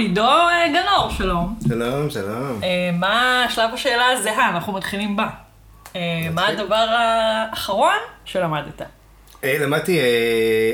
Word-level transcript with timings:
עידו 0.00 0.22
אה, 0.22 0.66
גנור, 0.68 1.10
שלום. 1.10 1.54
שלום, 1.68 2.10
שלום. 2.10 2.60
אה, 2.62 2.90
מה 2.98 3.46
שלב 3.48 3.70
השאלה 3.74 4.06
הזהה, 4.10 4.50
אנחנו 4.50 4.72
מתחילים 4.72 5.16
בה. 5.16 5.26
אה, 5.96 6.00
מה 6.34 6.46
הדבר 6.48 6.86
האחרון 6.98 7.94
שלמדת? 8.24 8.82
אה, 9.44 9.56
למדתי 9.60 9.98
אה, 9.98 10.04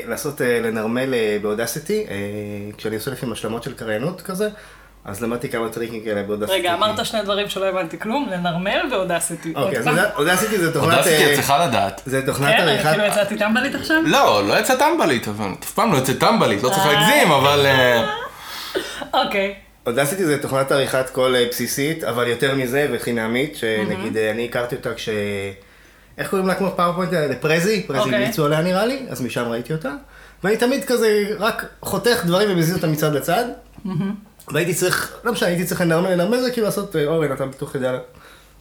לעשות, 0.07 0.41
אה, 0.41 0.59
לנרמל 0.63 1.13
אה, 1.13 1.37
באודסיטי, 1.41 2.05
אה, 2.09 2.15
כשאני 2.77 2.95
עושה 2.95 3.11
לפעמים 3.11 3.33
השלמות 3.33 3.63
של 3.63 3.73
קריינות 3.73 4.21
כזה, 4.21 4.49
אז 5.05 5.21
למדתי 5.23 5.49
כמה 5.49 5.69
טריקים 5.69 6.03
כאלה 6.03 6.23
באודסיטי. 6.23 6.59
רגע, 6.59 6.73
אמרת 6.73 7.05
שני 7.05 7.21
דברים 7.21 7.49
שלא 7.49 7.65
הבנתי 7.65 7.99
כלום, 7.99 8.29
לנרמל 8.31 8.79
ואודסיטי. 8.91 9.53
אוקיי, 9.55 9.79
אז 9.79 9.87
אודסיטי 10.15 10.57
זה 10.57 10.73
תוכנת... 10.73 10.93
אודסיטי 10.97 11.25
אה, 11.25 11.29
את 11.29 11.35
צריכה 11.35 11.67
לדעת. 11.67 12.01
זה 12.05 12.25
תוכנת 12.25 12.55
כן, 12.57 12.61
עריכת... 12.61 12.89
כאילו 12.89 13.05
יצאתי 13.05 13.37
טמבלית 13.37 13.75
עכשיו? 13.75 13.97
לא, 14.05 14.47
לא 14.47 14.59
יצא 14.59 14.75
טמבלית, 14.75 15.27
אבל 15.27 15.47
אף 15.63 15.71
פעם 15.71 15.93
לא 15.93 15.97
יצא 15.97 16.13
טמבלית, 16.13 16.63
לא 16.63 16.69
צריך 16.69 16.85
להגזים, 16.85 17.31
אבל... 17.31 17.65
אוקיי. 19.13 19.55
Audacity 19.85 20.25
זה 20.25 20.41
תוכנת 20.41 20.71
עריכת 20.71 21.09
קול 21.09 21.35
אה, 21.35 21.45
בסיסית, 21.49 22.03
אבל 22.03 22.27
יותר 22.27 22.55
מזה 22.55 22.87
וחינמית, 22.91 23.55
שנגיד 23.55 24.17
אה, 24.17 24.31
אני 24.31 24.45
הכרתי 24.45 24.75
אותה 24.75 24.93
כש... 24.93 25.09
איך 26.17 26.29
קוראים 26.29 26.47
לה 26.47 26.55
כמו 26.55 26.71
PowerPoint? 26.75 27.13
אה, 27.13 27.27
ל 27.27 27.35
Prezi? 27.35 27.83
Prezi 27.87 27.99
אוקיי. 27.99 28.15
המליצו 28.15 28.45
עליה 28.45 28.61
נראה 28.61 28.85
לי, 28.85 29.05
אז 29.09 29.21
משם 29.21 29.47
ראיתי 29.47 29.73
אותה. 29.73 29.91
ואני 30.43 30.57
תמיד 30.57 30.85
כזה 30.85 31.25
רק 31.39 31.65
חותך 31.81 32.23
דברים 32.25 32.51
ומזיז 32.51 32.75
אותם 32.75 32.91
מצד 32.91 33.13
לצד. 33.13 33.45
והייתי 34.53 34.73
צריך, 34.73 35.17
לא 35.23 35.31
משנה, 35.31 35.49
הייתי 35.49 35.65
צריך 35.65 35.81
לנרמל, 35.81 36.09
לנרמל 36.09 36.41
זה 36.41 36.51
כאילו 36.51 36.65
לעשות, 36.65 36.95
אורן, 36.95 37.31
אתה 37.31 37.45
בטוח 37.45 37.75
יודע, 37.75 37.97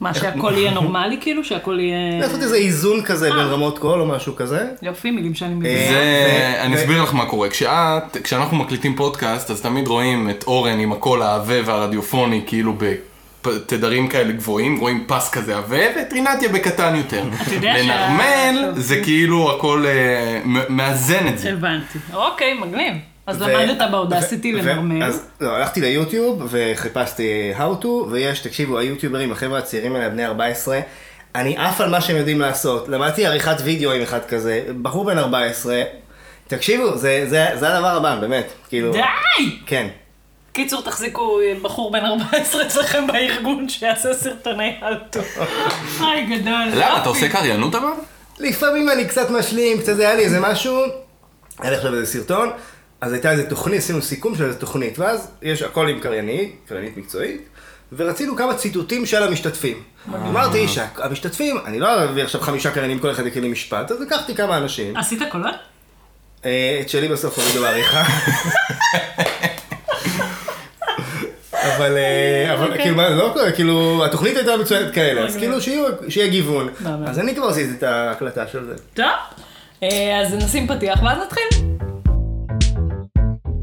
מה, 0.01 0.15
שהכל 0.15 0.53
יהיה 0.57 0.71
נורמלי 0.71 1.19
כאילו? 1.21 1.45
שהכל 1.45 1.79
יהיה... 1.81 2.21
לעשות 2.21 2.43
איזה 2.43 2.57
איזון 2.57 3.03
כזה 3.03 3.31
בין 3.31 3.47
רמות 3.47 3.79
קול 3.79 4.01
או 4.01 4.07
משהו 4.07 4.37
כזה. 4.37 4.67
יופי, 4.83 5.11
מילים 5.11 5.35
שאני 5.35 5.55
מבינה. 5.55 5.75
אה, 5.75 5.89
זה, 5.91 6.27
ו- 6.59 6.63
אני 6.63 6.75
אסביר 6.75 7.03
לך 7.03 7.15
מה 7.15 7.27
קורה. 7.27 7.49
כשאת, 7.49 8.17
כשאנחנו 8.25 8.57
מקליטים 8.57 8.97
פודקאסט, 8.97 9.51
אז 9.51 9.61
תמיד 9.61 9.89
רואים 9.89 10.31
את 10.31 10.45
אורן 10.47 10.79
עם 10.81 10.93
הקול 10.93 11.23
העבה 11.23 11.55
והרדיופוני, 11.65 12.43
כאילו 12.47 12.73
בתדרים 13.43 14.09
כאלה 14.09 14.33
גבוהים, 14.33 14.77
רואים 14.77 15.05
פס 15.07 15.31
כזה 15.31 15.57
עבה, 15.57 15.77
ואת 15.97 16.13
רינתיה 16.13 16.49
בקטן 16.49 16.97
יותר. 16.97 17.23
אתה 17.43 17.55
יודע 17.55 17.75
שה- 17.77 17.83
לנרמל, 17.83 18.73
זה 18.77 19.01
כאילו 19.03 19.53
הכל 19.57 19.85
אה, 19.87 20.41
מאזן 20.69 21.29
את 21.29 21.39
זה. 21.39 21.53
הבנתי. 21.53 21.99
אוקיי, 22.15 22.55
מגניב. 22.55 22.95
אז 23.27 23.43
ו- 23.43 23.45
למדת 23.45 23.91
באודסיטי 23.91 24.55
ו- 24.55 24.59
לנרמל. 24.59 25.05
אז 25.05 25.27
לא, 25.41 25.57
הלכתי 25.57 25.81
ליוטיוב 25.81 26.43
וחיפשתי 26.51 27.53
how 27.59 27.83
to, 27.83 27.87
ויש, 27.87 28.41
תקשיבו, 28.41 28.79
היוטיוברים, 28.79 29.33
החבר'ה 29.33 29.59
הצעירים 29.59 29.97
האלה, 29.97 30.09
בני 30.09 30.27
14, 30.27 30.81
אני 31.35 31.57
עף 31.57 31.81
על 31.81 31.91
מה 31.91 32.01
שהם 32.01 32.17
יודעים 32.17 32.41
לעשות. 32.41 32.89
למדתי 32.89 33.27
עריכת 33.27 33.57
וידאו 33.65 33.93
עם 33.93 34.03
אחד 34.03 34.25
כזה, 34.29 34.63
בחור 34.83 35.05
בן 35.05 35.19
14, 35.19 35.83
תקשיבו, 36.49 36.97
זה, 36.97 37.25
זה, 37.29 37.47
זה 37.55 37.75
הדבר 37.75 37.97
הבא, 37.97 38.17
באמת, 38.21 38.53
כאילו... 38.69 38.93
די! 38.93 39.59
כן. 39.67 39.89
קיצור, 40.53 40.83
תחזיקו 40.83 41.39
בחור 41.63 41.93
בן 41.93 42.05
14 42.05 42.67
אצלכם 42.67 43.07
בארגון 43.07 43.69
שיעשה 43.69 44.15
סרטוני 44.15 44.77
אלטו. 44.83 45.21
היי, 46.01 46.27
גדול. 46.27 46.63
למה, 46.75 46.99
אתה 47.01 47.09
עושה 47.09 47.29
קריינות 47.29 47.75
אבל? 47.75 47.89
לפעמים 48.39 48.91
אני 48.91 49.05
קצת 49.05 49.31
משלים, 49.31 49.79
קצת 49.79 49.99
היה 49.99 50.15
לי 50.15 50.23
איזה 50.23 50.41
משהו, 50.41 50.83
היה 51.59 51.71
לי 51.71 51.77
עכשיו 51.77 51.95
איזה 51.95 52.07
סרטון, 52.07 52.51
אז 53.01 53.13
הייתה 53.13 53.31
איזה 53.31 53.51
תוכנית, 53.51 53.79
עשינו 53.79 54.03
סיכום 54.03 54.35
של 54.35 54.45
איזה 54.45 54.59
תוכנית, 54.59 54.99
ואז 54.99 55.31
יש 55.43 55.63
הכל 55.63 55.89
עם 55.89 56.01
קריינית, 56.01 56.55
קריינית 56.69 56.97
מקצועית, 56.97 57.49
ורצינו 57.93 58.37
כמה 58.37 58.55
ציטוטים 58.55 59.07
של 59.07 59.23
המשתתפים. 59.23 59.83
אמרתי 60.15 60.69
שהמשתתפים, 60.69 61.59
אני 61.67 61.81
לא 61.81 62.05
אביא 62.05 62.23
עכשיו 62.23 62.41
חמישה 62.41 62.71
קריינים, 62.71 62.99
כל 62.99 63.11
אחד 63.11 63.27
יקריא 63.27 63.43
לי 63.43 63.49
משפט, 63.49 63.91
אז 63.91 64.01
לקחתי 64.01 64.35
כמה 64.35 64.57
אנשים, 64.57 64.97
עשית 64.97 65.21
קולות? 65.31 65.55
אה, 66.45 66.79
את 66.81 66.89
שלי 66.89 67.09
בסוף 67.09 67.39
הורידו 67.39 67.61
בעריכה. 67.61 68.05
אבל, 71.53 71.97
אה, 71.97 72.55
אבל 72.55 72.65
אוקיי. 72.65 72.83
כאילו, 72.83 72.97
מה, 72.97 73.09
לא 73.09 73.31
קורה, 73.33 73.53
כאילו, 73.53 74.05
התוכנית 74.05 74.37
הייתה 74.37 74.57
מצוינת 74.57 74.95
כאלה, 74.95 75.21
אז 75.21 75.35
אוקיי. 75.35 75.49
כאילו 75.49 75.61
שיהיה 76.09 76.29
גיוון. 76.29 76.69
אז 77.07 77.19
אני 77.19 77.35
כבר 77.35 77.47
עשיתי 77.47 77.73
את 77.79 77.83
ההקלטה 77.83 78.49
של 78.49 78.65
זה. 78.65 78.75
טוב. 78.95 79.07
אה, 79.83 80.21
אז 80.21 80.35
נשים 80.35 80.67
פתיח 80.69 81.03
ואז 81.03 81.19
נתחיל. 81.19 81.77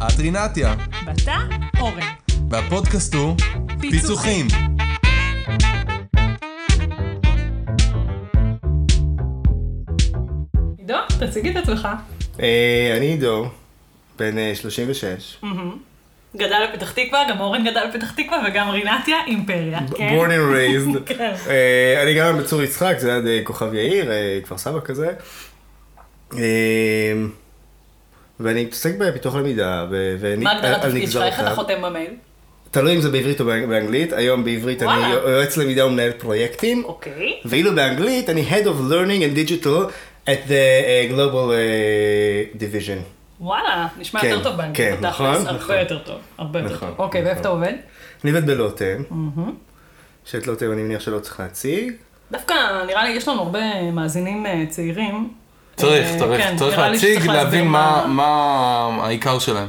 את 0.08 0.20
רינתיה, 0.20 0.76
ואתה, 1.06 1.38
אורן. 1.80 2.08
והפודקאסט 2.50 3.14
הוא 3.14 3.36
פיצוחים. 3.80 4.48
עידו, 10.78 10.96
תציג 11.20 11.48
את 11.48 11.56
עצמך. 11.56 11.88
אה, 12.40 12.94
אני 12.98 13.06
עידו, 13.06 13.50
בן 14.20 14.38
אה, 14.38 14.56
36. 14.56 15.38
גדל 16.38 16.66
בפתח 16.74 16.92
תקווה, 16.92 17.24
גם 17.30 17.40
אורן 17.40 17.64
גדל 17.64 17.88
בפתח 17.94 18.12
תקווה 18.12 18.44
וגם 18.48 18.70
רינתיה 18.70 19.18
אימפריה, 19.28 19.80
כן? 19.98 20.18
born 20.18 20.30
and 20.30 20.56
raised. 20.56 21.00
כן. 21.18 21.34
אה, 21.50 22.04
אני 22.04 22.14
גר 22.14 22.32
בצור 22.32 22.64
יצחק, 22.64 22.96
זה 23.00 23.14
ליד 23.14 23.28
אה, 23.28 23.40
כוכב 23.44 23.74
יאיר, 23.74 24.12
אה, 24.12 24.40
כפר 24.44 24.58
סבא 24.58 24.80
כזה. 24.80 25.14
ואני 28.40 28.66
מתעסק 28.66 28.96
בפיתוח 28.98 29.36
למידה, 29.36 29.86
ואני... 30.20 30.44
מה 30.44 30.52
הגדרת 30.52 30.84
התפקיד 30.84 31.12
שלך? 31.12 31.24
איך 31.24 31.40
אתה. 31.40 31.56
חותם 31.56 31.82
במייל? 31.82 32.12
תלוי 32.72 32.96
אם 32.96 33.02
זה 33.02 33.10
בעברית 33.10 33.40
או 33.42 33.46
באנג- 33.46 33.66
באנגלית, 33.70 34.14
היום 34.14 34.44
בעברית 34.44 34.84
אני. 34.84 35.08
יועץ 35.10 35.58
למידה 35.58 35.86
ומנהל 35.86 36.12
פרויקטים, 36.12 36.86
אוקיי. 36.86 37.34
ואילו 37.46 37.76
באנגלית 37.76 38.30
אני 38.30 38.46
Head 38.50 38.64
of 38.66 38.92
Learning 38.92 39.22
and 39.22 39.50
Digital 39.50 39.92
at 40.26 40.48
the 40.48 40.50
uh, 40.50 41.14
Global 41.14 41.50
uh, 41.50 42.60
Division. 42.60 43.00
וואלה, 43.42 43.88
נשמע 44.00 44.22
כן, 44.22 44.28
יותר 44.30 44.44
טוב 44.44 44.58
באנגלית, 44.58 44.78
כן, 44.78 44.96
בתכלס, 44.96 45.14
נכון, 45.42 45.48
הרבה 45.48 45.58
נכון. 45.64 45.76
יותר 45.78 45.98
טוב, 46.00 46.16
הרבה 46.38 46.60
יותר 46.60 46.76
נכון, 46.76 46.90
טוב. 46.90 47.00
אוקיי, 47.00 47.22
נכון. 47.22 47.28
ואיפה 47.28 47.42
אתה 47.42 47.50
עובד? 47.50 47.74
אני 48.24 48.32
עובד 48.32 48.46
בלוטם, 48.46 49.04
שאת 50.26 50.48
לוטם 50.48 50.72
אני 50.72 50.82
מניח 50.84 51.02
שלא 51.02 51.20
צריך 51.20 51.40
להציג. 51.40 51.92
דווקא 52.32 52.54
נראה 52.88 53.04
לי 53.04 53.10
יש 53.10 53.28
לנו 53.28 53.42
הרבה 53.42 53.60
מאזינים 53.92 54.46
אה, 54.46 54.64
צעירים. 54.70 55.30
צריך, 55.84 56.08
אה, 56.08 56.20
צריך, 56.20 56.42
כן, 56.42 56.58
צריך 56.58 56.78
להציג, 56.78 57.18
להבין 57.18 57.32
להסביר 57.34 57.64
מה 57.64 58.06
מה 58.08 59.06
העיקר 59.06 59.40
שלהם, 59.40 59.68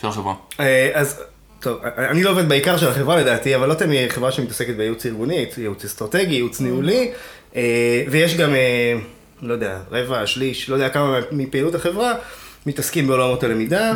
של 0.00 0.06
החברה. 0.06 0.34
אה, 0.60 0.90
אז, 0.94 1.22
טוב, 1.60 1.78
אני 2.10 2.22
לא 2.22 2.30
עובד 2.30 2.48
בעיקר 2.48 2.76
של 2.76 2.88
החברה 2.88 3.16
לדעתי, 3.16 3.56
אבל 3.56 3.68
לוטם 3.68 3.90
היא 3.90 4.08
חברה 4.08 4.32
שמתעסקת 4.32 4.74
בייעוץ 4.76 5.06
ארגוני, 5.06 5.46
ייעוץ 5.56 5.84
אסטרטגי, 5.84 6.34
ייעוץ 6.34 6.60
ניהולי, 6.60 7.12
אה, 7.56 8.04
ויש 8.10 8.36
גם, 8.36 8.54
אה, 8.54 8.94
לא 9.42 9.52
יודע, 9.52 9.78
רבע, 9.90 10.26
שליש, 10.26 10.68
לא 10.68 10.74
יודע 10.74 10.88
כמה 10.88 11.18
מפעילות 11.32 11.74
החברה, 11.74 12.12
מתעסקים 12.66 13.06
בעולמות 13.06 13.44
הלמידה, 13.44 13.94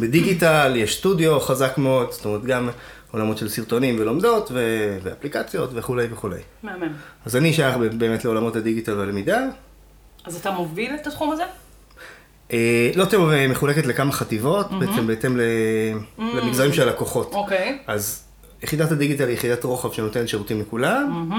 בדיגיטל, 0.00 0.72
יש 0.76 0.96
סטודיו 0.96 1.40
חזק 1.40 1.78
מאוד, 1.78 2.12
זאת 2.12 2.24
אומרת 2.24 2.44
גם 2.44 2.68
עולמות 3.10 3.38
של 3.38 3.48
סרטונים 3.48 3.96
ולומדות 4.00 4.50
ו- 4.54 4.98
ואפליקציות 5.02 5.70
וכולי 5.74 6.06
וכולי. 6.12 6.40
מהמם. 6.62 6.92
אז 7.26 7.36
אני 7.36 7.52
שייך 7.52 7.76
באמת 7.76 8.24
לעולמות 8.24 8.56
הדיגיטל 8.56 8.98
והלמידה. 8.98 9.40
אז 10.26 10.36
אתה 10.36 10.50
מוביל 10.50 10.94
את 10.94 11.06
התחום 11.06 11.32
הזה? 11.32 11.44
אה, 12.52 12.90
לוטם 12.94 13.30
אה, 13.30 13.48
מחולקת 13.48 13.86
לכמה 13.86 14.12
חטיבות, 14.12 14.66
בעצם 14.70 15.06
בהתאם 15.06 15.36
ל- 15.36 15.42
למגזרים 16.18 16.72
של 16.72 16.88
הלקוחות. 16.88 17.34
אוקיי. 17.34 17.78
אז 17.86 18.24
יחידת 18.62 18.92
הדיגיטל 18.92 19.28
היא 19.28 19.34
יחידת 19.34 19.64
רוחב 19.64 19.92
שנותנת 19.92 20.28
שירותים 20.28 20.60
לכולם, 20.60 21.30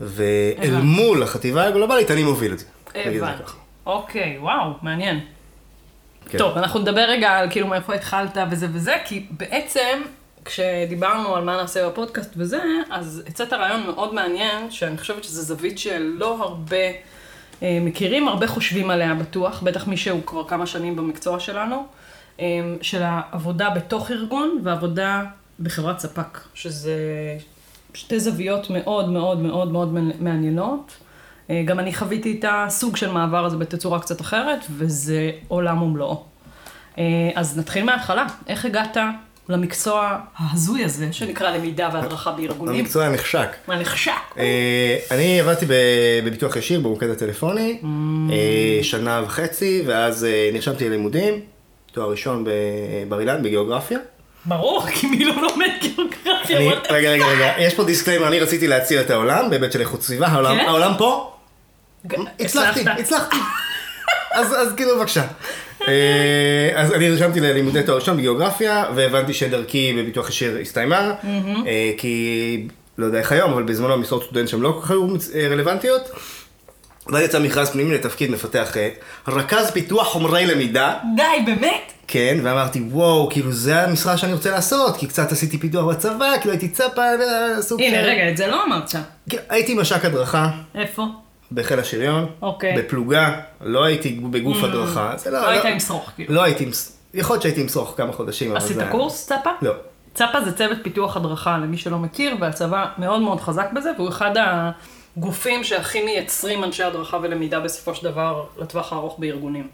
ואל 0.00 0.76
מול 0.82 1.22
החטיבה 1.22 1.66
הגלובלית 1.66 2.10
אני 2.10 2.24
מוביל 2.24 2.52
את 2.52 2.58
זה. 2.58 2.64
הבנתי. 2.94 3.42
אוקיי, 3.86 4.38
וואו, 4.40 4.70
מעניין. 4.82 5.20
כן. 6.28 6.38
טוב, 6.38 6.58
אנחנו 6.58 6.80
נדבר 6.80 7.00
רגע 7.08 7.30
על 7.30 7.50
כאילו 7.50 7.66
מאיפה 7.66 7.94
התחלת 7.94 8.36
וזה 8.50 8.66
וזה, 8.72 8.94
כי 9.04 9.26
בעצם 9.30 10.02
כשדיברנו 10.44 11.36
על 11.36 11.44
מה 11.44 11.56
נעשה 11.56 11.88
בפודקאסט 11.88 12.30
וזה, 12.36 12.60
אז 12.90 13.22
הצעת 13.26 13.52
רעיון 13.52 13.86
מאוד 13.86 14.14
מעניין, 14.14 14.70
שאני 14.70 14.98
חושבת 14.98 15.24
שזו 15.24 15.42
זווית 15.42 15.78
שלא 15.78 16.36
הרבה 16.42 16.76
מכירים, 17.62 18.28
הרבה 18.28 18.46
חושבים 18.46 18.90
עליה 18.90 19.14
בטוח, 19.14 19.62
בטח 19.62 19.88
מי 19.88 19.96
שהוא 19.96 20.20
כבר 20.26 20.48
כמה 20.48 20.66
שנים 20.66 20.96
במקצוע 20.96 21.40
שלנו, 21.40 21.86
אה, 22.40 22.44
של 22.82 23.02
העבודה 23.02 23.70
בתוך 23.70 24.10
ארגון 24.10 24.60
ועבודה 24.64 25.22
בחברת 25.60 25.98
ספק, 25.98 26.40
שזה 26.54 26.96
שתי 27.94 28.20
זוויות 28.20 28.70
מאוד 28.70 29.08
מאוד 29.08 29.38
מאוד 29.38 29.72
מאוד 29.72 29.94
מעניינות. 30.20 30.96
אה, 31.50 31.62
גם 31.64 31.78
אני 31.78 31.94
חוויתי 31.94 32.36
את 32.38 32.44
הסוג 32.48 32.96
של 32.96 33.12
מעבר 33.12 33.44
הזה 33.44 33.56
בתצורה 33.56 34.00
קצת 34.00 34.20
אחרת, 34.20 34.64
וזה 34.70 35.30
עולם 35.48 35.82
ומלואו. 35.82 36.24
אה, 36.98 37.04
אז 37.34 37.58
נתחיל 37.58 37.84
מההתחלה. 37.84 38.26
איך 38.46 38.64
הגעת 38.64 38.96
למקצוע 39.48 40.18
ההזוי 40.36 40.84
הזה, 40.84 41.12
שנקרא 41.12 41.50
למידה 41.50 41.88
והדרכה 41.92 42.32
בארגונים? 42.32 42.80
המקצוע 42.80 43.04
הנחשק. 43.04 43.48
מה 43.68 43.76
נחשק? 43.76 44.12
אה, 44.38 44.98
אני 45.10 45.40
עבדתי 45.40 45.66
בביטוח 46.24 46.56
ישיר 46.56 46.80
במוקד 46.80 47.10
הטלפוני, 47.10 47.80
אה, 48.30 48.78
שנה 48.82 49.22
וחצי, 49.24 49.82
ואז 49.86 50.24
אה, 50.24 50.50
נרשמתי 50.52 50.88
ללימודים, 50.88 51.40
תואר 51.92 52.10
ראשון 52.10 52.44
בבר 52.44 53.20
אילן, 53.20 53.42
בגיאוגרפיה. 53.42 53.98
ברור, 54.44 54.86
כי 54.86 55.06
מי 55.06 55.24
לא 55.24 55.34
לומד 55.34 55.70
גיאוגרפיה? 55.80 56.58
רגע, 56.90 57.10
רגע, 57.10 57.26
רגע, 57.26 57.52
יש 57.58 57.74
פה 57.74 57.84
disclaimer, 57.84 58.28
אני 58.28 58.40
רציתי 58.40 58.66
להציל 58.66 59.00
את 59.00 59.10
העולם 59.10 59.50
בהיבט 59.50 59.72
של 59.72 59.80
איכות 59.80 60.02
סביבה, 60.02 60.26
העולם, 60.26 60.58
כן? 60.92 60.98
פה, 60.98 61.32
הצלחתי, 62.40 62.80
הצלחת. 62.80 63.00
הצלחתי. 63.00 63.36
אז 64.34 64.72
כאילו 64.76 64.98
בבקשה. 64.98 65.22
אה, 65.88 65.92
אז 66.74 66.92
אני 66.92 67.08
נרשמתי 67.08 67.40
ללימודי 67.40 67.82
תואר 67.82 67.96
ראשון 67.98 68.16
בגיאוגרפיה, 68.16 68.84
והבנתי 68.94 69.34
שדרכי 69.34 69.94
בביטוח 69.98 70.28
ישיר 70.28 70.58
הסתיימה, 70.62 71.12
אה, 71.66 71.90
כי 71.98 72.66
לא 72.98 73.06
יודע 73.06 73.18
איך 73.18 73.32
היום, 73.32 73.52
אבל 73.52 73.62
בזמנו 73.62 73.92
המשרות 73.92 74.22
סטודנט 74.24 74.48
שם 74.48 74.62
לא 74.62 74.70
כל 74.72 74.82
כך 74.82 74.90
היו 74.90 75.06
אה, 75.34 75.48
רלוונטיות. 75.50 76.02
ואז 77.08 77.22
יצא 77.22 77.38
מכרז 77.38 77.70
פנימי 77.70 77.94
לתפקיד 77.94 78.30
מפתח 78.30 78.76
רכז 79.28 79.70
פיתוח 79.70 80.06
חומרי 80.06 80.46
למידה. 80.46 80.94
די, 81.16 81.22
באמת? 81.46 81.92
כן, 82.08 82.38
ואמרתי, 82.42 82.80
וואו, 82.90 83.28
כאילו 83.30 83.52
זה 83.52 83.82
המשרה 83.82 84.16
שאני 84.16 84.32
רוצה 84.32 84.50
לעשות, 84.50 84.96
כי 84.96 85.06
קצת 85.06 85.32
עשיתי 85.32 85.58
פיתוח 85.58 85.84
בצבא, 85.84 86.26
כאילו 86.40 86.52
הייתי 86.52 86.68
צפה, 86.68 87.02
סוג 87.60 87.80
הנה, 87.82 87.96
של- 88.02 88.08
רגע, 88.08 88.30
את 88.30 88.36
זה 88.36 88.46
לא 88.46 88.64
אמרת. 88.64 88.90
כן, 89.30 89.36
הייתי 89.48 89.74
מש"ק 89.74 90.04
הדרכה 90.04 90.48
איפה? 90.74 91.02
בחיל 91.52 91.78
השריון, 91.78 92.26
אוקיי. 92.42 92.78
בפלוגה, 92.78 93.40
לא 93.60 93.84
הייתי 93.84 94.20
בגוף 94.30 94.62
הדרכה, 94.62 95.12
זה 95.16 95.30
לא... 95.30 95.40
לא 95.40 95.48
היית 95.48 95.64
עם 95.64 95.80
שרוך, 95.80 96.10
כאילו. 96.16 96.34
לא 96.34 96.42
הייתי 96.42 96.64
עם... 96.64 96.70
יכול 97.14 97.34
להיות 97.34 97.42
שהייתי 97.42 97.60
עם 97.60 97.68
שרוך 97.68 97.94
כמה 97.96 98.12
חודשים, 98.12 98.56
עשית. 98.56 98.76
קורס 98.90 99.26
צפה? 99.26 99.50
לא. 99.62 99.72
צפה 100.14 100.40
זה 100.44 100.52
צוות 100.52 100.78
פיתוח 100.82 101.16
הדרכה, 101.16 101.58
למי 101.58 101.78
שלא 101.78 101.98
מכיר, 101.98 102.36
והצבא 102.40 102.86
מאוד 102.98 103.20
מאוד 103.20 103.40
חזק 103.40 103.66
בזה, 103.72 103.90
והוא 103.96 104.08
אחד 104.08 104.30
הגופים 105.16 105.64
שהכי 105.64 106.04
מייצרים 106.04 106.64
אנשי 106.64 106.82
הדרכה 106.82 107.18
ולמידה 107.22 107.60
בסופו 107.60 107.94
של 107.94 108.04
דבר 108.04 108.44
לטווח 108.58 108.92
הארוך 108.92 109.18
בארגונים. 109.18 109.68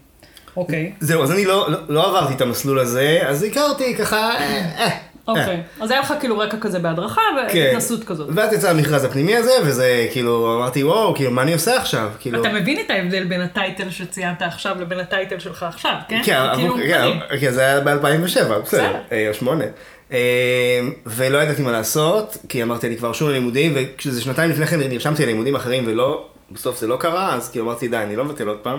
אוקיי. 0.57 0.93
זהו, 0.99 1.23
אז 1.23 1.31
אני 1.31 1.45
לא, 1.45 1.71
לא, 1.71 1.77
לא 1.89 2.07
עברתי 2.07 2.33
את 2.33 2.41
המסלול 2.41 2.79
הזה, 2.79 3.19
אז 3.27 3.43
הכרתי 3.43 3.95
ככה... 3.95 4.17
אה, 4.17 4.85
אה. 4.85 5.12
אוקיי. 5.27 5.61
אז 5.81 5.91
היה 5.91 5.99
לך 5.99 6.13
כאילו 6.19 6.37
רקע 6.37 6.57
כזה 6.61 6.79
בהדרכה 6.79 7.21
כן. 7.49 7.59
והתנסות 7.59 8.03
כזאת. 8.03 8.29
ואז 8.35 8.53
יצא 8.53 8.69
המכרז 8.69 9.03
הפנימי 9.03 9.35
הזה, 9.35 9.51
וזה 9.63 10.07
כאילו, 10.11 10.55
אמרתי, 10.57 10.83
וואו, 10.83 11.15
כאילו, 11.15 11.31
מה 11.31 11.41
אני 11.41 11.53
עושה 11.53 11.77
עכשיו? 11.77 12.09
כאילו... 12.19 12.41
אתה 12.41 12.53
מבין 12.53 12.79
את 12.79 12.89
ההבדל 12.89 13.23
בין 13.23 13.41
הטייטל 13.41 13.89
שציינת 13.89 14.41
עכשיו 14.41 14.75
לבין 14.81 14.99
הטייטל 14.99 15.39
שלך 15.39 15.63
עכשיו, 15.63 15.95
כן? 16.07 16.21
כן, 16.25 16.41
זה 16.51 16.61
כאילו 16.61 16.75
כן. 16.75 17.17
כן, 17.39 17.51
זה 17.51 17.61
היה 17.61 17.79
ב-2007, 17.79 18.23
בסדר, 18.23 18.61
בסדר. 18.61 18.95
אה, 19.11 19.29
או 19.29 19.33
שמונה. 19.33 19.65
אה, 20.11 20.79
ולא 21.05 21.37
ידעתי 21.37 21.61
מה 21.61 21.71
לעשות, 21.71 22.37
כי 22.49 22.63
אמרתי, 22.63 22.87
אני 22.87 22.97
כבר 22.97 23.13
שוב 23.13 23.29
ללימודים, 23.29 23.73
וכשזה 23.75 24.21
שנתיים 24.21 24.49
לפני 24.49 24.67
כן 24.67 24.79
נרשמתי 24.79 25.23
ללימודים 25.25 25.55
אחרים 25.55 25.83
ולא, 25.87 26.25
בסוף 26.51 26.79
זה 26.79 26.87
לא 26.87 26.97
קרה, 26.97 27.35
אז 27.35 27.51
כאילו 27.51 27.65
אמרתי, 27.65 27.87
די, 27.87 27.97
אני 27.97 28.15
לא 28.15 28.25
מבטל 28.25 28.47
עוד 28.47 28.57
פעם. 28.57 28.77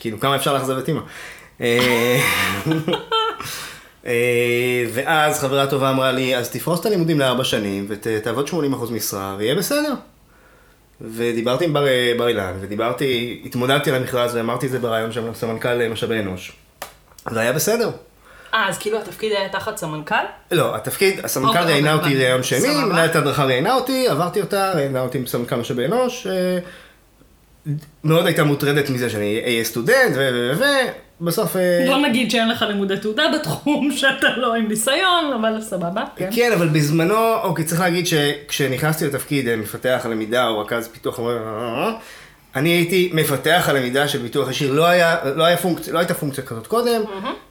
כאילו, 0.00 0.20
כמה 0.20 0.36
אפשר 0.36 0.54
לאכזב 0.54 0.78
את 0.78 0.88
אימא. 0.88 1.00
אה, 4.08 4.12
אה, 4.12 4.84
ואז 4.92 5.40
חברה 5.40 5.66
טובה 5.66 5.90
אמרה 5.90 6.12
לי, 6.12 6.36
אז 6.36 6.50
תפרוס 6.50 6.80
את 6.80 6.86
הלימודים 6.86 7.18
לארבע 7.18 7.44
שנים 7.44 7.86
ותעבוד 7.88 8.48
80% 8.48 8.52
משרה 8.92 9.34
ויהיה 9.38 9.54
בסדר. 9.54 9.94
ודיברתי 11.00 11.64
עם 11.64 11.72
בר, 11.72 11.86
בר 12.18 12.28
אילן, 12.28 12.52
ודיברתי, 12.60 13.42
התמודדתי 13.44 13.90
על 13.90 13.96
המכרז 13.96 14.34
ואמרתי 14.34 14.66
את 14.66 14.70
זה 14.70 14.78
ברעיון 14.78 15.12
שם 15.12 15.30
לסמנכ"ל 15.30 15.88
משאבי 15.88 16.18
אנוש. 16.18 16.52
זה 17.30 17.40
היה 17.40 17.52
בסדר. 17.52 17.90
אה, 18.54 18.68
אז 18.68 18.78
כאילו 18.78 18.98
התפקיד 18.98 19.32
היה 19.32 19.48
תחת 19.48 19.76
סמנכ"ל? 19.76 20.14
לא, 20.50 20.76
התפקיד, 20.76 21.24
הסמנכ"ל 21.24 21.48
אוקיי, 21.48 21.64
ראיינה 21.64 21.94
אוקיי, 21.94 22.12
אותי. 22.12 22.24
ראיון 22.24 22.42
שני. 22.42 22.84
מנהלת 22.84 23.16
ההדרכה 23.16 23.44
ראיינה 23.44 23.74
אותי, 23.74 24.08
עברתי 24.08 24.40
אותה, 24.40 24.72
ראיינה 24.74 25.00
אותי 25.00 25.18
עם 25.18 25.26
סמנכ"ל 25.26 25.56
משאבי 25.56 25.84
אנוש. 25.84 26.26
אה, 26.26 26.58
מאוד 28.04 28.26
הייתה 28.26 28.44
מוטרדת 28.44 28.90
מזה 28.90 29.10
שאני 29.10 29.40
אהיה 29.44 29.64
סטודנט, 29.64 30.16
ו... 30.16 30.30
ו... 30.32 30.58
ו... 30.58 30.64
בסוף... 31.20 31.56
אה, 31.56 31.84
בוא 31.86 31.96
נגיד 31.96 32.30
שאין 32.30 32.48
לך 32.48 32.62
לימודי 32.62 32.96
תעודה 32.96 33.22
בתחום, 33.34 33.90
שאתה 33.98 34.36
לא 34.36 34.54
עם 34.54 34.68
ניסיון, 34.68 35.32
אבל 35.40 35.60
סבבה, 35.60 36.04
כן. 36.16 36.28
כן, 36.32 36.52
אבל 36.52 36.68
בזמנו, 36.68 37.34
אוקיי, 37.42 37.64
צריך 37.64 37.80
להגיד 37.80 38.06
שכשנכנסתי 38.06 39.06
לתפקיד 39.06 39.48
אה, 39.48 39.56
מפתח 39.56 40.00
הלמידה 40.04 40.48
או 40.48 40.58
רכז 40.58 40.88
פיתוח, 40.88 41.20
אני 42.56 42.68
הייתי 42.68 43.10
מפתח 43.14 43.64
הלמידה 43.68 44.08
של 44.08 44.18
ביטוח 44.18 44.50
ישיר, 44.50 44.72
לא, 44.72 44.86
היה, 44.86 45.16
לא, 45.36 45.44
היה 45.44 45.56
פונקציה, 45.56 45.92
לא 45.92 45.98
הייתה 45.98 46.14
פונקציה 46.14 46.44
כזאת 46.44 46.66
קודם, 46.66 47.02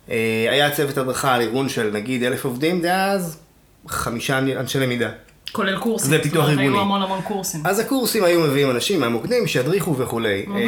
אה, 0.10 0.48
היה 0.50 0.72
צוות 0.72 0.98
הדרכה 0.98 1.36
על 1.36 1.42
ארגון 1.42 1.70
של 1.70 1.90
נגיד 1.94 2.24
אלף 2.24 2.46
עובדים 2.46 2.81
דאז, 2.81 3.40
חמישה 3.88 4.38
אנשי 4.38 4.80
למידה. 4.80 5.10
כולל 5.52 5.78
קורסים. 5.80 6.10
זה 6.10 6.24
פיתוח 6.24 6.46
ארגוני. 6.50 6.64
היו 6.68 6.80
המון 6.80 7.02
המון 7.02 7.22
קורסים. 7.22 7.62
אז 7.66 7.80
הקורסים 7.80 8.24
היו 8.24 8.40
מביאים 8.40 8.72
אנשים 8.72 9.00
מהמוקדים 9.00 9.48
שידריכו 9.48 9.98
וכולי. 9.98 10.46
אה, 10.56 10.62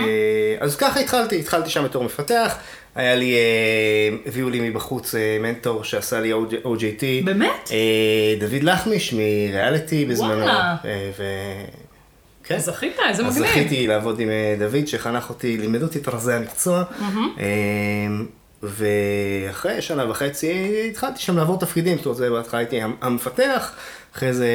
אז 0.59 0.75
ככה 0.75 0.99
התחלתי, 0.99 1.39
התחלתי 1.39 1.69
שם 1.69 1.83
בתור 1.83 2.03
מפתח. 2.03 2.55
היה 2.95 3.15
לי, 3.15 3.33
אה, 3.35 3.39
הביאו 4.25 4.49
לי 4.49 4.69
מבחוץ 4.69 5.15
אה, 5.15 5.37
מנטור 5.41 5.83
שעשה 5.83 6.19
לי 6.19 6.31
OJT. 6.63 7.25
באמת? 7.25 7.69
דוד 8.39 8.63
לחמיש 8.63 9.13
מריאליטי 9.13 10.05
בזמנו. 10.05 10.31
וואלה. 10.41 10.75
ו... 11.17 11.23
כן. 12.43 12.59
זכית, 12.59 12.93
איזה 13.09 13.25
אז 13.25 13.37
מגניב. 13.37 13.51
זכיתי 13.51 13.87
לעבוד 13.87 14.19
עם 14.19 14.29
דוד 14.59 14.87
שחנך 14.87 15.29
אותי, 15.29 15.57
לימד 15.57 15.83
אותי 15.83 15.99
את 15.99 16.07
רזי 16.07 16.33
המקצוע. 16.33 16.83
ואחרי 18.63 19.81
שנה 19.81 20.09
וחצי 20.09 20.51
התחלתי 20.91 21.21
שם 21.21 21.37
לעבור 21.37 21.59
תפקידים, 21.59 21.97
זאת 21.97 22.05
אומרת, 22.05 22.31
בהתחלה 22.31 22.59
הייתי 22.59 22.81
המ- 22.81 22.95
המפתח, 23.01 23.71
אחרי 24.15 24.33
זה 24.33 24.47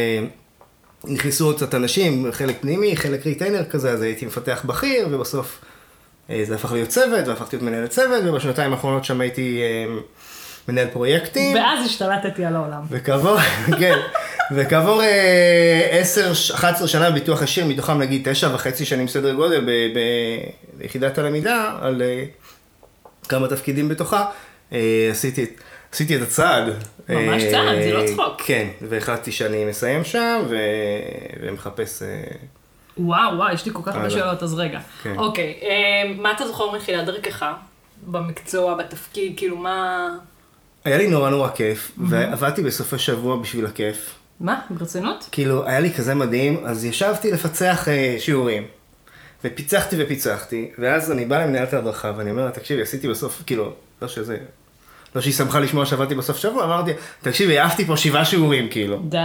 נכנסו 1.04 1.46
עוד 1.46 1.56
קצת 1.56 1.74
אנשים, 1.74 2.26
חלק 2.32 2.56
פנימי, 2.60 2.96
חלק 2.96 3.26
ריטיינר 3.26 3.64
כזה, 3.64 3.90
אז 3.90 4.02
הייתי 4.02 4.26
מפתח 4.26 4.62
בכיר, 4.66 5.08
ובסוף 5.10 5.58
אה, 6.30 6.42
זה 6.44 6.54
הפך 6.54 6.72
להיות 6.72 6.88
צוות, 6.88 7.28
והפכתי 7.28 7.56
להיות 7.56 7.70
מנהל 7.70 7.86
צוות, 7.86 8.24
ובשנתיים 8.26 8.72
האחרונות 8.72 9.04
שם 9.04 9.20
הייתי 9.20 9.60
אה, 9.62 9.94
מנהל 10.68 10.86
פרויקטים. 10.92 11.56
ואז 11.56 11.86
השתלטתי 11.86 12.44
על 12.44 12.56
העולם. 12.56 12.80
וכעבור, 12.90 13.36
כן, 13.80 13.98
וכעבור 14.54 15.02
אה, 15.02 15.88
10, 16.00 16.32
11 16.54 16.88
שנה 16.88 17.10
בביטוח 17.10 17.42
ישיר, 17.42 17.64
מתוכם 17.66 17.98
נגיד 17.98 18.28
9 18.30 18.54
וחצי 18.54 18.84
שנים 18.84 19.08
סדר 19.08 19.34
גודל 19.34 19.66
ביחידת 20.78 21.18
הלמידה, 21.18 21.78
על 21.80 22.02
אה, 22.02 22.24
כמה 23.28 23.48
תפקידים 23.48 23.88
בתוכה, 23.88 24.24
אה, 24.72 25.08
עשיתי, 25.10 25.44
את- 25.44 25.48
עשיתי 25.94 26.16
את 26.16 26.22
הצעד. 26.22 26.64
ממש 27.08 27.42
אה, 27.42 27.50
צעד, 27.50 27.82
זה 27.82 27.92
לא 27.92 28.06
צחוק. 28.06 28.42
כן, 28.46 28.68
והחלטתי 28.88 29.32
שאני 29.32 29.64
מסיים 29.64 30.04
שם, 30.04 30.42
ו... 30.48 30.56
ומחפש... 31.42 32.02
אה, 32.02 32.22
וואו, 32.98 33.36
וואו, 33.36 33.54
יש 33.54 33.66
לי 33.66 33.72
כל 33.74 33.82
כך 33.84 33.94
הרבה. 33.94 34.10
שאלות, 34.10 34.42
אז 34.42 34.54
רגע. 34.54 34.80
כן. 35.02 35.14
אוקיי, 35.18 35.54
אה, 35.62 36.12
מה 36.18 36.32
אתה 36.32 36.46
זוכר 36.46 36.70
מתחילת 36.70 37.06
דרכך? 37.06 37.44
במקצוע, 38.06 38.74
בתפקיד, 38.74 39.32
כאילו 39.36 39.56
מה... 39.56 40.08
היה 40.84 40.98
לי 40.98 41.06
נורא 41.06 41.30
נורא 41.30 41.48
כיף, 41.48 41.92
ועבדתי 41.98 42.62
בסופי 42.62 42.98
שבוע 42.98 43.36
בשביל 43.36 43.66
הכיף. 43.66 44.14
מה? 44.40 44.60
ברצינות? 44.70 45.28
כאילו, 45.32 45.66
היה 45.66 45.80
לי 45.80 45.92
כזה 45.92 46.14
מדהים, 46.14 46.66
אז 46.66 46.84
ישבתי 46.84 47.32
לפצח 47.32 47.88
אה, 47.88 48.16
שיעורים. 48.18 48.66
ופיצחתי 49.44 49.96
ופיצחתי, 49.98 50.70
ואז 50.78 51.12
אני 51.12 51.24
בא 51.24 51.44
למנהלת 51.44 51.74
ההדרכה, 51.74 52.12
ואני 52.16 52.30
אומר 52.30 52.44
לה, 52.44 52.50
תקשיבי, 52.50 52.82
עשיתי 52.82 53.08
בסוף, 53.08 53.42
כאילו, 53.46 53.72
לא 54.02 54.08
שזה, 54.08 54.36
לא 55.14 55.20
שהיא 55.20 55.34
שמחה 55.34 55.60
לשמוע 55.60 55.86
שעבדתי 55.86 56.14
בסוף 56.14 56.36
שבוע, 56.38 56.64
אמרתי, 56.64 56.90
תקשיבי, 57.22 57.58
העפתי 57.58 57.84
פה 57.84 57.96
שבעה 57.96 58.24
שיעורים, 58.24 58.68
כאילו. 58.68 58.98
די. 58.98 59.18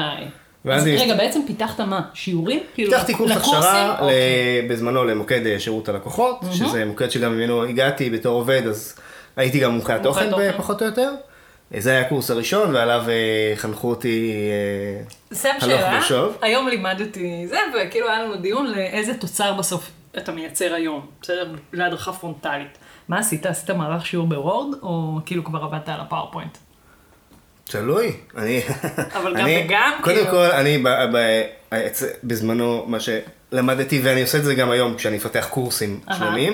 אז 0.69 0.85
היא- 0.85 0.99
רגע, 0.99 1.15
בעצם 1.15 1.39
פיתחת 1.47 1.79
מה? 1.79 2.01
שיעורים? 2.13 2.59
כאילו, 2.73 2.91
פיתחתי 2.91 3.13
קורס? 3.13 3.31
הכשרה 3.31 3.97
ל- 3.99 4.01
אוקיי. 4.03 4.67
בזמנו 4.69 5.05
למוקד 5.05 5.45
אה, 5.45 5.59
שירות 5.59 5.89
הלקוחות, 5.89 6.39
שזה 6.51 6.85
מוקד 6.85 7.09
שגם 7.11 7.33
ממנו 7.37 7.63
הגעתי 7.63 8.09
בתור 8.09 8.35
עובד, 8.35 8.61
אז 8.67 8.95
הייתי 9.35 9.59
גם 9.59 9.71
מומחה 9.71 9.95
התוכן 9.95 10.29
תוכן. 10.29 10.51
פחות 10.57 10.81
או 10.81 10.87
יותר. 10.87 11.11
אה, 11.75 11.81
זה 11.81 11.89
היה 11.91 12.01
הקורס 12.01 12.31
הראשון, 12.31 12.75
ועליו 12.75 13.03
אה, 13.09 13.53
חנכו 13.55 13.89
אותי 13.89 14.31
אה, 15.31 15.47
הלוך 15.61 15.63
שאלה, 15.63 15.99
ושוב. 15.99 16.37
היום 16.41 16.67
לימדתי 16.67 17.47
זה, 17.47 17.57
וכאילו 17.87 18.09
היה 18.09 18.23
לנו 18.23 18.35
דיון 18.35 18.67
לאיזה 18.71 19.13
תוצר 19.13 19.53
בסוף 19.53 19.89
אתה 20.17 20.31
מייצר 20.31 20.73
היום, 20.73 21.05
בסדר? 21.21 21.47
להדרכה 21.73 22.11
פרונטלית. 22.13 22.77
מה 23.09 23.19
עשית? 23.19 23.45
עשית 23.45 23.69
מערך 23.69 24.05
שיעור 24.05 24.27
בוורד, 24.27 24.73
או 24.81 25.19
כאילו 25.25 25.43
כבר 25.43 25.63
עבדת 25.63 25.89
על 25.89 25.99
הפאורפוינט? 25.99 26.57
תלוי. 27.63 28.11
אני... 28.37 28.61
אבל 29.13 29.33
גם 29.37 29.45
אני- 29.45 29.63
וגם, 29.65 29.91
קודם 30.03 30.15
כאילו- 30.15 30.31
כל, 30.31 30.45
אני 30.51 30.77
ב- 30.77 30.87
ב- 31.15 31.43
אצ- 31.73 32.03
בזמנו, 32.23 32.85
מה 32.87 32.97
שלמדתי, 32.99 34.01
ואני 34.03 34.21
עושה 34.21 34.37
את 34.37 34.43
זה 34.43 34.55
גם 34.55 34.69
היום 34.69 34.95
כשאני 34.95 35.15
מפתח 35.15 35.47
קורסים. 35.49 35.99
שלמים, 36.17 36.53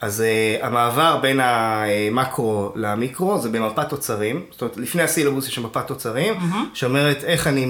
אז 0.00 0.24
uh, 0.60 0.64
המעבר 0.64 1.18
בין 1.22 1.40
המקרו 1.42 2.72
למיקרו 2.74 3.38
זה 3.38 3.48
במפת 3.48 3.88
תוצרים. 3.88 4.42
זאת 4.50 4.62
אומרת, 4.62 4.76
לפני 4.76 5.02
הסילבוס 5.02 5.48
יש 5.48 5.58
מפת 5.58 5.86
תוצרים, 5.86 6.34
שאומרת 6.74 7.24
איך 7.24 7.46
אני, 7.46 7.66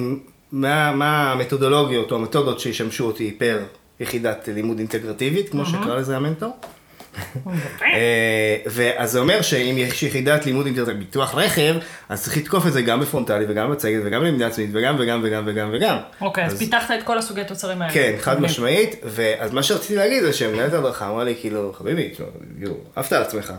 מה, 0.52 0.93
מה 0.93 1.33
המתודולוגיות 1.33 2.11
או 2.11 2.16
המתודות 2.16 2.61
שישמשו 2.61 3.05
אותי 3.07 3.31
פר 3.38 3.59
יחידת 4.00 4.49
לימוד 4.55 4.78
אינטגרטיבית, 4.78 5.49
כמו 5.49 5.66
שקרא 5.66 5.97
לזה 5.97 6.16
המנטור. 6.16 6.57
אה, 7.82 8.56
ואז 8.66 9.11
זה 9.12 9.18
אומר 9.18 9.42
שאם 9.42 9.75
יש 9.78 10.02
יחידת 10.02 10.46
לימוד 10.46 10.66
אינטרנט 10.66 10.96
ביטוח 10.96 11.35
רכב, 11.35 11.75
אז 12.08 12.23
צריך 12.23 12.37
לתקוף 12.37 12.66
את 12.66 12.73
זה 12.73 12.82
גם 12.82 13.00
בפרונטלי 13.00 13.44
וגם 13.49 13.70
בצגת 13.73 14.00
וגם 14.04 14.20
בלמידה 14.20 14.46
עצמית 14.46 14.70
וגם 14.73 14.96
וגם 14.99 15.20
וגם 15.25 15.42
וגם 15.46 15.70
וגם. 15.73 15.96
אוקיי, 16.20 16.44
אז 16.44 16.58
פיתחת 16.58 16.90
את 16.99 17.02
כל 17.04 17.18
הסוגי 17.18 17.44
תוצרים 17.44 17.82
האלה. 17.82 17.92
כן, 17.92 18.14
חד. 18.20 18.40
משמעית, 18.40 18.96
ואז 19.04 19.52
מה 19.52 19.62
שרציתי 19.62 19.96
להגיד 19.96 20.23
זה 20.23 20.32
שמנהלת 20.32 20.73
הדרכה 20.73 21.08
אמרה 21.08 21.25
לי 21.25 21.35
כאילו, 21.40 21.73
חביבי, 21.78 22.11
עפת 22.96 23.12
על 23.12 23.23
עצמך. 23.23 23.52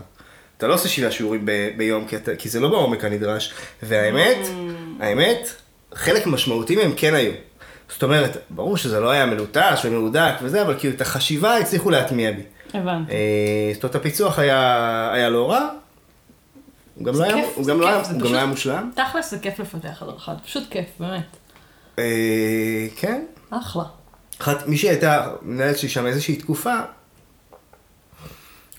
אתה 0.58 0.68
לא 0.68 0.74
עושה 0.74 0.90
שבעה 0.90 1.12
שיעורים 1.12 1.46
ביום, 1.78 2.06
כי 2.38 2.50
זה 2.50 2.60
לא 2.60 2.70
בעומק 2.70 3.04
הנדרש, 3.04 3.54
והאמת, 3.84 4.38
Mm. 4.44 5.04
האמת, 5.04 5.50
חלק 5.94 6.28
משמעותי 6.28 6.76
מהם 6.76 6.92
כן 6.96 7.14
היו. 7.14 7.32
זאת 7.90 8.04
אומרת, 8.04 8.38
ברור 8.50 8.78
שזה 8.78 9.00
לא 9.00 9.10
היה 9.12 9.26
מלוטש 9.26 9.86
ומהודק 9.86 10.34
וזה, 10.42 10.62
אבל 10.62 10.76
כאילו 10.80 10.94
את 10.96 11.02
החשיבה 11.02 11.58
הצליחו 11.58 11.90
להטמיע 11.90 12.32
בי. 12.32 12.42
הבנתי. 12.74 13.12
אה, 13.12 13.18
זאת 13.74 13.84
אומרת, 13.84 13.96
הפיצוח 13.96 14.40
היה, 14.40 14.60
היה 15.14 15.30
לא 15.30 15.52
רע, 15.52 15.70
הוא 16.96 17.06
גם 17.06 17.14
לא 17.80 17.88
היה- 18.34 18.46
מושלם. 18.46 18.92
תכלס 18.96 19.32
זה 19.32 19.40
כיף 19.40 19.60
לפתח 19.60 20.04
הדרכה, 20.04 20.34
זה 20.34 20.40
פשוט 20.40 20.64
כיף, 20.70 20.86
באמת. 21.00 21.38
אה, 22.00 22.04
כן. 22.96 23.24
אחלה. 23.50 23.84
אחת, 24.42 24.68
מישהי 24.68 24.90
הייתה, 24.90 25.28
מנהלת 25.42 25.78
שלי 25.78 25.90
שם 25.90 26.06
איזושהי 26.06 26.36
תקופה, 26.36 26.76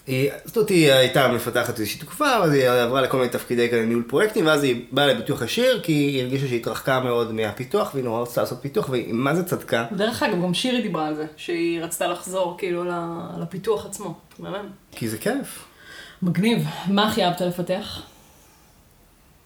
היא, 0.08 0.30
זאת 0.44 0.56
אומרת, 0.56 0.68
היא 0.70 0.92
הייתה 0.92 1.28
מפתחת 1.28 1.78
איזושהי 1.80 2.00
תקופה, 2.00 2.24
ואז 2.40 2.52
היא 2.52 2.68
עברה 2.68 3.00
לכל 3.00 3.16
מיני 3.16 3.28
תפקידי 3.28 3.68
כאלה 3.70 3.84
ניהול 3.84 4.02
פרויקטים, 4.08 4.46
ואז 4.46 4.62
היא 4.62 4.84
באה 4.92 5.06
לביטוח 5.06 5.42
ישיר, 5.42 5.80
כי 5.82 5.92
היא 5.92 6.22
הרגישה 6.22 6.46
שהיא 6.48 6.60
התרחקה 6.60 7.00
מאוד 7.00 7.32
מהפיתוח, 7.32 7.90
והיא 7.94 8.04
נורא 8.04 8.22
רצתה 8.22 8.40
לעשות 8.40 8.58
פיתוח, 8.62 8.88
והיא 8.88 9.12
מה 9.12 9.34
זה 9.34 9.44
צדקה. 9.44 9.84
דרך 9.92 10.22
אגב, 10.22 10.42
גם 10.42 10.54
שירי 10.54 10.82
דיברה 10.82 11.06
על 11.08 11.14
זה, 11.14 11.26
שהיא 11.36 11.80
רצתה 11.82 12.06
לחזור 12.06 12.54
כאילו 12.58 12.84
ל- 12.84 13.40
לפיתוח 13.42 13.86
עצמו. 13.86 14.14
באמת. 14.38 14.60
כי 14.92 15.08
זה 15.08 15.18
כיף. 15.18 15.64
מגניב. 16.22 16.64
מה 16.86 17.08
הכי 17.08 17.24
אהבת 17.24 17.40
לפתח? 17.40 18.02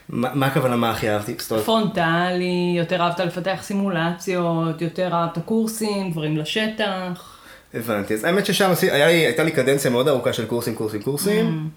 מה 0.09 0.47
הכוונה 0.47 0.77
מה 0.77 0.91
הכי 0.91 1.11
אהבתי? 1.11 1.35
פרונטלי, 1.65 2.75
יותר 2.77 3.01
אהבת 3.03 3.21
לפתח 3.21 3.59
סימולציות, 3.63 4.83
יותר 4.83 5.11
אהבת 5.13 5.39
קורסים, 5.45 6.11
דברים 6.11 6.37
לשטח. 6.37 7.32
הבנתי. 7.75 8.15
אז 8.15 8.25
האמת 8.25 8.47
ששם 8.47 8.73
היה 8.83 9.07
לי, 9.07 9.13
הייתה 9.13 9.43
לי 9.43 9.51
קדנציה 9.51 9.91
מאוד 9.91 10.09
ארוכה 10.09 10.33
של 10.33 10.47
קורסים, 10.47 10.75
קורסים, 10.75 11.03
קורסים. 11.03 11.69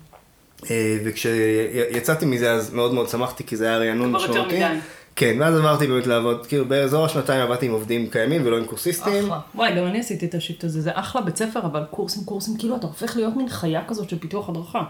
אה, 0.71 0.97
וכשיצאתי 1.05 2.25
מזה 2.25 2.51
אז 2.51 2.73
מאוד 2.73 2.93
מאוד 2.93 3.09
שמחתי, 3.09 3.43
כי 3.43 3.55
זה 3.55 3.67
היה 3.67 3.77
רענון 3.77 4.09
כבר 4.09 4.21
יותר 4.21 4.31
משמעותי. 4.31 4.55
מדי. 4.55 4.79
כן, 5.15 5.37
ואז 5.39 5.55
עברתי 5.55 5.87
באמת 5.87 6.07
לעבוד, 6.07 6.45
כאילו 6.45 6.65
באזור 6.65 7.05
השנתיים 7.05 7.41
עבדתי 7.41 7.65
עם 7.65 7.71
עובדים 7.71 8.09
קיימים 8.09 8.41
ולא 8.45 8.57
עם 8.57 8.65
קורסיסטים. 8.65 9.25
אחלה. 9.25 9.39
וואי, 9.55 9.75
גם 9.75 9.85
אני 9.85 9.99
עשיתי 9.99 10.25
את 10.25 10.35
השיט 10.35 10.63
הזה, 10.63 10.81
זה 10.81 10.91
אחלה 10.93 11.21
בית 11.21 11.37
ספר, 11.37 11.59
אבל 11.59 11.83
קורסים, 11.91 12.23
קורסים, 12.23 12.57
כאילו 12.57 12.75
אתה 12.75 12.87
הופך 12.87 13.15
להיות 13.15 13.35
מין 13.35 13.49
חיה 13.49 13.81
כזאת 13.87 14.09
של 14.09 14.19
פיתוח 14.19 14.49
הדרכה. 14.49 14.83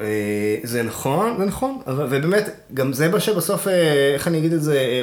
אה, 0.00 0.56
זה 0.62 0.82
נכון, 0.82 1.34
זה 1.38 1.44
נכון, 1.44 1.78
ובאמת, 1.86 2.48
גם 2.74 2.92
זה 2.92 3.08
מה 3.08 3.20
שבסוף, 3.20 3.68
אה, 3.68 4.14
איך 4.14 4.28
אני 4.28 4.38
אגיד 4.38 4.52
את 4.52 4.62
זה, 4.62 5.02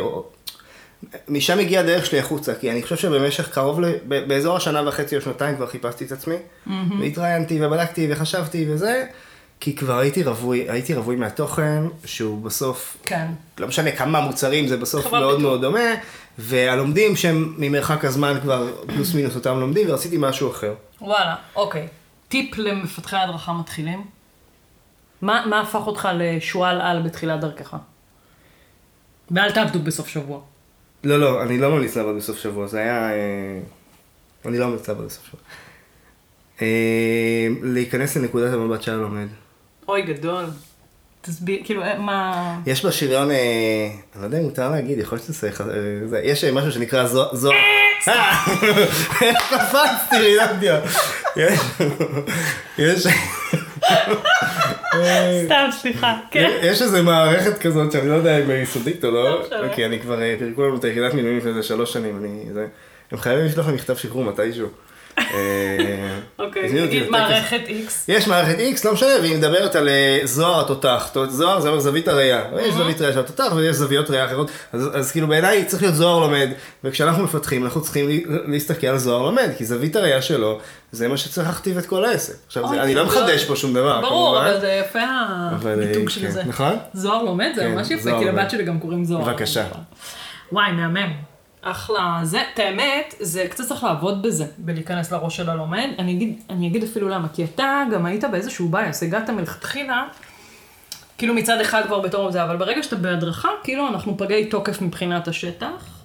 משם 1.28 1.60
הגיעה 1.60 1.84
הדרך 1.84 2.06
שלי 2.06 2.20
החוצה, 2.20 2.56
כי 2.56 2.72
אני 2.72 2.84
חושב 2.84 2.96
שבמשך 2.96 3.50
קרוב, 3.54 3.82
ל- 3.82 3.94
באזור 4.28 4.58
השנה 4.58 4.88
וחצי 4.88 5.16
או 5.16 5.22
שנתיים 5.22 5.56
כבר 5.56 5.68
חיפשתי 5.68 6.06
את 6.06 6.12
עצמי, 6.12 6.36
והתראיינתי 7.00 7.66
ובדקתי 7.66 8.08
וחשבתי 8.12 8.66
וזה, 8.70 9.06
כי 9.60 9.76
כבר 9.76 9.98
הייתי 9.98 10.24
רווי, 10.24 10.70
הייתי 10.70 10.94
רווי 10.96 11.16
מהתוכן, 11.16 11.84
שהוא 12.06 12.42
בסוף, 12.44 12.98
כן. 13.04 13.28
לא 13.60 13.68
משנה 13.68 13.92
כמה 13.92 14.22
מוצרים, 14.22 14.68
זה 14.68 14.78
בסוף 14.78 15.06
מאוד 15.14 15.24
פיתוח. 15.36 15.42
מאוד 15.42 15.62
דומה, 15.62 15.90
והלומדים 16.38 17.16
שהם 17.16 17.54
ממרחק 17.58 18.06
הזמן 18.06 18.38
כבר 18.42 18.68
פלוס 18.88 19.14
מינוס 19.14 19.36
אותם 19.36 19.60
לומדים, 19.60 19.90
ורציתי 19.90 20.16
משהו 20.20 20.52
אחר. 20.52 20.74
וואלה, 21.02 21.36
אוקיי. 21.56 21.88
טיפ 22.28 22.58
למפתחי 22.58 23.16
הדרכה 23.16 23.54
מתחילים? 23.54 24.06
מה, 25.22 25.46
מה 25.46 25.62
הפך 25.62 25.88
אותך 25.88 26.10
לשועל 26.14 26.82
על 26.82 27.02
בתחילת 27.02 27.40
דרכך? 27.40 27.76
ואל 29.32 29.52
תעבדו 29.52 29.80
בסוף 29.80 30.08
שבוע. 30.08 30.40
לא, 31.08 31.20
לא, 31.20 31.44
אני 31.44 31.58
לא 31.58 31.70
ממליץ 31.72 31.98
לעבוד 31.98 32.16
בסוף 32.18 32.38
שבוע, 32.38 32.68
זה 32.68 32.80
היה... 32.80 33.12
אה, 33.12 33.60
אני 34.46 34.60
לא 34.60 34.68
ממליץ 34.68 34.88
לעבוד 34.90 35.06
בסוף 35.06 35.26
שבוע. 35.28 35.40
אה, 36.62 36.68
להיכנס 37.64 38.18
לנקודת 38.18 38.54
המבט 38.54 38.82
של 38.82 38.92
הלומד. 38.92 39.28
אוי, 39.88 40.02
גדול. 40.02 40.46
תסביר, 41.22 41.60
כאילו, 41.64 41.84
אה, 41.84 42.00
מה... 42.00 42.34
יש 42.66 42.86
בשריון, 42.86 43.30
אני 43.32 43.40
לא 44.22 44.26
יודע 44.26 44.38
אם 44.40 44.44
מותר 44.44 44.70
להגיד, 44.72 45.00
יכול 45.00 45.16
להיות 45.18 45.26
שזה... 45.28 45.50
זה- 46.06 46.22
יש 46.24 46.44
משהו 46.44 46.72
שנקרא 46.72 47.08
זו- 47.08 47.36
זוהר... 47.36 47.56
קפצתי, 49.50 50.18
רילנדיה. 50.20 50.82
יש... 52.78 53.08
סתם, 55.46 55.70
סליחה. 55.72 56.18
כן. 56.32 56.60
יש 56.62 56.82
איזה 56.82 57.02
מערכת 57.02 57.58
כזאת 57.58 57.92
שאני 57.92 58.10
לא 58.10 58.14
יודע 58.14 58.38
אם 58.40 58.50
היא 58.50 58.66
סודית 58.66 59.06
או 59.06 59.12
לא, 59.12 59.30
לא 59.30 59.42
משנה. 59.46 59.74
כי 59.76 59.86
אני 59.86 60.00
כבר, 60.00 60.22
אה, 60.22 60.36
פירקו 60.40 60.64
לנו 60.64 60.78
את 60.78 60.84
היחידת 60.84 61.14
מילואים 61.14 61.38
לפני 61.38 61.50
איזה 61.50 61.64
שלוש 61.64 61.94
שנים, 61.94 62.18
אני, 62.18 62.62
הם 63.12 63.18
חייבים 63.18 63.46
לשלוח 63.46 63.68
לי 63.68 63.74
מכתב 63.74 63.96
שחרור 63.96 64.24
מתישהו. 64.24 64.68
אה, 65.20 66.20
אוקיי, 66.40 66.74
נגיד. 66.74 67.10
מערכת 67.10 67.62
איקס. 67.68 68.06
יש 68.10 68.28
מערכת 68.28 68.58
X, 68.58 68.86
לא 68.86 68.94
משנה, 68.94 69.10
והיא 69.22 69.38
מדברת 69.38 69.76
על 69.76 69.90
אה, 69.90 70.20
זוהר 70.24 70.62
התותח. 70.62 71.14
זוהר 71.30 71.60
זה 71.60 71.70
אומר 71.70 71.80
זווית 71.80 72.08
הראייה. 72.08 72.44
יש 72.62 72.74
זווית 72.74 73.02
ראייה 73.02 73.14
של 73.14 73.20
התותח 73.20 73.52
ויש 73.56 73.76
זוויות 73.76 74.10
ראייה 74.10 74.26
אחרות. 74.26 74.52
אז, 74.74 75.12
כאילו 75.12 75.28
בעיניי 75.28 75.66
צריך 75.66 75.84
להיות 75.84 75.96
זוהר 75.96 76.20
לומד, 76.20 76.50
וכשאנחנו 76.84 77.24
מפתחים 77.24 77.64
אנחנו 77.64 77.82
צריכים 77.82 78.10
להסתכל 78.48 78.88
על 78.88 78.98
זוהר 78.98 79.22
לומד, 79.22 79.50
כי 79.58 79.66
זווית 79.66 79.96
הראייה 79.96 80.22
שלו, 80.22 80.60
זה 80.92 81.08
מה 81.08 81.18
שצריך 81.18 81.48
להכתיב 81.48 81.78
את 81.78 81.86
כל 81.86 82.06
העסק. 82.06 82.36
עכשיו, 82.48 82.74
אני 82.74 82.96
לא 82.96 83.06
מחדש 83.06 83.46
פה 83.46 83.56
שום 83.56 83.74
דבר, 83.74 84.02
ברור, 84.02 84.36
כמובן. 84.36 84.48
אבל 84.52 84.60
זה 84.60 84.82
יפה 84.86 85.00
המיתוג 85.00 86.10
של 86.10 86.22
כן, 86.22 86.32
זה. 86.32 86.44
נכון? 86.44 86.78
זוהר 86.94 87.24
לומד, 87.24 87.52
זה 87.56 87.62
כן, 87.62 87.72
ממש 87.72 87.92
יפה, 87.92 88.20
כי. 88.20 88.26
לבת 88.26 88.50
שלי 88.50 88.64
גם 88.64 88.80
קוראים 88.80 89.06
זוהר. 89.06 89.24
בבקשה. 89.24 89.64
וואי, 90.52 90.72
מהמם. 90.72 91.37
אחלה. 91.62 92.20
זה, 92.24 92.42
את 92.54 92.60
האמת, 92.60 93.16
זה 93.20 93.48
קצת 93.50 93.64
צריך 93.64 93.84
לעבוד 93.84 94.22
בזה, 94.22 94.46
בלהיכנס 94.58 95.12
לראש 95.12 95.38
של 95.38 95.50
הלומד. 95.50 95.90
אני 96.00 96.12
אגיד, 96.12 96.42
אני 96.50 96.68
אגיד 96.68 96.84
אפילו 96.84 97.10
למה, 97.10 97.28
כי 97.34 97.44
אתה 97.44 97.84
גם 97.94 98.06
היית 98.06 98.24
באיזשהו 98.24 98.70
בייס, 98.70 99.04
הגעת 99.04 99.30
מלכתחילה, 99.30 100.08
כאילו 101.18 101.34
מצד 101.34 101.62
אחד 101.62 101.84
כבר 101.86 102.00
בתור 102.00 102.32
זה, 102.32 102.44
אבל 102.44 102.58
ברגע 102.58 102.84
שאתה 102.84 102.96
בהדרכה, 102.96 103.50
כאילו 103.64 103.88
אנחנו 103.88 104.18
פגי 104.18 104.46
תוקף 104.46 104.82
מבחינת 104.82 105.28
השטח, 105.28 106.04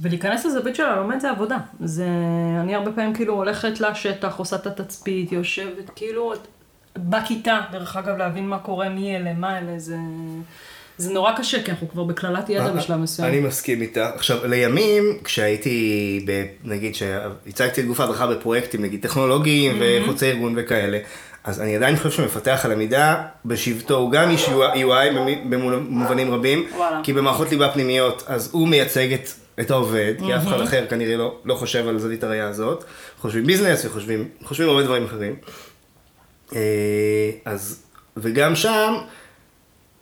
ולהיכנס 0.00 0.46
לזווית 0.46 0.76
של 0.76 0.84
הלומד 0.84 1.20
זה 1.20 1.30
עבודה. 1.30 1.58
זה, 1.80 2.08
אני 2.60 2.74
הרבה 2.74 2.92
פעמים 2.92 3.14
כאילו 3.14 3.34
הולכת 3.34 3.80
לשטח, 3.80 4.36
עושה 4.36 4.56
את 4.56 4.66
התצפית, 4.66 5.32
יושבת, 5.32 5.90
כאילו, 5.96 6.32
בכיתה, 6.96 7.60
דרך 7.72 7.96
אגב, 7.96 8.16
להבין 8.16 8.48
מה 8.48 8.58
קורה, 8.58 8.88
מי 8.88 9.16
אלה, 9.16 9.34
מה 9.34 9.58
אלה, 9.58 9.78
זה... 9.78 9.96
זה 10.98 11.12
נורא 11.12 11.32
קשה, 11.38 11.62
כי 11.62 11.70
אנחנו 11.70 11.88
כבר 11.88 12.04
בקללת 12.04 12.48
ידע 12.50 12.70
בשלב 12.72 12.96
מסוים. 12.96 13.28
אני 13.28 13.40
מסכים 13.40 13.82
איתה. 13.82 14.10
עכשיו, 14.14 14.46
לימים, 14.46 15.18
כשהייתי, 15.24 15.80
ב, 16.26 16.42
נגיד, 16.64 16.94
שהצגתי 16.94 17.80
את 17.80 17.86
גוף 17.86 18.00
ההדרכה 18.00 18.26
בפרויקטים, 18.26 18.82
נגיד 18.82 19.02
טכנולוגיים 19.02 19.80
וחוצי 19.80 20.26
ארגון 20.30 20.54
וכאלה, 20.56 20.98
אז 21.44 21.60
אני 21.60 21.76
עדיין 21.76 21.96
חושב 21.96 22.10
שמפתח 22.10 22.60
הלמידה 22.64 23.14
בשבטו 23.44 23.96
הוא 23.96 24.10
גם 24.12 24.30
איש 24.30 24.46
UI 24.46 25.14
במ- 25.14 25.50
במובנים 25.50 26.34
רבים, 26.34 26.66
וואלה. 26.76 27.00
כי 27.02 27.12
במערכות 27.12 27.50
ליבה 27.50 27.68
פנימיות, 27.72 28.24
אז 28.26 28.48
הוא 28.52 28.68
מייצג 28.68 29.12
את, 29.12 29.28
את 29.60 29.70
העובד, 29.70 30.14
כי 30.26 30.36
אף 30.36 30.46
אחד 30.46 30.60
אחר 30.60 30.86
כנראה 30.86 31.16
לא, 31.16 31.36
לא 31.44 31.54
חושב 31.54 31.88
על 31.88 31.98
זווית 31.98 32.24
הראייה 32.24 32.48
הזאת, 32.48 32.84
חושבים 33.20 33.44
ביזנס 33.46 33.84
וחושבים 33.84 34.28
חושבים 34.44 34.68
הרבה 34.68 34.82
דברים 34.82 35.04
אחרים. 35.04 35.34
אה, 36.54 36.60
אז, 37.44 37.82
וגם 38.16 38.56
שם, 38.56 38.94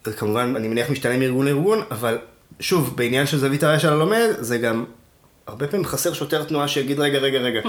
זה 0.04 0.12
כמובן, 0.12 0.52
אני 0.56 0.68
מניח 0.68 0.90
משתנה 0.90 1.16
מארגון 1.16 1.46
לארגון, 1.46 1.82
אבל 1.90 2.18
שוב, 2.60 2.92
בעניין 2.96 3.26
של 3.26 3.38
זווית 3.38 3.62
הראייה 3.62 3.80
של 3.80 3.88
הלומד, 3.92 4.28
זה 4.38 4.58
גם, 4.58 4.84
הרבה 5.46 5.66
פעמים 5.66 5.86
חסר 5.86 6.12
שוטר 6.12 6.44
תנועה 6.44 6.68
שיגיד, 6.68 7.00
רגע, 7.00 7.18
רגע, 7.18 7.38
רגע, 7.38 7.60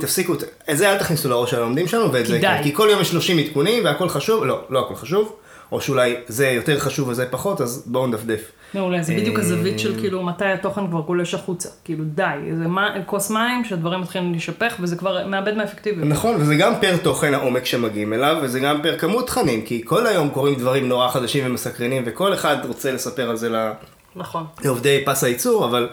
תפסיקו, 0.00 0.34
את- 0.34 0.44
זה 0.76 0.92
אל 0.92 0.98
תכניסו 0.98 1.28
לראש 1.28 1.50
של 1.50 1.56
הלומדים 1.56 1.88
שלנו, 1.88 2.12
ואת 2.12 2.26
זה. 2.26 2.32
כן, 2.40 2.62
כי 2.62 2.74
כל 2.74 2.88
יום 2.90 3.00
יש 3.00 3.08
30 3.10 3.38
עדכונים 3.38 3.84
והכל 3.84 4.08
חשוב, 4.08 4.44
לא, 4.44 4.60
לא 4.70 4.80
הכל 4.80 4.94
חשוב, 4.94 5.36
או 5.72 5.80
שאולי 5.80 6.16
זה 6.28 6.48
יותר 6.48 6.78
חשוב 6.80 7.08
וזה 7.08 7.26
פחות, 7.30 7.60
אז 7.60 7.82
בואו 7.86 8.06
נדפדף. 8.06 8.40
מעולה, 8.74 9.02
זה 9.02 9.14
בדיוק 9.14 9.36
אה, 9.36 9.40
הזווית 9.42 9.78
של 9.78 10.00
כאילו 10.00 10.22
מתי 10.22 10.44
התוכן 10.44 10.86
כבר 10.86 11.00
גולש 11.00 11.34
החוצה. 11.34 11.68
כאילו 11.84 12.04
די, 12.04 12.24
זה 12.58 12.64
כוס 13.06 13.30
מים 13.30 13.64
שהדברים 13.64 14.00
מתחילים 14.00 14.30
להישפך 14.32 14.76
וזה 14.80 14.96
כבר 14.96 15.26
מאבד 15.26 15.56
מהאפקטיביות. 15.56 16.08
נכון, 16.08 16.36
וזה 16.36 16.54
גם 16.54 16.72
פר 16.80 16.96
תוכן 16.96 17.34
העומק 17.34 17.64
שמגיעים 17.64 18.12
אליו, 18.12 18.36
וזה 18.42 18.60
גם 18.60 18.82
פר 18.82 18.98
כמות 18.98 19.26
תכנים, 19.26 19.62
כי 19.62 19.82
כל 19.84 20.06
היום 20.06 20.28
קורים 20.28 20.54
דברים 20.54 20.88
נורא 20.88 21.08
חדשים 21.08 21.44
ומסקרנים, 21.46 22.02
וכל 22.06 22.34
אחד 22.34 22.56
רוצה 22.68 22.92
לספר 22.92 23.30
על 23.30 23.36
זה 23.36 23.48
ל- 23.48 23.72
נכון. 24.16 24.44
לעובדי 24.64 25.02
פס 25.06 25.24
הייצור, 25.24 25.64
אבל 25.64 25.88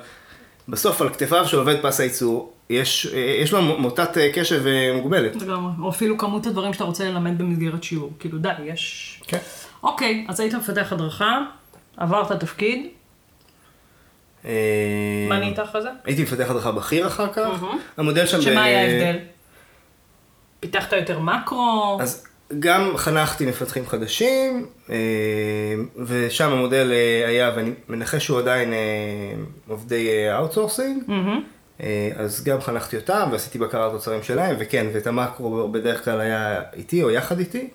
בסוף 0.70 1.02
על 1.02 1.10
כתפיו 1.10 1.46
של 1.48 1.58
עובד 1.58 1.76
פס 1.82 2.00
הייצור, 2.00 2.54
יש, 2.70 3.06
יש 3.44 3.52
לו 3.54 3.62
מוטת 3.62 4.18
אה, 4.18 4.30
קשב 4.34 4.68
אה, 4.68 4.94
מוגבלת. 4.96 5.36
לגמרי. 5.36 5.72
או 5.82 5.90
אפילו 5.90 6.18
כמות 6.18 6.48
הדברים 6.48 6.74
שאתה 6.74 6.84
רוצה 6.84 7.04
ללמד 7.06 7.38
במסגרת 7.38 7.84
שיעור. 7.84 8.12
כאילו 8.20 8.38
די, 8.38 8.50
יש... 8.66 9.22
כן. 9.28 9.38
אוקיי, 9.84 10.26
אז 10.30 10.40
היית 10.40 10.54
מפתח 10.54 10.94
הדרכה, 10.94 11.40
עברת 11.98 12.32
תפקיד, 12.32 12.88
אה, 14.46 14.52
מה 15.30 15.40
נהיית 15.40 15.60
אחרי 15.60 15.82
זה? 15.82 15.90
הייתי 16.06 16.24
מפתח 16.24 16.50
הדרכה 16.50 16.72
בכיר 16.72 17.08
אחר 17.08 17.34
כך. 17.34 17.64
המודל 17.98 18.26
שם... 18.26 18.42
שמה 18.42 18.62
ב- 18.62 18.64
היה 18.64 18.82
ההבדל? 18.82 19.20
פיתחת 20.60 20.94
יותר 20.94 21.20
מקרו? 21.20 21.98
אז 22.02 22.28
גם 22.60 22.98
חנכתי 22.98 23.46
מפתחים 23.46 23.86
חדשים, 23.86 24.66
אה, 24.90 24.96
ושם 26.06 26.52
המודל 26.52 26.92
אה, 26.92 27.28
היה, 27.28 27.52
ואני 27.56 27.72
מנחש 27.90 28.26
שהוא 28.26 28.40
עדיין 28.40 28.74
אה, 28.74 28.78
עובדי 29.68 30.10
outsourcing. 30.38 31.04
אז 32.16 32.44
גם 32.44 32.62
חנכתי 32.62 32.96
אותם 32.96 33.30
ועשיתי 33.32 33.60
בקרה 33.60 33.84
על 33.84 33.90
התוצרים 33.90 34.24
שלהם, 34.24 34.56
וכן, 34.60 34.88
ואת 34.94 35.08
המקרו 35.08 35.70
בדרך 35.72 36.06
כלל 36.06 36.20
היה 36.20 36.62
איתי 36.74 37.04
או 37.04 37.12
יחד 37.12 37.40
איתי, 37.40 37.68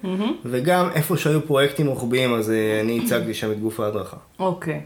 וגם 0.45 0.91
איפה 0.95 1.17
שהיו 1.17 1.47
פרויקטים 1.47 1.87
רוחביים, 1.87 2.35
אז 2.35 2.51
אה, 2.51 2.81
אני 2.81 3.01
הצגתי 3.05 3.35
שם 3.35 3.53
את 3.53 3.61
גוף 3.61 3.81
ההדרכה. 3.81 4.17
אוקיי. 4.39 4.81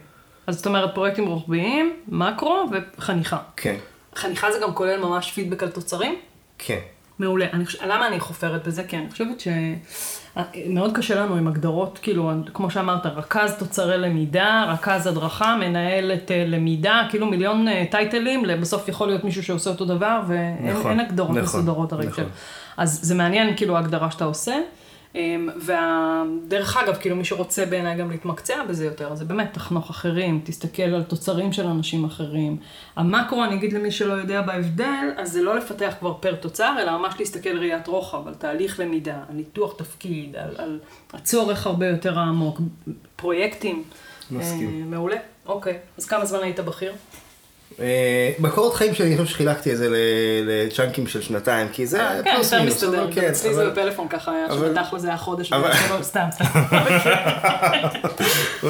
אז 0.46 0.56
זאת 0.56 0.66
אומרת 0.66 0.94
פרויקטים 0.94 1.26
רוחביים, 1.26 1.96
מקרו 2.08 2.64
וחניכה. 2.72 3.38
כן, 3.56 3.76
חניכה 4.14 4.52
זה 4.52 4.58
גם 4.62 4.74
כולל 4.74 5.00
ממש 5.00 5.32
פידבק 5.32 5.62
על 5.62 5.70
תוצרים? 5.70 6.14
כן. 6.58 6.78
מעולה. 7.18 7.46
אני 7.52 7.66
חוש... 7.66 7.76
למה 7.82 8.06
אני 8.06 8.20
חופרת 8.20 8.66
בזה? 8.66 8.84
כי 8.84 8.96
אני 8.96 9.10
חושבת 9.10 9.40
שמאוד 10.36 10.96
קשה 10.96 11.14
לנו 11.14 11.36
עם 11.36 11.48
הגדרות, 11.48 11.98
כאילו, 12.02 12.30
כמו 12.54 12.70
שאמרת, 12.70 13.06
רכז 13.06 13.54
תוצרי 13.58 13.98
למידה, 13.98 14.64
רכז 14.68 15.06
הדרכה, 15.06 15.56
מנהלת 15.56 16.30
אה, 16.30 16.44
למידה, 16.46 17.02
כאילו 17.10 17.26
מיליון 17.26 17.68
אה, 17.68 17.84
טייטלים, 17.90 18.42
בסוף 18.60 18.88
יכול 18.88 19.08
להיות 19.08 19.24
מישהו 19.24 19.42
שעושה 19.42 19.70
אותו 19.70 19.84
דבר, 19.84 20.20
ואין 20.26 20.70
נכון, 20.70 21.00
הגדרות 21.00 21.30
נכון, 21.30 21.42
מסודרות 21.42 21.92
הרי. 21.92 22.06
נכון. 22.06 22.24
אז 22.76 22.98
זה 23.02 23.14
מעניין, 23.14 23.56
כאילו, 23.56 23.76
ההגדרה 23.76 24.10
שאתה 24.10 24.24
עושה. 24.24 24.54
אמ, 25.16 25.48
ודרך 25.56 26.76
אגב, 26.76 26.96
כאילו 26.96 27.16
מי 27.16 27.24
שרוצה 27.24 27.66
בעיניי 27.66 27.96
גם 27.96 28.10
להתמקצע 28.10 28.64
בזה 28.64 28.84
יותר, 28.84 29.14
זה 29.14 29.24
באמת 29.24 29.52
תחנוך 29.52 29.90
אחרים, 29.90 30.40
תסתכל 30.44 30.82
על 30.82 31.02
תוצרים 31.02 31.52
של 31.52 31.66
אנשים 31.66 32.04
אחרים. 32.04 32.56
המקרו, 32.96 33.44
אני 33.44 33.54
אגיד 33.54 33.72
למי 33.72 33.90
שלא 33.90 34.12
יודע 34.12 34.42
בהבדל, 34.42 35.10
אז 35.16 35.32
זה 35.32 35.42
לא 35.42 35.56
לפתח 35.56 35.94
כבר 35.98 36.14
פר 36.20 36.34
תוצר, 36.34 36.74
אלא 36.82 36.98
ממש 36.98 37.14
להסתכל 37.18 37.58
ראיית 37.58 37.86
רוחב, 37.86 38.28
על 38.28 38.34
תהליך 38.34 38.80
למידה, 38.80 39.16
על 39.28 39.34
ניתוח 39.34 39.74
תפקיד, 39.76 40.36
על, 40.36 40.54
על 40.58 40.78
הצורך 41.12 41.66
הרבה 41.66 41.86
יותר 41.86 42.18
העמוק, 42.18 42.60
פרויקטים. 43.16 43.84
מסכים. 44.30 44.82
אה, 44.82 44.86
מעולה, 44.90 45.16
אוקיי. 45.46 45.78
אז 45.98 46.06
כמה 46.06 46.24
זמן 46.24 46.38
היית 46.42 46.60
בכיר? 46.60 46.92
אה, 47.80 47.84
בקורות 48.38 48.74
חיים 48.74 48.94
שלי, 48.94 49.06
אני 49.06 49.16
חושב 49.16 49.30
שחילקתי 49.34 49.72
את 49.72 49.76
זה 49.76 49.88
לצ'אנקים 50.44 51.06
של 51.06 51.22
שנתיים, 51.22 51.68
כי 51.72 51.86
זה 51.86 52.00
אה, 52.02 52.20
כן, 52.24 52.30
פלוס 52.34 52.52
יותר 52.52 52.62
מינוס, 52.64 52.74
מסתדר. 52.84 53.02
אבל 53.04 53.12
כן, 53.14 53.24
אצלי 53.28 53.54
זה 53.54 53.70
בפלאפון 53.70 54.08
ככה 54.08 54.30
היה, 54.32 54.46
אבל- 54.46 54.74
שבתכל'ס 54.74 55.00
זה 55.02 55.08
היה 55.08 55.16
חודש, 55.16 55.52
ולא, 55.52 55.68
סתם, 56.02 56.26
סתם. 56.32 56.44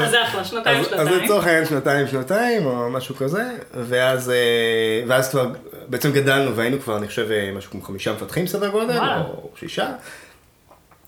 אז 0.03 0.11
זה 0.11 0.25
אחלה, 0.25 0.45
שנתיים, 0.45 0.81
אז, 0.81 0.87
אז 0.87 0.91
שנתיים. 0.91 1.25
לצורך 1.25 1.47
העניין 1.47 1.67
שנתיים, 1.67 2.09
שנתיים, 2.09 2.67
או 2.67 2.91
משהו 2.91 3.15
כזה, 3.15 3.45
ואז, 3.75 4.33
אה, 5.11 5.23
כבר, 5.31 5.47
בעצם 5.88 6.12
גדלנו 6.12 6.57
והיינו 6.57 6.81
כבר, 6.81 6.97
אני 6.97 7.09
חושב, 7.09 7.31
אה, 7.31 7.50
משהו 7.57 7.71
כמו 7.71 7.83
חמישה 7.83 8.12
מפתחים 8.12 8.47
סדר 8.47 8.69
גודל. 8.69 8.99
או 8.99 9.50
שישה. 9.61 9.88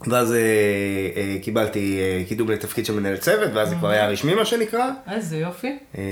ואז 0.07 0.33
אה, 0.33 0.39
אה, 1.17 1.37
קיבלתי 1.43 1.99
אה, 2.01 2.25
קידום 2.29 2.51
לתפקיד 2.51 2.87
של 2.87 2.93
מנהל 2.93 3.17
צוות, 3.17 3.51
ואז 3.55 3.69
זה 3.69 3.75
כבר 3.75 3.89
היה 3.89 4.09
רשמי 4.09 4.35
מה 4.35 4.45
שנקרא. 4.45 4.91
איזה 5.13 5.37
יופי. 5.37 5.79
אה, 5.99 6.03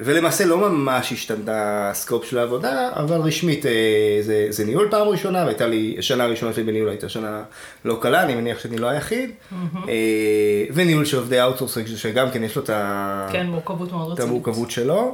ולמעשה 0.00 0.44
לא 0.44 0.58
ממש 0.70 1.12
השתנתה 1.12 1.54
ה 1.90 1.96
scope 1.96 2.24
של 2.24 2.38
העבודה, 2.38 2.90
אבל 2.92 3.16
רשמית 3.20 3.66
אה, 3.66 3.70
זה, 4.22 4.46
זה 4.50 4.64
ניהול 4.64 4.88
פעם 4.90 5.08
ראשונה, 5.08 5.44
והייתה 5.44 5.66
לי, 5.66 5.96
השנה 5.98 6.24
הראשונה 6.24 6.52
שלי 6.52 6.62
בניהול 6.64 6.88
הייתה 6.88 7.08
שנה 7.08 7.42
לא 7.84 7.98
קלה, 8.02 8.22
אני 8.22 8.34
מניח 8.34 8.58
שאני 8.58 8.78
לא 8.78 8.86
היחיד. 8.86 9.30
אה, 9.88 9.94
וניהול 10.74 11.04
של 11.04 11.16
עובדי 11.16 11.42
outsourcing, 11.42 11.86
שגם 11.86 12.30
כן 12.30 12.44
יש 12.44 12.56
לו 12.56 12.62
את 12.62 12.70
ה- 12.70 13.28
כן, 13.32 13.46
מורכבות 13.46 13.92
מאוד 13.92 14.12
את. 14.12 14.20
המורכבות 14.20 14.70
שלו. 14.70 15.12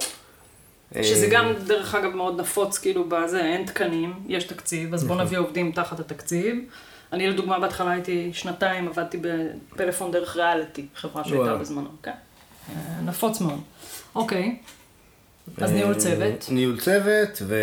שזה 1.02 1.24
אה, 1.26 1.30
גם, 1.30 1.52
דרך 1.66 1.94
אגב, 1.94 2.14
מאוד 2.14 2.40
נפוץ, 2.40 2.78
כאילו, 2.78 3.04
בזה, 3.08 3.40
אין 3.40 3.66
תקנים, 3.66 4.12
יש 4.28 4.44
תקציב, 4.44 4.94
אז 4.94 5.04
בוא 5.04 5.14
נכון. 5.14 5.26
נביא 5.26 5.38
עובדים 5.38 5.72
תחת 5.72 6.00
התקציב. 6.00 6.56
אני, 7.12 7.28
לדוגמה, 7.28 7.58
בהתחלה 7.58 7.90
הייתי 7.90 8.30
שנתיים, 8.32 8.88
עבדתי 8.88 9.18
בפלאפון 9.20 10.10
דרך 10.12 10.36
ריאליטי, 10.36 10.86
חברה 10.96 11.24
שהייתה. 11.24 11.54
בזמנו, 11.56 11.88
כן. 12.02 12.10
אה, 12.68 12.74
נפוץ 13.04 13.40
מאוד. 13.40 13.60
אוקיי, 14.14 14.56
אז 15.58 15.70
אה, 15.70 15.74
ניהול 15.76 15.94
צוות. 15.94 16.46
ניהול 16.50 16.80
צוות, 16.80 17.42
ו... 17.42 17.56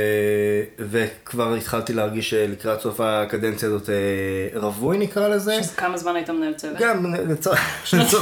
וכבר 0.79 1.53
התחלתי 1.53 1.93
להרגיש 1.93 2.29
שלקראת 2.29 2.81
סוף 2.81 2.99
הקדנציה 3.01 3.69
הזאת 3.69 3.89
אה, 3.89 3.95
רווי 4.59 4.97
נקרא 4.97 5.27
לזה. 5.27 5.59
כמה 5.77 5.97
זמן 5.97 6.15
היית 6.15 6.29
מנהל 6.29 6.53
צוות? 6.53 6.77
גם 6.79 7.05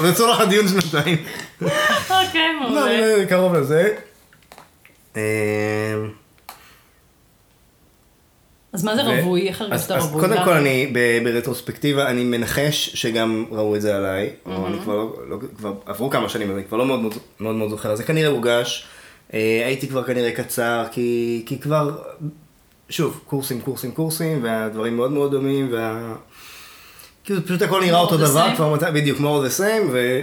לצורך- 0.09 0.39
הדיון 0.39 0.65
שנתיים. 0.67 1.17
אוקיי, 1.61 2.53
לא, 2.61 2.69
מעולה. 2.69 3.15
זה 3.17 3.25
קרוב 3.29 3.55
לזה. 3.55 3.95
אז 8.75 8.83
מה 8.83 8.95
זה 8.95 9.01
ו- 9.03 9.05
רווי? 9.05 9.47
איך 9.47 9.61
אז, 9.61 9.67
הרגשת 9.71 9.91
אז 9.91 10.03
רווי? 10.05 10.21
קודם 10.21 10.33
למה? 10.33 10.45
כל 10.45 10.53
אני 10.53 10.89
ב- 10.93 11.23
ברטרוספקטיבה, 11.23 12.09
אני 12.09 12.23
מנחש 12.23 12.89
שגם 12.93 13.45
ראו 13.51 13.75
את 13.75 13.81
זה 13.81 13.95
עליי, 13.97 14.29
או 14.45 14.67
אני 14.67 14.77
כבר, 14.83 14.95
לא, 14.95 15.15
לא, 15.29 15.37
כבר 15.57 15.73
עברו 15.85 16.09
כמה 16.09 16.29
שנים, 16.29 16.49
אז 16.51 16.57
אני 16.57 16.63
כבר 16.65 16.77
לא 16.77 16.85
מאוד 16.85 16.99
מאוד, 16.99 17.13
מאוד, 17.39 17.55
מאוד 17.55 17.69
זוכר, 17.69 17.91
אז 17.91 17.97
זה 17.97 18.03
כנראה 18.03 18.29
הורגש, 18.29 18.85
אה, 19.33 19.61
הייתי 19.65 19.87
כבר 19.87 20.03
כנראה 20.03 20.31
קצר, 20.31 20.83
כי, 20.91 21.43
כי 21.45 21.59
כבר, 21.59 21.97
שוב, 22.89 23.19
קורסים, 23.25 23.61
קורסים, 23.61 23.91
קורסים, 23.91 24.43
והדברים 24.43 24.95
מאוד 24.97 25.11
מאוד 25.11 25.31
דומים, 25.31 25.69
וה... 25.73 26.15
כאילו 27.23 27.45
פשוט 27.45 27.61
הכל 27.61 27.81
נראה 27.81 27.99
אותו 27.99 28.17
דבר. 28.17 28.47
כבר 28.55 28.73
מתי, 28.73 28.85
בדיוק, 28.93 29.19
more 29.19 29.21
the 29.47 29.59
same, 29.59 29.85
ו... 29.91 30.21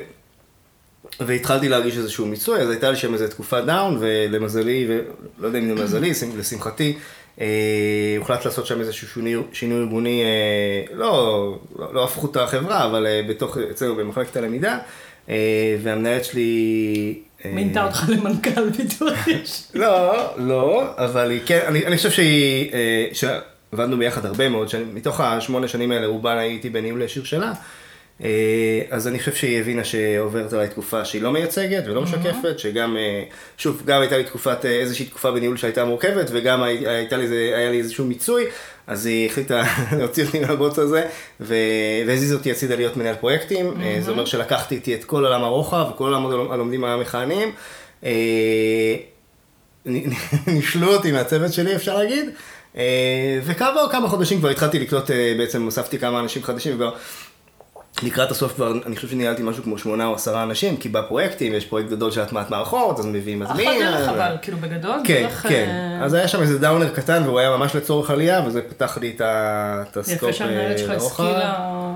והתחלתי 1.20 1.68
להרגיש 1.68 1.96
איזשהו 1.98 2.26
מיצוי, 2.26 2.60
אז 2.60 2.70
הייתה 2.70 2.90
לי 2.90 2.96
שם 2.96 3.14
איזו 3.14 3.28
תקופה 3.28 3.60
דאון, 3.60 3.96
ולמזלי, 4.00 4.86
ולא 4.88 5.46
יודע 5.46 5.58
אם 5.58 5.70
למזלי, 5.70 6.14
שמ- 6.14 6.38
לשמחתי, 6.38 6.96
אה, 7.40 8.14
הוחלט 8.18 8.44
לעשות 8.44 8.66
שם 8.66 8.80
איזשהו 8.80 9.08
שינוי, 9.08 9.42
שינוי 9.52 9.80
ארגוני, 9.80 10.22
אה, 10.22 10.96
לא, 10.96 11.58
לא, 11.78 11.94
לא 11.94 12.04
הפכו 12.04 12.26
את 12.30 12.36
החברה, 12.36 12.86
אבל 12.86 13.06
אה, 13.06 13.20
בתוך, 13.28 13.58
אצלנו 13.70 13.96
במחלקת 13.96 14.36
הלמידה, 14.36 14.78
אה, 15.28 15.76
והמנהלת 15.82 16.24
שלי... 16.24 17.18
אה, 17.44 17.50
מינתה 17.50 17.84
אותך 17.84 18.04
למנכ"ל 18.08 18.70
ביטוח 18.70 19.28
יש. 19.28 19.62
לא, 19.74 20.26
לא, 20.38 20.84
אבל 20.96 21.30
היא 21.30 21.40
כן, 21.46 21.60
אני, 21.66 21.86
אני 21.86 21.96
חושב 21.96 22.10
שהיא, 22.10 22.72
אה, 22.72 23.06
שעבדנו 23.12 23.96
ביחד 23.98 24.26
הרבה 24.26 24.48
מאוד 24.48 24.68
שנים, 24.68 24.94
מתוך 24.94 25.20
השמונה 25.20 25.68
שנים 25.68 25.92
האלה 25.92 26.06
רובן 26.06 26.36
הייתי 26.36 26.70
בניהול 26.70 27.02
ישיר 27.02 27.24
שלה, 27.24 27.52
אז 28.90 29.08
אני 29.08 29.18
חושב 29.18 29.32
שהיא 29.34 29.60
הבינה 29.60 29.84
שעוברת 29.84 30.52
עליי 30.52 30.68
תקופה 30.68 31.04
שהיא 31.04 31.22
לא 31.22 31.32
מייצגת 31.32 31.84
ולא 31.86 32.02
משקפת, 32.02 32.58
שגם, 32.58 32.96
אה, 32.96 33.22
שוב, 33.56 33.82
גם 33.86 34.00
הייתה 34.00 34.16
לי 34.18 34.24
תקופת, 34.24 34.64
אה, 34.64 34.70
איזושהי 34.70 35.06
תקופה 35.06 35.30
בניהול 35.30 35.56
שהייתה 35.56 35.84
מורכבת, 35.84 36.26
וגם 36.32 36.62
הי- 36.62 36.88
הייתה 36.88 37.16
לי, 37.16 37.24
היה 37.54 37.70
לי 37.70 37.78
איזשהו 37.78 38.04
מיצוי, 38.04 38.44
אז 38.86 39.06
היא 39.06 39.28
החליטה 39.30 39.62
להוציא 39.98 40.24
אותי 40.24 40.40
מהבוץ 40.40 40.78
הזה, 40.78 41.06
והזיז 41.40 42.32
אותי 42.32 42.50
הצידה 42.50 42.74
להיות 42.76 42.96
מנהל 42.96 43.14
פרויקטים, 43.14 43.74
אה, 43.82 43.98
זה 44.00 44.10
אומר 44.10 44.24
שלקחתי 44.24 44.74
איתי 44.74 44.94
את 44.94 45.04
כל 45.04 45.24
עולם 45.24 45.44
הרוחב 45.44 45.86
וכל 45.94 46.04
עולם 46.14 46.50
הלומדים 46.52 46.84
המכהנים. 46.84 47.52
אה, 48.04 48.94
נישלו 50.46 50.94
אותי 50.94 51.12
מהצוות 51.12 51.52
שלי 51.52 51.76
אפשר 51.76 51.98
להגיד, 51.98 52.24
אה, 52.76 52.82
וכעבור 53.44 53.88
כמה 53.92 54.08
חודשים 54.08 54.38
כבר 54.38 54.48
התחלתי 54.48 54.78
לקלוט, 54.78 55.10
אה, 55.10 55.34
בעצם 55.38 55.62
הוספתי 55.62 55.98
כמה 55.98 56.20
אנשים 56.20 56.42
חדשים, 56.42 56.72
וכבר 56.74 56.92
לקראת 58.02 58.30
הסוף 58.30 58.54
כבר, 58.54 58.72
אני 58.86 58.96
חושב 58.96 59.08
שניהלתי 59.08 59.42
משהו 59.42 59.62
כמו 59.62 59.78
שמונה 59.78 60.06
או 60.06 60.14
עשרה 60.14 60.42
אנשים, 60.42 60.76
כי 60.76 60.88
בפרויקטים 60.88 61.54
יש 61.54 61.66
פרויקט 61.66 61.90
גדול 61.90 62.10
של 62.10 62.20
הטמעת 62.20 62.50
מערכות, 62.50 62.98
אז 62.98 63.06
מביאים 63.06 63.40
מזמין. 63.40 63.82
דרך 63.82 64.08
אה, 64.08 64.10
אבל, 64.10 64.36
כאילו 64.42 64.58
בגדול, 64.58 65.00
כן, 65.04 65.22
דרך... 65.22 65.46
כן. 65.48 65.68
אה, 65.68 66.04
אז 66.04 66.14
היה 66.14 66.28
שם 66.28 66.40
איזה 66.40 66.58
דאונר 66.58 66.88
קטן 66.88 67.22
והוא 67.24 67.38
היה 67.38 67.56
ממש 67.56 67.76
לצורך 67.76 68.10
עלייה, 68.10 68.42
וזה 68.46 68.62
פתח 68.62 68.98
לי 68.98 69.16
את 69.20 69.96
הסקופ 69.96 70.22
יפה 70.22 70.32
שהמנהלת 70.32 70.78
שלך. 70.78 70.90
השכילה... 70.90 71.94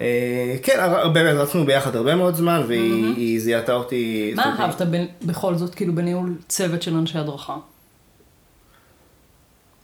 אה, 0.00 0.56
כן, 0.62 0.78
באמת, 1.12 1.34
רצנו 1.34 1.66
ביחד 1.66 1.96
הרבה 1.96 2.14
מאוד 2.14 2.34
זמן, 2.34 2.62
והיא 2.66 3.14
היא 3.16 3.40
זיהתה 3.40 3.72
אותי. 3.72 4.32
מה 4.36 4.56
אהבת 4.58 4.82
בכל 5.22 5.54
זאת, 5.54 5.74
כאילו, 5.74 5.94
בניהול 5.94 6.34
צוות 6.48 6.82
של 6.82 6.96
אנשי 6.96 7.18
הדרכה? 7.18 7.56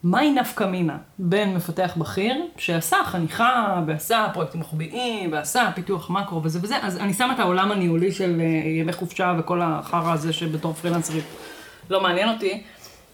מהי 0.05 0.31
נפקא 0.31 0.65
מינה 0.65 0.97
בין 1.19 1.55
מפתח 1.55 1.95
בכיר, 1.97 2.35
שעשה 2.57 2.97
חניכה, 3.07 3.83
ועשה 3.87 4.29
פרויקטים 4.33 4.61
רוחביים, 4.61 5.33
ועשה 5.33 5.71
פיתוח 5.75 6.11
מקרו 6.11 6.43
וזה 6.45 6.59
וזה, 6.63 6.77
אז 6.83 6.97
אני 6.97 7.15
שמה 7.15 7.35
את 7.35 7.39
העולם 7.39 7.73
הניהולי 7.73 8.13
של 8.13 8.41
אה, 8.41 8.69
ימי 8.69 8.93
חופשה 8.93 9.35
וכל 9.39 9.61
החרא 9.63 10.13
הזה 10.13 10.33
שבתור 10.33 10.73
פרילנסרית 10.73 11.25
לא 11.91 12.01
מעניין 12.01 12.29
אותי, 12.29 12.63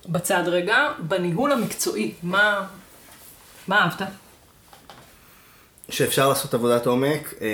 בצד 0.09 0.42
רגע, 0.46 0.88
בניהול 0.98 1.53
המקצועי, 1.53 2.14
מה, 2.22 2.66
מה 3.68 3.79
אהבת? 3.79 4.03
שאפשר 5.88 6.29
לעשות 6.29 6.55
עבודת 6.55 6.87
עומק 6.87 7.35
אה, 7.40 7.46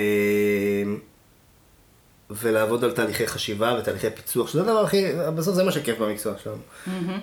ולעבוד 2.29 2.83
על 2.83 2.91
תהליכי 2.91 3.27
חשיבה 3.27 3.77
ותהליכי 3.79 4.09
פיצוח, 4.09 4.47
שזה 4.47 4.61
הדבר 4.61 4.83
הכי, 4.83 5.05
בסוף 5.35 5.55
זה 5.55 5.63
מה 5.63 5.71
שכיף 5.71 5.97
במקצוע 5.99 6.33
שלנו. 6.43 6.61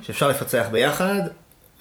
שאפשר 0.02 0.28
לפצח 0.28 0.66
ביחד. 0.72 1.20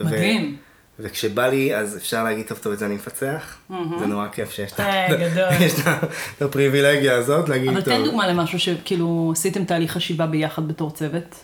ו- 0.02 0.06
מדהים. 0.06 0.58
וכשבא 1.00 1.48
לי, 1.48 1.76
אז 1.76 1.98
אפשר 1.98 2.24
להגיד, 2.24 2.48
טוב, 2.48 2.58
טוב, 2.58 2.74
את 2.74 2.80
זה 2.80 2.86
אני 2.86 2.96
מפצח. 2.96 3.58
זה 4.00 4.06
נורא 4.06 4.28
כיף 4.28 4.52
שיש 4.52 4.72
את 4.72 4.80
הפריבילגיה 6.42 7.16
הזאת 7.16 7.50
להגיד, 7.50 7.70
אבל 7.70 7.82
טוב. 7.82 7.94
תן 7.94 8.04
דוגמה 8.04 8.28
למשהו 8.28 8.60
שכאילו 8.60 9.30
עשיתם 9.36 9.66
תהליך 9.66 9.92
חשיבה 9.92 10.26
ביחד 10.26 10.68
בתור 10.68 10.92
צוות. 10.92 11.36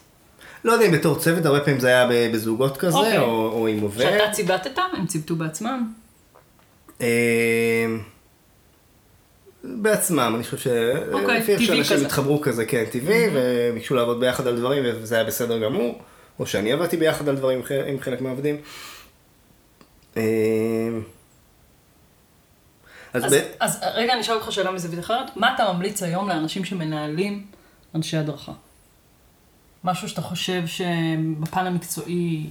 לא 0.64 0.72
יודע 0.72 0.86
אם 0.86 0.92
בתור 0.92 1.20
צוות, 1.20 1.46
הרבה 1.46 1.60
פעמים 1.60 1.80
זה 1.80 1.88
היה 1.88 2.30
בזוגות 2.34 2.78
כזה, 2.78 2.98
אוקיי. 2.98 3.18
או 3.18 3.50
או 3.52 3.68
עם 3.68 3.80
עובד. 3.80 4.02
שאתה 4.02 4.32
ציוותת, 4.32 4.78
הם 4.98 5.06
ציוותו 5.06 5.36
בעצמם. 5.36 5.92
אה, 7.02 7.08
בעצמם, 9.64 10.34
אני 10.36 10.44
חושב 10.44 10.58
ש... 10.58 10.68
אוקיי, 11.12 11.40
לפי 11.40 11.52
איך 11.52 11.62
שאנשים 11.62 11.96
כזה. 11.98 12.06
התחברו 12.06 12.42
כזה, 12.42 12.66
כן, 12.66 12.84
טבעי, 12.92 13.30
וביקשו 13.34 13.96
לעבוד 13.96 14.20
ביחד 14.20 14.48
על 14.48 14.58
דברים, 14.58 14.84
וזה 14.86 15.16
היה 15.16 15.24
בסדר 15.24 15.60
גמור, 15.60 16.02
או 16.40 16.46
שאני 16.46 16.72
עבדתי 16.72 16.98
ביחד 16.98 17.30
על 17.30 17.36
דברים 17.36 17.62
עם 17.88 18.00
חלק 18.00 18.22
מהעובדים. 18.22 18.58
אה, 20.18 20.24
אז 23.14 23.26
אז, 23.26 23.34
ב- 23.34 23.42
אז 23.60 23.80
רגע, 23.96 24.14
אני 24.14 24.22
אשאל 24.22 24.36
אותך 24.36 24.52
שאלה 24.52 24.72
מזווית 24.72 25.00
אחרת. 25.00 25.38
מה 25.38 25.56
אתה 25.56 25.74
ממליץ 25.74 26.04
היום 26.04 26.30
לאנשים 26.30 26.66
שמנהלים 26.66 27.46
אנשי 27.96 28.18
הדרכה? 28.18 28.52
משהו 29.84 30.10
שאתה 30.10 30.22
חושב 30.22 30.64
שבפן 30.68 31.66
המקצועי 31.66 32.46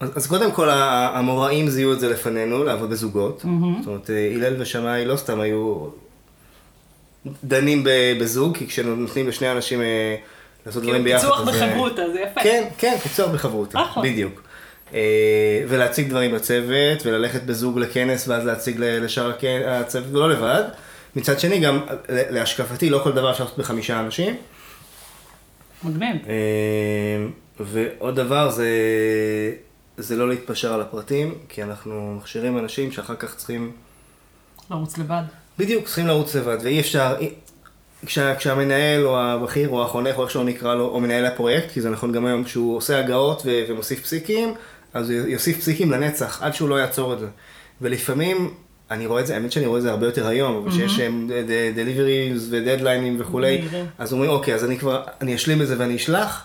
אז, 0.00 0.10
אז 0.16 0.26
קודם 0.26 0.52
כל 0.52 0.70
המוראים 0.70 1.68
זיהו 1.68 1.92
את 1.92 2.00
זה 2.00 2.08
לפנינו, 2.08 2.64
לעבוד 2.64 2.90
בזוגות. 2.90 3.38
זאת 3.80 3.86
אומרת, 3.86 4.10
אה, 4.10 4.32
הלל 4.34 4.62
ושמאי 4.62 5.04
לא 5.04 5.16
סתם 5.16 5.40
היו 5.40 5.88
דנים 7.44 7.86
בזוג, 8.20 8.56
כי 8.56 8.66
כשנותנים 8.66 9.28
לשני 9.28 9.52
אנשים 9.52 9.80
אה, 9.80 10.16
לעשות 10.66 10.82
דברים 10.82 11.04
ביחד, 11.04 11.20
פיצוח 11.22 11.40
אז, 11.40 11.48
אה, 11.48 12.12
זה 12.12 12.20
יפה. 12.20 12.40
כן, 12.42 12.68
כן, 12.78 12.96
פיצוח 13.02 13.30
בחברותה, 13.30 13.78
נכון. 13.80 14.02
בדיוק. 14.02 14.42
אה, 14.94 15.64
ולהציג 15.68 16.08
דברים 16.08 16.34
לצוות, 16.34 17.06
וללכת 17.06 17.42
בזוג 17.42 17.78
לכנס, 17.78 18.28
ואז 18.28 18.44
להציג 18.46 18.76
לשאר 18.80 19.32
הצוות, 19.66 20.12
ולא 20.12 20.30
לבד. 20.30 20.62
מצד 21.16 21.40
שני, 21.40 21.60
גם 21.60 21.80
ל- 22.08 22.34
להשקפתי, 22.34 22.90
לא 22.90 23.00
כל 23.04 23.12
דבר 23.12 23.30
אפשר 23.30 23.44
לעשות 23.44 23.58
בחמישה 23.58 24.00
אנשים. 24.00 24.36
מגניב. 25.84 26.16
אה, 26.28 27.26
ועוד 27.60 28.16
דבר 28.16 28.50
זה, 28.50 28.68
זה 29.98 30.16
לא 30.16 30.28
להתפשר 30.28 30.72
על 30.74 30.80
הפרטים, 30.80 31.34
כי 31.48 31.62
אנחנו 31.62 32.14
מכשירים 32.20 32.58
אנשים 32.58 32.92
שאחר 32.92 33.14
כך 33.16 33.34
צריכים, 33.36 33.72
לרוץ 34.70 34.98
לבד. 34.98 35.22
בדיוק, 35.58 35.84
צריכים 35.86 36.06
לרוץ 36.06 36.34
לבד, 36.34 36.58
ואי 36.62 36.80
אפשר, 36.80 37.16
כשה, 38.06 38.34
כשהמנהל 38.34 39.06
או 39.06 39.18
הבכיר 39.20 39.68
או 39.68 39.84
החונך 39.84 40.16
או 40.18 40.22
איך 40.22 40.30
שהוא 40.30 40.44
נקרא 40.44 40.74
לו, 40.74 40.88
או 40.88 41.00
מנהל 41.00 41.26
הפרויקט, 41.26 41.70
כי 41.70 41.80
זה 41.80 41.90
נכון 41.90 42.12
גם 42.12 42.26
היום, 42.26 42.44
כשהוא 42.44 42.76
עושה 42.76 42.98
הגאות 42.98 43.42
ו- 43.46 43.64
ומוסיף 43.68 44.02
פסיקים, 44.02 44.54
אז 44.94 45.10
הוא 45.10 45.18
יוסיף 45.26 45.58
פסיקים 45.58 45.90
לנצח, 45.90 46.42
עד 46.42 46.54
שהוא 46.54 46.68
לא 46.68 46.74
יעצור 46.74 47.12
את 47.14 47.18
זה. 47.20 47.26
ולפעמים, 47.80 48.54
אני 48.90 49.06
רואה 49.06 49.20
את 49.20 49.26
זה, 49.26 49.34
האמת 49.34 49.52
שאני 49.52 49.66
רואה 49.66 49.78
את 49.78 49.82
זה 49.82 49.90
הרבה 49.90 50.06
יותר 50.06 50.26
היום, 50.26 50.56
אבל 50.56 50.70
שיש 50.70 51.00
deliveries 51.74 52.48
ו 52.52 52.58
deadlines 52.58 53.16
וכולי. 53.20 53.62
אז 53.98 54.12
אומרים, 54.12 54.30
אוקיי, 54.30 54.54
אז 54.54 54.64
אני 54.64 54.78
כבר, 54.78 55.02
אני 55.20 55.34
אשלים 55.34 55.62
את 55.62 55.66
זה 55.66 55.74
ואני 55.78 55.96
אשלח, 55.96 56.44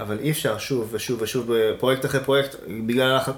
אבל 0.00 0.18
אי 0.20 0.30
אפשר 0.30 0.58
שוב 0.58 0.88
ושוב 0.92 1.22
ושוב, 1.22 1.50
פרויקט 1.78 2.04
אחרי 2.04 2.20
פרויקט, 2.20 2.56
בגלל 2.86 3.10
הלחץ, 3.10 3.34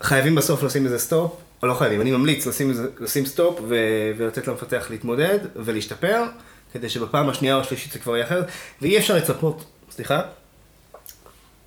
חייבים 0.00 0.34
בסוף 0.34 0.62
לשים 0.62 0.84
איזה 0.84 0.98
סטופ, 0.98 1.32
או 1.62 1.68
לא 1.68 1.74
חייבים, 1.74 2.00
אני 2.00 2.10
ממליץ 2.10 2.46
לשים, 2.46 2.72
לשים 3.00 3.26
סטופ 3.26 3.60
ו- 3.68 4.12
ולתת 4.16 4.48
למפתח 4.48 4.86
להתמודד 4.90 5.38
ולהשתפר, 5.56 6.24
כדי 6.72 6.88
שבפעם 6.88 7.28
השנייה 7.28 7.54
או 7.54 7.60
השלישית 7.60 7.92
זה 7.92 7.98
כבר 7.98 8.16
יהיה 8.16 8.26
אחרת, 8.26 8.46
ואי 8.82 8.98
אפשר 8.98 9.16
לצפות, 9.16 9.64
סליחה? 9.90 10.20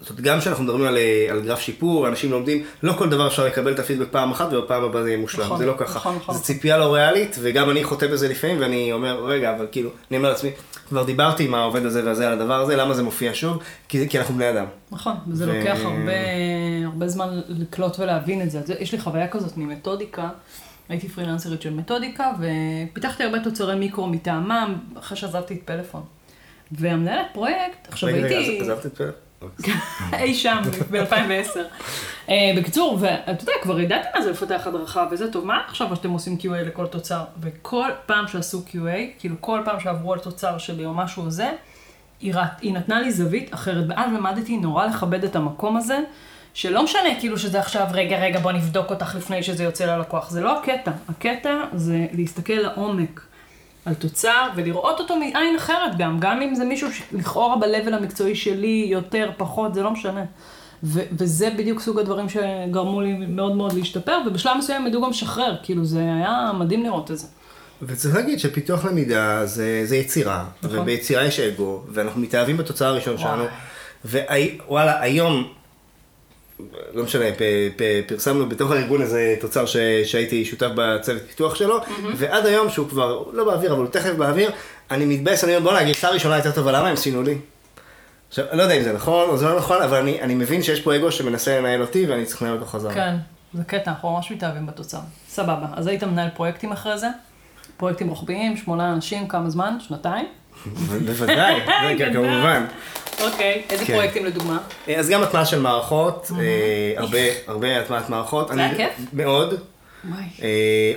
זאת 0.01 0.09
אומרת, 0.09 0.23
גם 0.23 0.39
כשאנחנו 0.39 0.63
מדברים 0.63 0.85
על, 0.85 0.97
אה, 0.97 1.27
על 1.29 1.41
גרף 1.41 1.59
שיפור, 1.59 2.07
אנשים 2.07 2.31
לומדים, 2.31 2.63
לא 2.83 2.93
כל 2.93 3.09
דבר 3.09 3.27
אפשר 3.27 3.45
לקבל 3.45 3.71
את 3.73 3.79
הפידבק 3.79 4.07
פעם 4.11 4.31
אחת 4.31 4.53
ובפעם 4.53 4.83
הבאה 4.83 5.03
זה 5.03 5.09
יהיה 5.09 5.19
מושלם, 5.19 5.45
נכון, 5.45 5.57
זה 5.57 5.65
לא 5.65 5.73
ככה. 5.77 5.99
נכון, 5.99 6.15
נכון. 6.15 6.35
זו 6.35 6.41
ציפייה 6.41 6.77
לא 6.77 6.93
ריאלית, 6.93 7.37
וגם 7.41 7.69
אני 7.69 7.83
חוטא 7.83 8.07
בזה 8.07 8.27
לפעמים, 8.27 8.59
ואני 8.59 8.93
אומר, 8.93 9.25
רגע, 9.25 9.55
אבל 9.55 9.67
כאילו, 9.71 9.89
אני 10.11 10.17
אומר 10.17 10.29
לעצמי, 10.29 10.49
כבר 10.89 11.03
דיברתי 11.03 11.43
עם 11.43 11.53
העובד 11.55 11.85
הזה 11.85 12.05
והזה 12.05 12.27
על 12.27 12.33
הדבר 12.33 12.61
הזה, 12.61 12.75
למה 12.75 12.93
זה 12.93 13.03
מופיע 13.03 13.31
שוב? 13.33 13.57
כי, 13.87 14.09
כי 14.09 14.19
אנחנו 14.19 14.35
בני 14.35 14.49
אדם. 14.49 14.65
נכון, 14.91 15.13
וזה 15.27 15.51
ו- 15.51 15.57
לוקח 15.57 15.77
הרבה, 15.83 16.11
הרבה 16.85 17.07
זמן 17.07 17.41
לקלוט 17.47 17.99
ולהבין 17.99 18.41
את 18.41 18.51
זה. 18.51 18.61
זה. 18.65 18.75
יש 18.79 18.91
לי 18.91 18.99
חוויה 18.99 19.27
כזאת 19.27 19.57
ממתודיקה, 19.57 20.29
הייתי 20.89 21.09
פרילנסרית 21.09 21.61
של 21.61 21.73
מתודיקה, 21.73 22.31
ופיתחתי 22.39 23.23
הרבה 23.23 23.39
תוצרי 23.39 23.75
מיקרו 23.75 24.07
מטעמם, 24.07 24.75
אחרי 24.99 25.17
שעזבתי 25.17 25.53
את 25.53 25.59
פלאפון. 25.65 26.03
והמנהלת 26.71 27.25
פרויקט, 27.33 27.87
עכשיו 27.87 28.09
רגע, 28.09 28.17
רגע, 28.25 28.37
הייתי... 28.37 28.61
אז- 28.61 28.69
עזבת 28.69 28.85
את 28.85 28.95
פלאפון? 28.95 29.19
אי 30.13 30.33
שם, 30.33 30.57
ב-2010. 30.91 31.59
בקיצור, 32.57 32.97
ואתה 33.01 33.43
יודע, 33.43 33.53
כבר 33.61 33.79
ידעתי 33.79 34.07
מה 34.15 34.21
זה 34.21 34.31
לפתח 34.31 34.61
הדרכה, 34.67 35.07
וזה 35.11 35.31
טוב, 35.31 35.45
מה 35.45 35.61
עכשיו 35.67 35.95
שאתם 35.95 36.09
עושים 36.09 36.37
QA 36.41 36.47
לכל 36.67 36.87
תוצר? 36.87 37.23
וכל 37.41 37.89
פעם 38.05 38.27
שעשו 38.27 38.63
QA, 38.67 38.75
כאילו 39.19 39.35
כל 39.39 39.61
פעם 39.65 39.79
שעברו 39.79 40.13
על 40.13 40.19
תוצר 40.19 40.57
שלי 40.57 40.85
או 40.85 40.93
משהו 40.93 41.29
זה, 41.31 41.49
היא, 42.19 42.33
רת- 42.35 42.59
היא 42.61 42.73
נתנה 42.73 43.01
לי 43.01 43.11
זווית 43.11 43.53
אחרת, 43.53 43.85
ואז 43.89 44.13
למדתי 44.13 44.57
נורא 44.57 44.85
לכבד 44.85 45.23
את 45.23 45.35
המקום 45.35 45.77
הזה, 45.77 45.99
שלא 46.53 46.83
משנה 46.83 47.19
כאילו 47.19 47.37
שזה 47.37 47.59
עכשיו, 47.59 47.87
רגע, 47.91 48.19
רגע, 48.19 48.39
בוא 48.39 48.51
נבדוק 48.51 48.89
אותך 48.89 49.15
לפני 49.15 49.43
שזה 49.43 49.63
יוצא 49.63 49.85
ללקוח, 49.85 50.29
זה 50.29 50.41
לא 50.41 50.59
הקטע. 50.59 50.91
הקטע 51.09 51.63
זה 51.73 52.05
להסתכל 52.13 52.53
לעומק. 52.53 53.21
על 53.85 53.93
תוצר 53.93 54.47
ולראות 54.55 54.99
אותו 54.99 55.15
מעין 55.15 55.55
אחרת 55.55 55.97
גם, 55.97 56.19
גם 56.19 56.41
אם 56.41 56.55
זה 56.55 56.65
מישהו 56.65 56.87
שלכאורה 56.93 57.55
ב-level 57.55 57.95
המקצועי 57.95 58.35
שלי 58.35 58.87
יותר, 58.89 59.31
פחות, 59.37 59.73
זה 59.73 59.83
לא 59.83 59.91
משנה. 59.91 60.25
ו- 60.83 61.03
וזה 61.17 61.49
בדיוק 61.57 61.79
סוג 61.79 61.99
הדברים 61.99 62.29
שגרמו 62.29 63.01
לי 63.01 63.13
מאוד 63.13 63.55
מאוד 63.55 63.73
להשתפר, 63.73 64.17
ובשלב 64.27 64.57
מסוים 64.57 64.87
ידעו 64.87 65.01
גם 65.01 65.09
לשחרר, 65.09 65.55
כאילו 65.63 65.85
זה 65.85 65.99
היה 65.99 66.51
מדהים 66.59 66.83
לראות 66.83 67.11
את 67.11 67.17
זה. 67.17 67.27
וצריך 67.81 68.15
להגיד 68.15 68.39
שפיתוח 68.39 68.85
למידה 68.85 69.45
זה, 69.45 69.81
זה 69.85 69.95
יצירה, 69.95 70.45
נכון. 70.63 70.79
וביצירה 70.79 71.23
יש 71.25 71.39
אגו, 71.39 71.83
ואנחנו 71.87 72.21
מתאהבים 72.21 72.57
בתוצר 72.57 72.85
הראשון 72.85 73.17
שלנו, 73.17 73.43
ווואלה, 74.05 75.01
היום, 75.01 75.47
לא 76.93 77.03
משנה, 77.03 77.25
פ, 77.37 77.41
פ, 77.75 77.81
פרסמנו 78.07 78.49
בתוך 78.49 78.71
הארגון 78.71 79.01
איזה 79.01 79.35
תוצר 79.41 79.65
ש, 79.65 79.77
שהייתי 80.03 80.45
שותף 80.45 80.67
בצוות 80.75 81.21
פיתוח 81.27 81.55
שלו, 81.55 81.79
ועד 82.15 82.45
היום 82.45 82.69
שהוא 82.69 82.89
כבר 82.89 83.23
לא 83.33 83.43
באוויר, 83.43 83.71
אבל 83.73 83.81
הוא 83.81 83.89
תכף 83.91 84.13
באוויר, 84.13 84.51
אני 84.91 85.05
מתבאס, 85.05 85.43
אני 85.43 85.55
אומר, 85.55 85.69
בוא'נה, 85.69 85.79
הגרסה 85.79 86.07
הראשונה 86.07 86.35
הייתה 86.35 86.51
טובה, 86.51 86.71
למה 86.71 86.87
הם 86.87 86.95
שינו 86.95 87.23
לי? 87.23 87.37
עכשיו, 88.29 88.45
אני 88.49 88.57
לא 88.57 88.63
יודע 88.63 88.75
אם 88.77 88.83
זה 88.83 88.93
נכון 88.93 89.29
או 89.29 89.37
זה 89.37 89.45
לא 89.45 89.57
נכון, 89.57 89.81
אבל 89.81 89.97
אני, 89.97 90.21
אני 90.21 90.35
מבין 90.35 90.63
שיש 90.63 90.81
פה 90.81 90.95
אגו 90.95 91.11
שמנסה 91.11 91.59
לנהל 91.59 91.81
אותי, 91.81 92.05
ואני 92.05 92.25
צריך 92.25 92.41
לנהל 92.41 92.55
אותו 92.55 92.65
חזרה. 92.65 92.93
כן, 92.93 93.15
זה 93.53 93.63
קטע, 93.63 93.91
אנחנו 93.91 94.11
ממש 94.11 94.31
מתאהבים 94.31 94.65
בתוצר. 94.65 94.99
סבבה, 95.29 95.65
אז 95.73 95.87
היית 95.87 96.03
מנהל 96.03 96.29
פרויקטים 96.29 96.71
אחרי 96.71 96.97
זה? 96.97 97.07
פרויקטים 97.77 98.09
רוחביים, 98.09 98.57
שמונה 98.57 98.93
אנשים, 98.93 99.27
כמה 99.27 99.49
זמן? 99.49 99.77
שנתיים? 99.79 100.25
בוודאי, 101.05 101.55
גדול. 101.97 102.27
כמובן. 102.27 102.65
אוקיי, 103.23 103.61
איזה 103.69 103.85
כן. 103.85 103.93
פרויקטים 103.93 104.25
לדוגמה? 104.25 104.57
אז 104.97 105.09
גם 105.09 105.23
הטמעה 105.23 105.45
של 105.45 105.59
מערכות, 105.59 106.31
אה, 106.39 106.93
הרבה, 106.97 107.17
הרבה 107.47 107.79
הטמעת 107.79 108.09
מערכות. 108.09 108.47
זה 108.47 108.59
היה 108.61 108.75
כיף? 108.75 108.89
מאוד. 109.13 109.53
אה, 110.43 110.47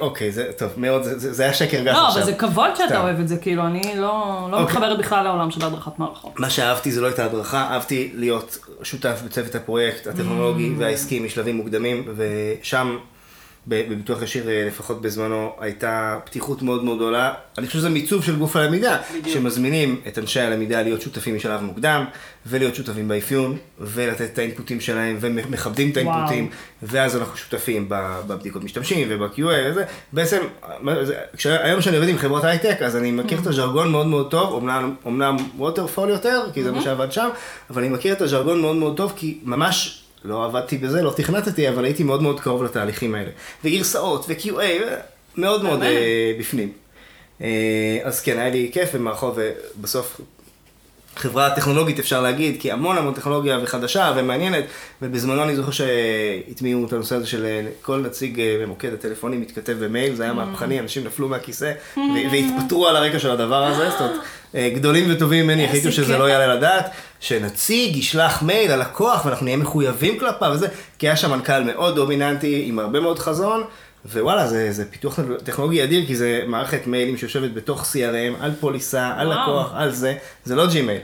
אוקיי, 0.00 0.32
זה 0.32 0.44
טוב, 0.58 0.68
מאוד, 0.76 1.02
זה- 1.02 1.42
היה 1.44 1.54
שקר 1.54 1.80
גס 1.80 1.86
לא, 1.94 2.06
עכשיו. 2.06 2.22
אבל 2.22 2.30
זה 2.30 2.38
כבוד 2.38 2.70
שאתה. 2.76 3.00
אוהב 3.02 3.20
את 3.20 3.28
זה, 3.28 3.36
כאילו, 3.36 3.66
אני 3.66 3.82
לא 3.96 4.02
לא 4.02 4.46
אוקיי. 4.50 4.62
מתחברת 4.64 4.98
בכלל 4.98 5.24
לעולם 5.24 5.50
של 5.50 5.64
הדרכת 5.64 5.98
מערכות. 5.98 6.40
מה 6.40 6.50
שאהבתי 6.50 6.92
זה 6.92 7.00
לא 7.00 7.06
הייתה 7.06 7.24
הדרכה, 7.24 7.66
אהבתי 7.70 8.10
להיות 8.14 8.58
שותף 8.82 9.22
בצוות 9.24 9.54
הפרויקט 9.54 10.06
הטכנולוגי 10.06 10.68
Mm. 10.68 10.80
והעסקי 10.80 11.20
משלבים 11.20 11.56
מוקדמים, 11.56 12.04
ושם 12.16 12.96
בביטוח 13.66 14.22
ישיר, 14.22 14.48
אה, 14.48 14.64
לפחות 14.66 15.02
בזמנו, 15.02 15.52
הייתה 15.60 16.18
פתיחות 16.24 16.62
מאוד 16.62 16.84
מאוד 16.84 16.96
גדולה. 16.96 17.32
אני 17.58 17.66
חושב 17.66 17.78
שזה 17.78 17.88
מיצוב 17.88 18.24
של 18.24 18.36
גוף 18.36 18.56
הלמידה, 18.56 18.98
בדיוק. 19.10 19.28
שמזמינים 19.28 20.00
את 20.08 20.18
אנשי 20.18 20.40
הלמידה 20.40 20.82
להיות 20.82 21.00
שותפים 21.00 21.36
משלב 21.36 21.62
מוקדם, 21.62 22.04
ולהיות 22.46 22.74
שותפים 22.74 23.08
באפיון, 23.08 23.56
ולתת 23.78 24.30
את 24.32 24.38
האינפוטים 24.38 24.80
שלהם, 24.80 25.16
ומכבדים 25.20 25.90
את. 25.90 25.96
האינפוטים, 25.96 26.50
ואז 26.82 27.16
אנחנו 27.16 27.36
שותפים 27.36 27.86
בבדיקות 27.88 28.64
משתמשים 28.64 29.08
וב-QA 29.10 29.70
וזה. 29.70 29.84
בעצם, 30.12 30.40
היום 31.44 31.80
כשאני 31.80 31.96
עובד 31.96 32.08
עם 32.08 32.18
חברות 32.18 32.44
הייטק, 32.44 32.76
אז 32.82 32.96
אני 32.96 33.10
מכיר 33.10 33.38
את 33.38 33.46
הז'רגון 33.46 33.92
מאוד 33.92 34.06
מאוד 34.06 34.30
טוב, 34.30 34.68
אמנם, 35.06 35.36
ווטרפול 35.56 36.08
יותר, 36.08 36.42
כי 36.54 36.62
זה 36.62 36.72
מה 36.72 36.82
שעבד 36.82 37.12
שם, 37.12 37.28
אבל 37.70 37.82
אני 37.82 37.92
מכיר 37.92 38.12
את 38.12 38.22
הז'רגון 38.22 38.60
מאוד 38.60 38.76
מאוד 38.76 38.96
טוב, 38.96 39.12
כי 39.16 39.38
ממש 39.42 40.03
לא 40.24 40.44
עבדתי 40.44 40.78
בזה, 40.78 41.02
לא 41.02 41.10
תכנתתי, 41.16 41.68
אבל 41.68 41.84
הייתי 41.84 42.02
מאוד 42.02 42.22
מאוד 42.22 42.40
קרוב 42.40 42.64
לתהליכים 42.64 43.14
האלה. 43.14 43.30
וגרסאות 43.64 44.26
ו-QA, 44.28 44.82
מאוד 45.36 45.62
מאוד? 45.62 45.82
אה, 45.82 46.32
בפנים. 46.38 46.72
אה, 47.42 47.98
אז 48.02 48.20
כן, 48.20 48.38
היה 48.38 48.50
לי 48.50 48.70
כיף 48.72 48.88
ומערכות, 48.92 49.34
ובסוף 49.76 50.20
חברה 51.16 51.50
טכנולוגית 51.56 51.98
אפשר 51.98 52.22
להגיד, 52.22 52.60
כי 52.60 52.72
המון 52.72 52.98
המון 52.98 53.14
טכנולוגיה 53.14 53.58
וחדשה 53.62 54.12
ומעניינת, 54.16 54.64
ובזמנו 55.02 55.42
אני 55.42 55.56
זוכר 55.56 55.70
שהטמיעו 55.70 56.86
את 56.86 56.92
הנושא 56.92 57.16
הזה 57.16 57.26
של 57.26 57.44
אה, 57.44 57.66
כל 57.82 57.96
נציג 57.96 58.42
במוקד 58.62 58.92
הטלפוני 58.92 59.36
מתכתב 59.36 59.84
במייל, 59.84 60.14
זה 60.14 60.22
היה 60.22 60.32
מהפכני, 60.32 60.80
אנשים 60.80 61.04
נפלו 61.04 61.28
מהכיסא 61.28 61.72
ו- 61.96 62.00
והתפטרו 62.32 62.86
על 62.88 62.96
הרקע 62.96 63.18
של 63.18 63.30
הדבר 63.30 63.64
הזה, 63.64 63.90
זאת 63.90 64.00
אומרת, 64.00 64.20
גדולים 64.54 65.04
וטובים 65.10 65.44
ממני 65.44 65.64
החליטו 65.64 65.92
שזה. 65.92 66.18
לא 66.18 66.28
יעלה 66.28 66.54
לדעת, 66.54 66.90
שנציג 67.20 67.96
ישלח 67.96 68.42
מייל 68.42 68.72
ללקוח 68.72 69.24
ואנחנו 69.24 69.44
נהיה 69.44 69.56
מחויבים 69.56 70.18
כלפיו 70.18 70.50
וזה, 70.54 70.68
כי 70.98 71.06
היה 71.06 71.16
שם 71.16 71.30
מנכ"ל 71.30 71.62
מאוד 71.62 71.94
דומיננטי 71.94 72.64
עם 72.66 72.78
הרבה 72.78 73.00
מאוד 73.00 73.18
חזון. 73.18 73.64
ווואלה, 74.12 74.46
זה, 74.46 74.72
זה 74.72 74.84
פיתוח 74.90 75.18
טכנולוגי 75.44 75.84
אדיר, 75.84 76.06
כי 76.06 76.16
זה 76.16 76.42
מערכת 76.46 76.86
מיילים 76.86 77.16
שיושבת 77.16 77.52
בתוך 77.52 77.82
CRM, 77.82 78.42
על 78.44 78.52
פוליסה, 78.60 79.12
על 79.16 79.26
וואו. 79.26 79.40
לקוח, 79.42 79.72
על 79.74 79.90
זה, 79.90 80.14
זה 80.44 80.54
לא 80.54 80.66
ג'ימייל. 80.66 81.00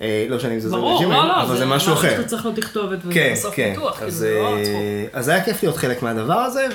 אה, 0.00 0.26
לא 0.28 0.38
שאני 0.38 0.56
מזלזל 0.56 0.76
בג'ימייל, 0.76 1.22
לא, 1.22 1.28
לא, 1.28 1.42
אבל 1.42 1.56
זה 1.56 1.66
משהו 1.66 1.92
אחר. 1.92 2.10
שאתה 2.10 2.28
צריך 2.28 2.44
לו 2.44 2.52
תכתובת 2.52 2.98
כן, 3.10 3.28
ובסוף 3.30 3.54
כן. 3.54 3.70
פיתוח, 3.74 3.94
כאילו, 3.94 4.08
אז, 4.08 4.14
זה 4.14 4.38
לא 4.42 4.56
אה, 4.56 4.64
צחוק. 4.64 4.80
אז 5.12 5.28
היה 5.28 5.44
כיף 5.44 5.62
להיות 5.62 5.76
חלק 5.76 6.02
מהדבר 6.02 6.34
הזה, 6.34 6.66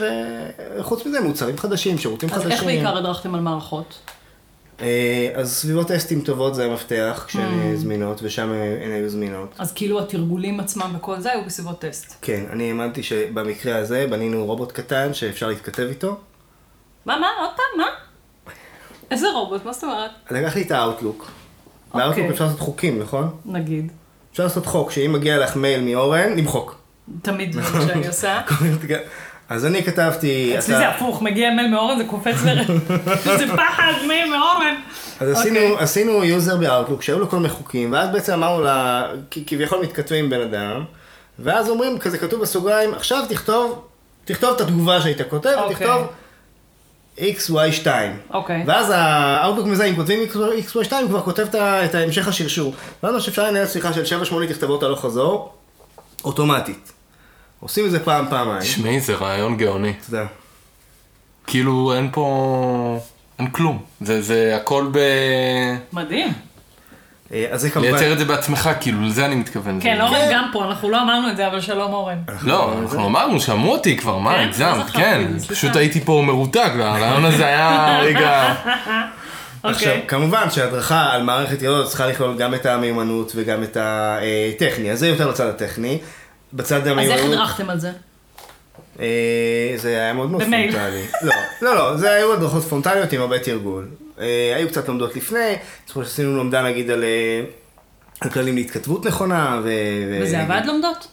וחוץ 0.80 1.06
מזה 1.06 1.22
מוצרים 1.22 1.58
חדשים, 1.58 1.98
שירותים 1.98 2.30
אז 2.30 2.36
חדשים. 2.36 2.52
איך 2.52 2.64
בעיקר 2.64 2.98
הדרכתם 2.98 3.36
על 3.36 3.42
מערכות? 3.42 4.00
אה, 4.82 5.30
אז 5.36 5.54
סביבות 5.54 5.88
טסטים 5.88 6.22
טובות 6.22 6.56
זה 6.56 6.66
המפתח, 6.66 7.26
כשהן 7.28 7.42
Mm. 7.60 7.64
אה, 7.64 7.76
זמינות, 7.76 8.20
ושם 8.24 8.52
אה, 8.52 8.86
הן 8.86 8.92
היו 8.92 9.10
זמינות. 9.10 9.54
אז 9.58 9.74
כאילו 9.74 10.00
התרגולים 10.00 10.60
עצמם 10.60 10.96
וכל 10.98 11.20
זה 11.20 11.32
היו 11.32 11.46
בסביבות 11.46 11.80
טסט. 11.82 12.16
כן, 12.22 12.44
אני 12.52 12.68
האמנתי 12.68 13.04
שבמקרה 13.04 13.76
הזה 13.78 14.08
בנינו 14.10 14.46
רובוט 14.46 14.72
קטן 14.72 15.14
שאפשר 15.14 15.48
להתכתב 15.48 15.84
איתו. 15.90 16.18
מה, 17.06 17.20
מה, 17.20 17.28
עוד 17.40 17.50
פעם, 17.56 17.78
מה? 17.78 17.88
איזה 19.12 19.28
רובוט, 19.34 19.66
מה 19.66 19.74
זאת 19.74 19.84
אומרת? 19.84 20.12
לקחתי 20.32 20.62
את 20.62 20.72
ה 20.72 20.78
Outlook. 20.78 21.32
ב 21.94 21.98
Outlook 21.98 22.30
אפשר 22.32 22.44
לעשות 22.46 22.60
חוקים, 22.60 23.00
נכון? 23.00 23.30
נגיד. 23.46 23.92
אפשר 24.32 24.44
לעשות 24.44 24.66
חוק, 24.66 24.92
שאם 24.92 25.14
מגיע 25.14 25.38
לך 25.38 25.56
מייל 25.56 25.82
מאורן, 25.82 26.38
למחוק. 26.38 26.76
תמיד 27.22 27.54
זה 27.54 27.62
מה 27.62 27.82
שאני 27.88 28.08
עושה. 28.08 28.42
אז 29.50 29.66
אני 29.66 29.84
כתבתי... 29.84 30.60
אצלי 30.60 30.76
זה 30.76 30.90
הפוך, 30.90 31.22
מגיע 31.22 31.50
מייל 31.50 31.72
מאורן, 31.72 31.98
זה 31.98 32.04
קופץ 32.04 32.44
לרדת. 32.46 32.68
זה 33.40 33.46
פחד, 33.56 33.94
מייל 34.08 34.30
מאורן. 34.30 34.76
אז 35.20 35.30
עשינו, 35.30 35.60
אוקיי. 35.60 35.84
עשינו 35.84 36.24
יוזר 36.24 36.58
ב 36.58 36.63
Outlook 36.63 37.02
שהיו 37.02 37.20
לו 37.20 37.30
כל 37.30 37.38
מיני 37.38 37.50
חוקים, 37.50 37.94
ואז 37.94 38.10
בעצם 38.10 38.34
אמרנו 38.34 38.62
לה, 38.62 39.08
כביכול 39.48 39.80
מתכתבים 39.84 40.26
עם 40.26 40.30
בן 40.30 40.42
אדם, 40.42 40.84
ואז 41.40 41.70
אומרים, 41.70 42.00
כזה 42.00 42.18
כתוב 42.18 42.42
בסוגריים, 42.42 42.94
עכשיו 42.94 43.24
תכתוב, 43.30 43.86
תכתוב 44.26 44.56
את 44.56 44.62
התגובה 44.62 45.02
שהיית 45.02 45.22
כותב, 45.30 45.56
אוקיי. 45.58 45.76
ותכתוב 45.76 46.08
XY2. 47.18 47.88
אוקיי. 48.34 48.64
ואז 48.68 48.94
ה 48.96 49.05
Outlook 49.05 49.68
מזהה, 49.68 49.88
אם 49.88 49.96
כותבים 49.96 50.20
XY2, 50.68 50.94
הוא 50.96 51.10
כבר 51.10 51.22
כותב 51.22 51.48
את 51.56 51.96
המשך 51.96 52.28
השרשור. 52.28 52.74
ואז 53.04 53.24
שאפשר 53.24 53.48
לנהל 53.48 53.68
שיחה 53.68 53.94
של 53.94 54.04
7-8 54.24 54.48
תכתבות 54.50 54.84
הלוך 54.84 55.02
חזור, 55.02 55.54
אוטומטית. 56.24 56.92
עושים 57.60 57.86
את 57.86 57.92
זה 57.92 58.00
פעם, 58.00 58.26
פעמיים. 58.30 58.60
תשמעי, 58.60 59.00
זה 59.00 59.16
רעיון 59.16 59.58
גאוני. 59.58 59.94
יודע. 60.12 60.26
כאילו, 61.48 61.94
אין 61.94 62.10
פה... 62.12 63.00
אין 63.40 63.50
כלום. 63.50 63.84
זה, 64.02 64.22
זה 64.22 64.56
הכל 64.56 64.88
ב... 64.92 65.00
מדהים. 65.94 66.34
אה, 67.34 67.46
אז 67.52 67.62
זה 67.62 67.70
כמובן... 67.70 67.92
לייצר 67.92 68.14
את 68.14 68.20
זה 68.20 68.26
בעצמך, 68.26 68.70
כאילו, 68.80 69.02
לזה 69.06 69.26
אני 69.26 69.36
מתכוון. 69.36 69.80
כן, 69.82 70.02
אורן 70.02 70.20
גם 70.32 70.50
פה, 70.54 70.66
אנחנו 70.66 70.90
לא 70.90 71.02
אמרנו 71.02 71.30
את 71.32 71.38
זה, 71.38 71.48
אבל 71.48 71.62
שלום 71.62 71.94
אורן. 71.94 72.18
לא, 72.42 72.74
אנחנו 72.82 73.06
אמרנו, 73.06 73.40
שמעו 73.40 73.72
אותי 73.72 73.98
כבר, 73.98 74.18
מה, 74.18 74.34
כן? 74.34 74.40
הגזמת, 74.40 74.78
לא 74.78 74.84
זכרתי, 74.84 74.98
כן. 74.98 75.40
פשוט 75.40 75.76
הייתי 75.76 76.02
פה 76.02 76.24
מרותק, 76.26 76.72
והרעיון 76.78 77.26
הזה 77.26 77.46
היה 77.46 78.00
רגע... 78.08 78.54
עכשיו, 79.64 79.90
אוקיי. 79.90 80.08
כמובן 80.08 80.50
שהדרכה 80.50 81.12
על 81.12 81.24
מערכת 81.24 81.62
ידות 81.62 81.88
צריכה 81.88 82.08
לכלול 82.08 82.38
גם 82.38 82.54
את 82.54 82.66
המיומנות 82.66 83.32
וגם 83.36 83.64
את 83.64 83.78
הטכני, 83.80 84.92
אז 84.92 85.00
זה 85.00 85.08
יותר 85.08 85.30
לצד 85.30 85.48
הטכני. 85.48 86.00
בצד 86.54 86.82
אז 86.82 86.88
המיומנות... 86.88 87.20
איך 87.20 87.26
הדרכתם 87.26 87.70
על 87.70 87.80
זה? 87.80 87.92
אה, 89.00 89.74
זה 89.76 89.90
היה 89.90 90.14
מאוד 90.14 90.32
מאוד 90.32 90.44
במייל. 90.44 90.72
פרונטלי. 90.72 91.06
לא, 91.28 91.34
לא, 91.62 91.76
לא, 91.76 91.98
זה 91.98 92.12
היו 92.12 92.34
הדרכות 92.34 92.64
פרונטליות 92.64 93.14
עם 93.14 93.22
הרבה 93.22 93.40
תרגול. 93.40 93.88
אה, 94.20 94.54
היו 94.56 94.68
קצת 94.68 94.88
לומדות 94.88 95.16
לפני, 95.16 95.56
זוכר 95.88 96.04
שעשינו 96.04 96.38
לומדה 96.38 96.64
נגיד 96.64 96.90
על 96.90 97.04
אה, 97.04 97.42
על 98.22 98.30
כללים 98.30 98.56
להתכתבות 98.56 99.06
נכונה. 99.06 99.62
ו- 99.64 100.22
וזה 100.22 100.42
עבד 100.42 100.62
לומדות? 100.66 101.08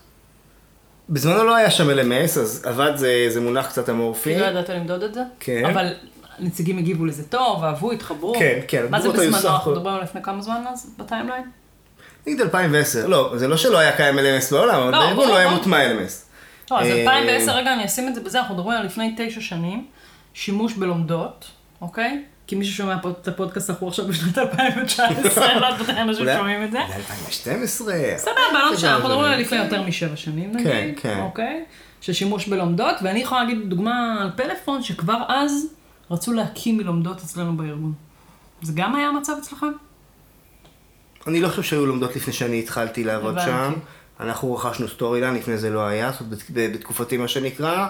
בזמנו 1.09 1.45
לא 1.45 1.57
היה 1.57 1.71
שם 1.71 1.91
LMS, 1.91 2.41
אז 2.41 2.67
עבד 2.67 2.93
זה 2.97 3.27
זה 3.29 3.41
מונח 3.41 3.67
קצת 3.67 3.91
אמורפי. 3.91 4.39
לא 4.39 4.45
ידעת 4.45 4.69
למדוד 4.69 5.03
את 5.03 5.15
זה? 5.15 5.21
כן. 5.41 5.65
אבל 5.65 5.95
הנציגים 6.39 6.79
הגיבו 6.79 7.05
לזה 7.05 7.25
טוב, 7.25 7.65
אהבו, 7.65 7.93
התחברו. 7.93 8.35
כן, 8.39 8.61
כן, 8.69 8.87
מה 8.91 9.01
זה 9.01 9.09
בזמנו? 9.09 9.37
אנחנו 9.49 9.73
מדברים 9.73 9.95
על 9.95 10.03
לפני 10.03 10.23
כמה 10.23 10.43
זמן 10.43 10.65
אז 10.73 10.95
ב 10.99 11.04
timeline? 11.04 11.45
נגיד 12.27 12.41
2010, 12.41 13.07
לא, 13.07 13.33
זה 13.37 13.49
לא 13.49 13.57
שלא 13.57 13.79
היה 13.79 13.97
קיים 13.97 14.19
LMS 14.19 14.51
בעולם, 14.51 14.81
אבל 14.81 14.93
לא, 14.93 14.99
בארגון 14.99 15.29
לא 15.29 15.37
היה. 15.37 15.51
מוטמע 15.51 15.93
LMS. 15.93 16.13
לא, 16.71 16.81
אז 16.81 16.87
אה, 16.87 17.01
2010, 17.01 17.53
רגע, 17.53 17.73
אני 17.73 17.85
אשים 17.85 18.09
את 18.09 18.15
זה 18.15 18.21
בזה, 18.21 18.41
אנחנו 18.41 18.55
מדברים 18.55 18.79
על 18.79 18.87
לפני 18.87 19.15
תשע 19.17 19.41
שנים, 19.41 19.87
שימוש 20.35 20.73
בלומדות, 20.73 21.51
אוקיי? 21.81 22.23
כי 22.47 22.57
מי 22.57 22.65
ששומע 22.65 22.97
פה 23.03 23.11
את 23.11 23.29
הפודקאסט, 23.29 23.71
אנחנו 23.71 23.89
עכשיו 23.89 24.07
בשנת 24.09 24.39
2019, 24.39 25.61
לא 25.61 25.67
יודעת 25.67 25.81
מתי 25.81 26.01
אנשים 26.01 26.27
שומעים 26.37 26.65
את 26.65 26.71
זה. 26.73 26.79
אולי 26.83 26.95
2012. 26.95 27.95
סבבה, 28.17 28.35
לא 28.53 28.73
משנה, 28.73 28.95
אנחנו 28.95 29.09
מדברים 29.09 29.33
על. 29.33 29.41
לפני 29.41 29.59
יותר 29.59 29.83
משבע 29.83 30.17
שנים 30.17 30.53
נגיד, 30.53 30.67
כן, 30.67 30.91
כן. 30.97 31.21
אוקיי? 31.21 31.65
של 32.01 32.13
שימוש 32.13 32.49
בלומדות, 32.49 32.97
ואני 33.03 33.21
יכולה 33.21 33.45
להגיד 33.45 33.59
דוגמה 33.69 34.17
על 34.23 34.31
פלאפון, 34.37 34.83
שכבר 34.83 35.23
אז 35.29 35.67
רצו 36.11 36.33
להקים 36.33 36.77
מלומדות 36.77 37.21
אצלנו 37.21 37.57
בארגון. 37.57 37.93
זה 38.63 38.73
גם 38.77 38.97
היה 38.97 39.09
המצב 39.09 39.33
אצלכם? 39.41 39.67
אני 41.27 41.41
לא 41.41 41.49
חושב 41.49 41.63
שהיו 41.63 41.87
לומדות 41.87 42.17
לפני 42.17 42.33
שאני 42.33 42.59
התחלתי 42.59 43.05
לעבוד 43.05 43.39
הבנתי. 43.39 43.51
שם. 43.51 43.73
אנחנו 44.21 44.55
רכשנו 44.55 44.89
Storyline, 44.89 45.35
לפני 45.35 45.59
זה 45.59 45.71
לא 45.71 45.81
היה, 45.87 46.11
זאת 46.13 46.21
אומרת, 46.21 46.39
בת- 46.51 46.75
בתקופתי 46.75 47.17
מה 47.17 47.29
שנקרא. 47.29 47.87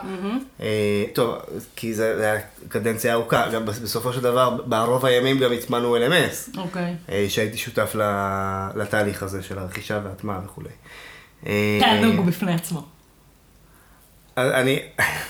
אה, 0.61 0.67
טוב, 1.15 1.35
כי 1.77 1.95
זה 1.95 2.17
זה 2.17 2.33
היה 2.33 2.41
קדנציה 2.69 3.13
ארוכה, 3.13 3.49
גם 3.49 3.67
בס- 3.67 3.79
בסופו 3.79 4.13
של 4.13 4.21
דבר, 4.21 4.57
ברוב 4.67 5.07
הימים 5.07 5.39
גם 5.39 5.53
הטמענו 5.53 5.97
LMS, 5.97 6.59
אוקיי. 6.59 6.95
אה, 7.09 7.27
שהייתי 7.29 7.57
שותף 7.59 7.95
לתהליך 8.77 9.23
הזה 9.23 9.43
של 9.43 9.59
הרכישה 9.59 10.01
וההטמעה 10.05 10.41
וכולי. 10.45 10.69
אה, 11.47 11.79
תענוג 11.81 12.27
בפני 12.27 12.55
עצמו. 12.55 12.83
אני, 14.37 14.79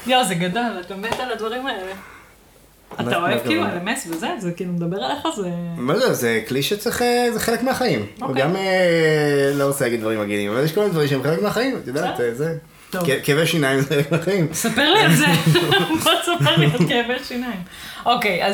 יואו, 0.07 0.25
זה 0.25 0.35
גדול, 0.35 0.63
אתה 0.81 0.97
מת 0.97 1.21
על 1.21 1.33
הדברים 1.33 1.67
האלה. 1.67 1.93
אתה 3.01 3.17
אוהב 3.17 3.41
כאילו? 3.47 3.63
LMS 3.65 4.11
וזה, 4.11 4.29
זה 4.39 4.53
כאילו 4.53 4.73
מדבר 4.73 4.97
עליך, 4.97 5.29
זה... 5.37 5.51
מה 5.77 5.97
זה, 5.97 6.13
זה 6.13 6.43
כלי 6.49 6.63
שצריך, 6.63 7.03
אה, 7.03 7.29
זה 7.33 7.41
חלק 7.41 7.63
מהחיים. 7.63 8.07
אוקיי. 8.21 8.43
גם, 8.43 8.57
אה, 8.57 9.53
לא 9.55 9.65
רוצה 9.65 9.85
להגיד 9.85 10.01
דברים 10.01 10.21
מגעילים, 10.21 10.51
אבל 10.51 10.65
יש 10.65 10.73
כל 10.73 10.81
מיני 10.81 10.93
דברים 10.93 11.09
שהם 11.09 11.23
חלק 11.23 11.43
מהחיים, 11.43 11.77
את 11.83 11.87
יודעת. 11.87 12.21
אה, 12.21 12.35
זה. 12.35 12.57
כאבי 13.23 13.47
שיניים 13.47 13.81
זה 13.81 13.89
חלק 13.89 14.13
מהחיים. 14.13 14.49
ספר 14.53 14.93
לי 14.93 15.01
על 15.01 15.15
זה, 15.15 15.27
בוא 16.05 16.13
תספר 16.23 16.57
לי 16.57 16.67
על 16.67 16.89
כאבי 16.89 17.25
שיניים. 17.25 17.61
אוקיי, 18.07 18.47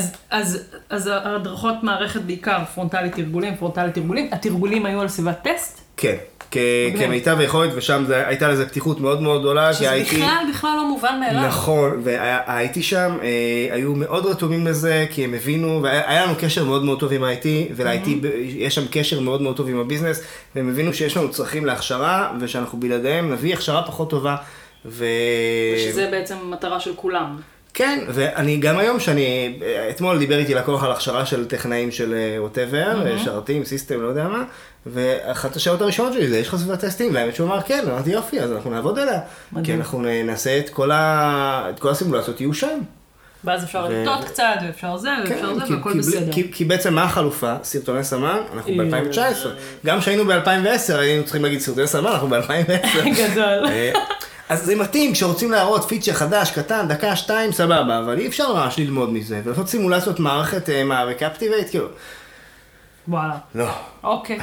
אז 0.91 1.09
הדרכות 1.11 1.75
מערכת 1.83 2.21
בעיקר 2.21 2.59
פרונטלית 2.75 3.15
תרגולים, 3.15 3.57
פרונטלית 3.57 3.95
תרגולים. 3.95 4.29
התרגולים 4.33 4.87
היו 4.87 5.01
על 5.01 5.09
סביבת 5.09 5.39
טסט? 5.43 5.81
כן, 5.97 6.17
כ-. 6.53 6.59
כמיטב 6.99 7.37
היכולת, 7.41 7.71
ושם 7.75 8.05
זה- 8.07 8.27
הייתה 8.29 8.49
לזה 8.49 8.67
פתיחות 8.69 9.01
מאוד 9.01 9.23
מאוד 9.23 9.41
גדולה, 9.41 9.75
שזה 9.75 9.91
הייתי... 9.91 10.17
בכלל, 10.17 10.45
בכלל 10.51 10.71
לא 10.77 10.89
מובן 10.89 11.21
מאליו. 11.21 11.47
נכון, 11.49 12.01
והייתי 12.05 12.83
שם, 12.83 13.17
אה, 13.23 13.29
היו 13.75 13.95
מאוד 13.95 14.27
רתומים 14.27 14.67
לזה, 14.67 15.07
כי 15.11 15.25
הם 15.25 15.35
הבינו, 15.35 15.81
והיה 15.83 16.25
לנו 16.27 16.35
קשר 16.41 16.65
מאוד 16.65 16.85
מאוד 16.85 17.01
טוב 17.01 17.13
עם 17.13 17.25
ה-IT, 17.25 17.47
ול-IT 17.77 18.09
יש 18.47 18.75
שם 18.75 18.85
קשר 18.91 19.21
מאוד 19.21 19.43
מאוד 19.43 19.57
טוב 19.57 19.69
עם 19.69 19.81
ה 19.81 19.85
business, 19.85 20.23
והם 20.57 20.69
הבינו 20.69 20.95
שיש 20.95 21.17
לנו 21.17 21.31
צרכים 21.31 21.65
להכשרה, 21.67 22.33
ושאנחנו 22.41 22.81
בלעדיהם 22.81 23.33
נביא 23.33 23.55
הכשרה 23.55 23.83
פחות 23.83 24.11
טובה. 24.11 24.37
ו... 24.87 25.05
ושזה 25.77 26.09
בעצם 26.11 26.35
מטרה 26.51 26.81
של 26.81 26.93
כולם. 26.97 27.37
כן, 27.75 27.99
ואני 28.09 28.57
גם 28.57 28.79
היום, 28.79 29.01
שאני, 29.01 29.59
אתמול 29.91 30.19
דיבר 30.19 30.39
איתי 30.39 30.55
לקוח 30.55 30.85
על 30.85 30.93
הכשרה 30.93 31.27
של 31.27 31.45
טכנאים 31.49 31.91
של 31.91 32.15
whatever, 32.39 33.17
שרתים, 33.25 33.65
system, 33.65 34.01
לא 34.03 34.09
יודע 34.09 34.29
מה, 34.29 34.45
ואחת 34.87 35.57
השאלות 35.57 35.83
הראשונות 35.83 36.13
שלי 36.13 36.29
זה, 36.29 36.39
יש 36.39 36.49
לך 36.49 36.57
סביבת 36.57 36.81
טסטים? 36.81 37.15
והאמת 37.15 37.35
שהוא 37.35 37.47
אמר, 37.47 37.61
כן, 37.61 37.85
אמרתי 37.91 38.11
יופי, 38.11 38.41
אז 38.41 38.53
אנחנו 38.53 38.71
נעבוד 38.71 38.99
עליה. 38.99 39.21
מדהים. 39.53 39.65
כי 39.65 39.75
אנחנו 39.75 40.03
נעשה 40.25 40.59
את 40.59 40.71
כל, 40.71 40.91
ה... 40.91 41.67
את 41.71 41.79
כל 41.79 41.89
הסימולציות 41.89 42.41
יהיו 42.41 42.55
שם. 42.55 42.79
ואז 43.45 43.65
אפשר 43.65 43.87
ו- 43.91 44.03
לטעות 44.03 44.25
קצת, 44.25 44.55
ואפשר 44.67 44.97
זה, 44.97 45.09
ואפשר 45.25 45.55
זה, 45.55 45.61
כן, 45.61 45.67
כי, 45.67 45.75
והכל 45.75 45.93
כי, 45.93 45.99
בסדר. 45.99 46.33
כי, 46.33 46.53
כי 46.53 46.65
בעצם 46.65 46.95
מה 46.95 47.03
החלופה? 47.03 47.55
סרטוני 47.63 48.05
סמן, 48.05 48.39
אנחנו 48.55 48.73
אה. 48.73 49.01
ב-2019. 49.01 49.47
גם 49.87 50.01
כשהיינו 50.01 50.25
ב-2010 50.25 50.95
היינו 50.95 51.25
צריכים 51.25 51.43
להגיד 51.43 51.61
סרטוני 51.61 51.87
סמן, 51.87 52.11
אנחנו 52.11 52.29
ב-2010. 52.29 53.09
גדול. 53.23 53.67
אה, 53.67 53.93
אז 54.49 54.65
זה 54.65 54.77
מתאים, 54.77 55.13
כשרוצים 55.13 55.51
להראות 55.51 55.85
פיצ'ר 55.85 56.13
חדש, 56.13 56.51
קטן, 56.51 56.89
דקה, 56.89 57.17
שתיים, 57.17 57.53
סבבה, 57.53 57.99
אבל 57.99 58.19
אי 58.19 58.27
אפשר 58.27 58.55
ממש 58.55 58.79
ללמוד 58.79 59.13
מזה, 59.13 59.41
ולעשות 59.45 59.69
סימולציות 59.69 60.21
מערכת, 60.21 60.71
אה, 60.71 60.85
מה, 60.85 61.07
ב 61.07 61.13
Captivate, 61.13 61.71
כאילו, 61.71 61.87
וואלה. 63.09 63.39
לא. 63.55 63.69
אוקיי. 64.05 64.39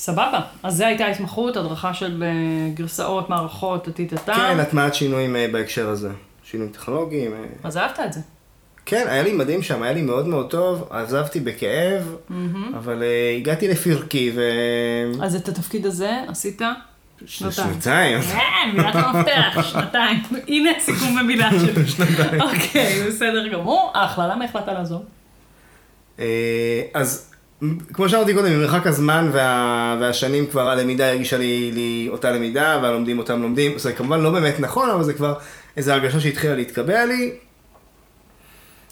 סבבה. 0.00 0.40
אז 0.62 0.76
זו 0.76 0.84
הייתה 0.84 1.06
התמחות, 1.06 1.56
הדרכה 1.56 1.94
של 1.94 2.22
אה, 2.22 2.74
גרסאות, 2.74 3.30
מערכות, 3.30 3.84
טטיטטה. 3.84 4.34
כן, 4.34 4.60
הטמעת 4.60 4.94
שינויים 4.94 5.36
אה, 5.36 5.46
בהקשר 5.52 5.88
הזה. 5.88 6.10
שינויים 6.44 6.72
טכנולוגיים. 6.72 7.32
אה. 7.32 7.38
אז 7.64 7.76
אהבת 7.76 8.00
את 8.00 8.12
זה. 8.12 8.20
כן, 8.86 9.06
היה 9.08 9.22
לי 9.22 9.32
מדהים 9.32 9.62
שם, 9.62 9.82
היה 9.82 9.92
לי 9.92 10.02
מאוד 10.02 10.26
מאוד 10.26 10.50
טוב, 10.50 10.88
עזבתי 10.90 11.40
בכאב, 11.40 12.16
אבל 12.74 13.02
אה, 13.02 13.36
הגעתי 13.36 13.68
לפרקי, 13.68 14.32
ו... 14.34 14.42
אז 15.22 15.36
את 15.36 15.48
התפקיד 15.48 15.86
הזה 15.86 16.10
עשית? 16.28 16.62
שנתיים. 17.26 17.72
שנתיים. 17.72 18.20
כן, 18.22 18.70
מילת 18.76 18.94
המפתח, 18.94 19.62
שנתיים. 19.62 20.22
הנה 20.48 20.70
סיכום 20.80 21.18
במילה 21.18 21.50
שלי. 21.50 21.86
שנתיים. 21.96 22.40
אוקיי, 22.40 23.04
בסדר 23.08 23.48
גמור. 23.48 23.92
אחלה, 23.94 24.28
למה 24.28 24.44
החלטת 24.44 24.68
לעזוב? 24.68 25.02
אז 26.94 27.29
כמו 27.92 28.08
שאמרתי 28.08 28.34
קודם, 28.34 28.52
ממרחק 28.52 28.86
הזמן 28.86 29.28
וה, 29.32 29.96
והשנים 30.00 30.46
כבר 30.46 30.68
הלמידה 30.68 31.10
הרגישה 31.10 31.38
לי, 31.38 31.70
לי 31.74 32.06
אותה 32.08 32.30
למידה, 32.30 32.80
והלומדים 32.82 33.18
אותם 33.18 33.42
לומדים. 33.42 33.78
זה 33.78 33.92
כמובן 33.92 34.20
לא 34.20 34.30
באמת 34.30 34.60
נכון, 34.60 34.90
אבל 34.90 35.02
זה 35.02 35.12
כבר 35.12 35.34
איזו 35.76 35.92
הרגשה 35.92 36.20
שהתחילה 36.20 36.54
להתקבע 36.54 37.06
לי. 37.06 37.32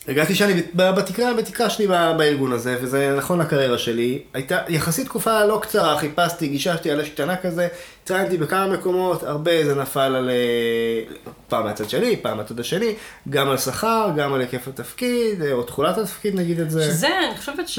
הרגשתי 0.08 0.34
שאני 0.34 0.62
בתקרה, 0.74 1.34
בתקרה 1.34 1.70
שלי 1.70 1.86
בארגון 1.86 2.52
הזה, 2.52 2.76
וזה 2.82 3.14
נכון 3.16 3.38
לקריירה 3.38 3.78
שלי. 3.78 4.18
הייתה 4.34 4.58
יחסית 4.68 5.06
תקופה 5.06 5.44
לא 5.44 5.58
קצרה, 5.62 5.98
חיפשתי, 5.98 6.48
גיששתי 6.48 6.90
על 6.90 7.00
השתנה 7.00 7.36
כזה, 7.36 7.68
התראיינתי 8.02 8.36
בכמה 8.36 8.66
מקומות, 8.66 9.22
הרבה 9.22 9.64
זה 9.64 9.74
נפל 9.74 10.00
על... 10.00 10.30
אה, 10.30 11.14
פעם 11.48 11.64
מהצד 11.64 11.88
שלי, 11.88 12.16
פעם 12.16 12.36
מהצד 12.36 12.60
השני, 12.60 12.94
גם 13.28 13.50
על 13.50 13.58
שכר, 13.58 14.10
גם 14.16 14.34
על 14.34 14.40
היקף 14.40 14.68
התפקיד, 14.68 15.42
אה, 15.42 15.52
או 15.52 15.62
תכולת 15.62 15.98
התפקיד 15.98 16.34
נגיד 16.34 16.60
את 16.60 16.70
זה. 16.70 16.82
שזה, 16.82 17.08
אני 17.28 17.36
חושבת 17.36 17.68
ש... 17.68 17.78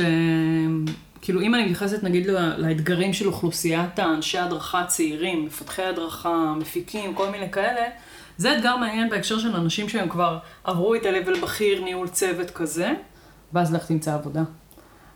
כאילו, 1.22 1.42
אם 1.42 1.56
אני 1.56 1.64
מתייחסת 1.64 2.04
נגיד 2.04 2.28
לאתגרים 2.58 3.14
של 3.14 3.28
אוכלוסיית 3.28 4.00
האנשי 4.00 4.38
הדרכה 4.38 4.82
הצעירים, 4.82 5.46
מפתחי 5.46 5.84
הדרכה, 5.84 6.54
מפיקים, 6.58 7.14
כל 7.14 7.30
מיני 7.30 7.52
כאלה, 7.52 7.82
זה 8.40 8.58
אתגר 8.58 8.76
מעניין 8.76 9.10
בהקשר 9.10 9.40
של 9.40 9.56
אנשים 9.56 9.90
שהם 9.90 10.10
כבר 10.10 10.38
עברו 10.64 10.96
את 10.96 11.06
ה-level 11.06 11.42
בכיר, 11.42 11.84
ניהול 11.84 12.08
צוות 12.08 12.52
כזה, 12.52 12.92
ואז 13.54 13.74
לך 13.74 13.86
תמצא 13.86 14.14
עבודה. 14.14 14.42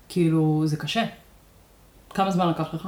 כאילו, 0.09 0.63
זה 0.65 0.77
קשה. 0.77 1.03
כמה 2.09 2.31
זמן 2.31 2.49
לקח 2.49 2.73
לך? 2.73 2.87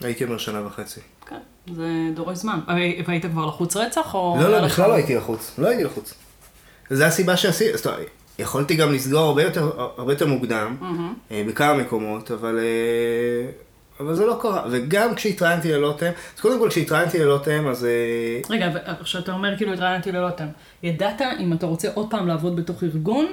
הייתי 0.00 0.24
אומר 0.24 0.38
שנה 0.38 0.66
וחצי. 0.66 1.00
כן. 1.26 1.38
זה 1.74 1.88
דורש 2.14 2.38
זמן. 2.38 2.60
והיית 3.06 3.26
כבר 3.26 3.46
לחוץ 3.46 3.76
רצח, 3.76 4.14
או... 4.14 4.36
לא, 4.40 4.50
לא, 4.50 4.64
בכלל 4.64 4.88
לא 4.88 4.94
הייתי 4.94 5.14
לחוץ. 5.14 5.54
לא 5.58 5.68
הייתי 5.68 5.84
לחוץ. 5.84 6.14
זו 6.90 7.04
הסיבה 7.04 7.36
שעשיתי, 7.36 7.76
זאת 7.76 7.86
אומרת, 7.86 8.06
יכולתי 8.38 8.76
גם 8.76 8.92
לסגור 8.92 9.20
הרבה 9.20 9.42
יותר, 9.42 9.80
הרבה 9.96 10.12
יותר 10.12 10.26
מוקדם, 10.26 10.76
אה, 11.30 11.44
בכמה 11.48 11.74
מקומות, 11.74 12.30
אבל, 12.30 12.58
אה, 12.58 13.50
אבל 14.02 14.14
זה 14.14 14.26
לא 14.26 14.38
קרה. 14.42 14.62
וגם 14.70 15.14
כשהתראיינתי 15.14 15.72
ללוטם, 15.72 16.10
אז 16.36 16.40
קודם 16.40 16.58
כל 16.58 16.68
כשהתראיינתי 16.68 17.18
ללוטם, 17.18 17.66
אז... 17.68 17.84
אה, 17.84 18.40
רגע, 18.50 18.68
כשאתה 19.02 19.32
אומר 19.32 19.56
כאילו 19.56 19.72
התראיינתי 19.72 20.12
ללוטם, 20.12 20.46
ידעת 20.82 21.20
אם 21.40 21.52
אתה 21.52 21.66
רוצה 21.66 21.88
עוד 21.94 22.10
פעם 22.10 22.28
לעבוד 22.28 22.56
בתוך 22.56 22.82
ארגון, 22.82 23.26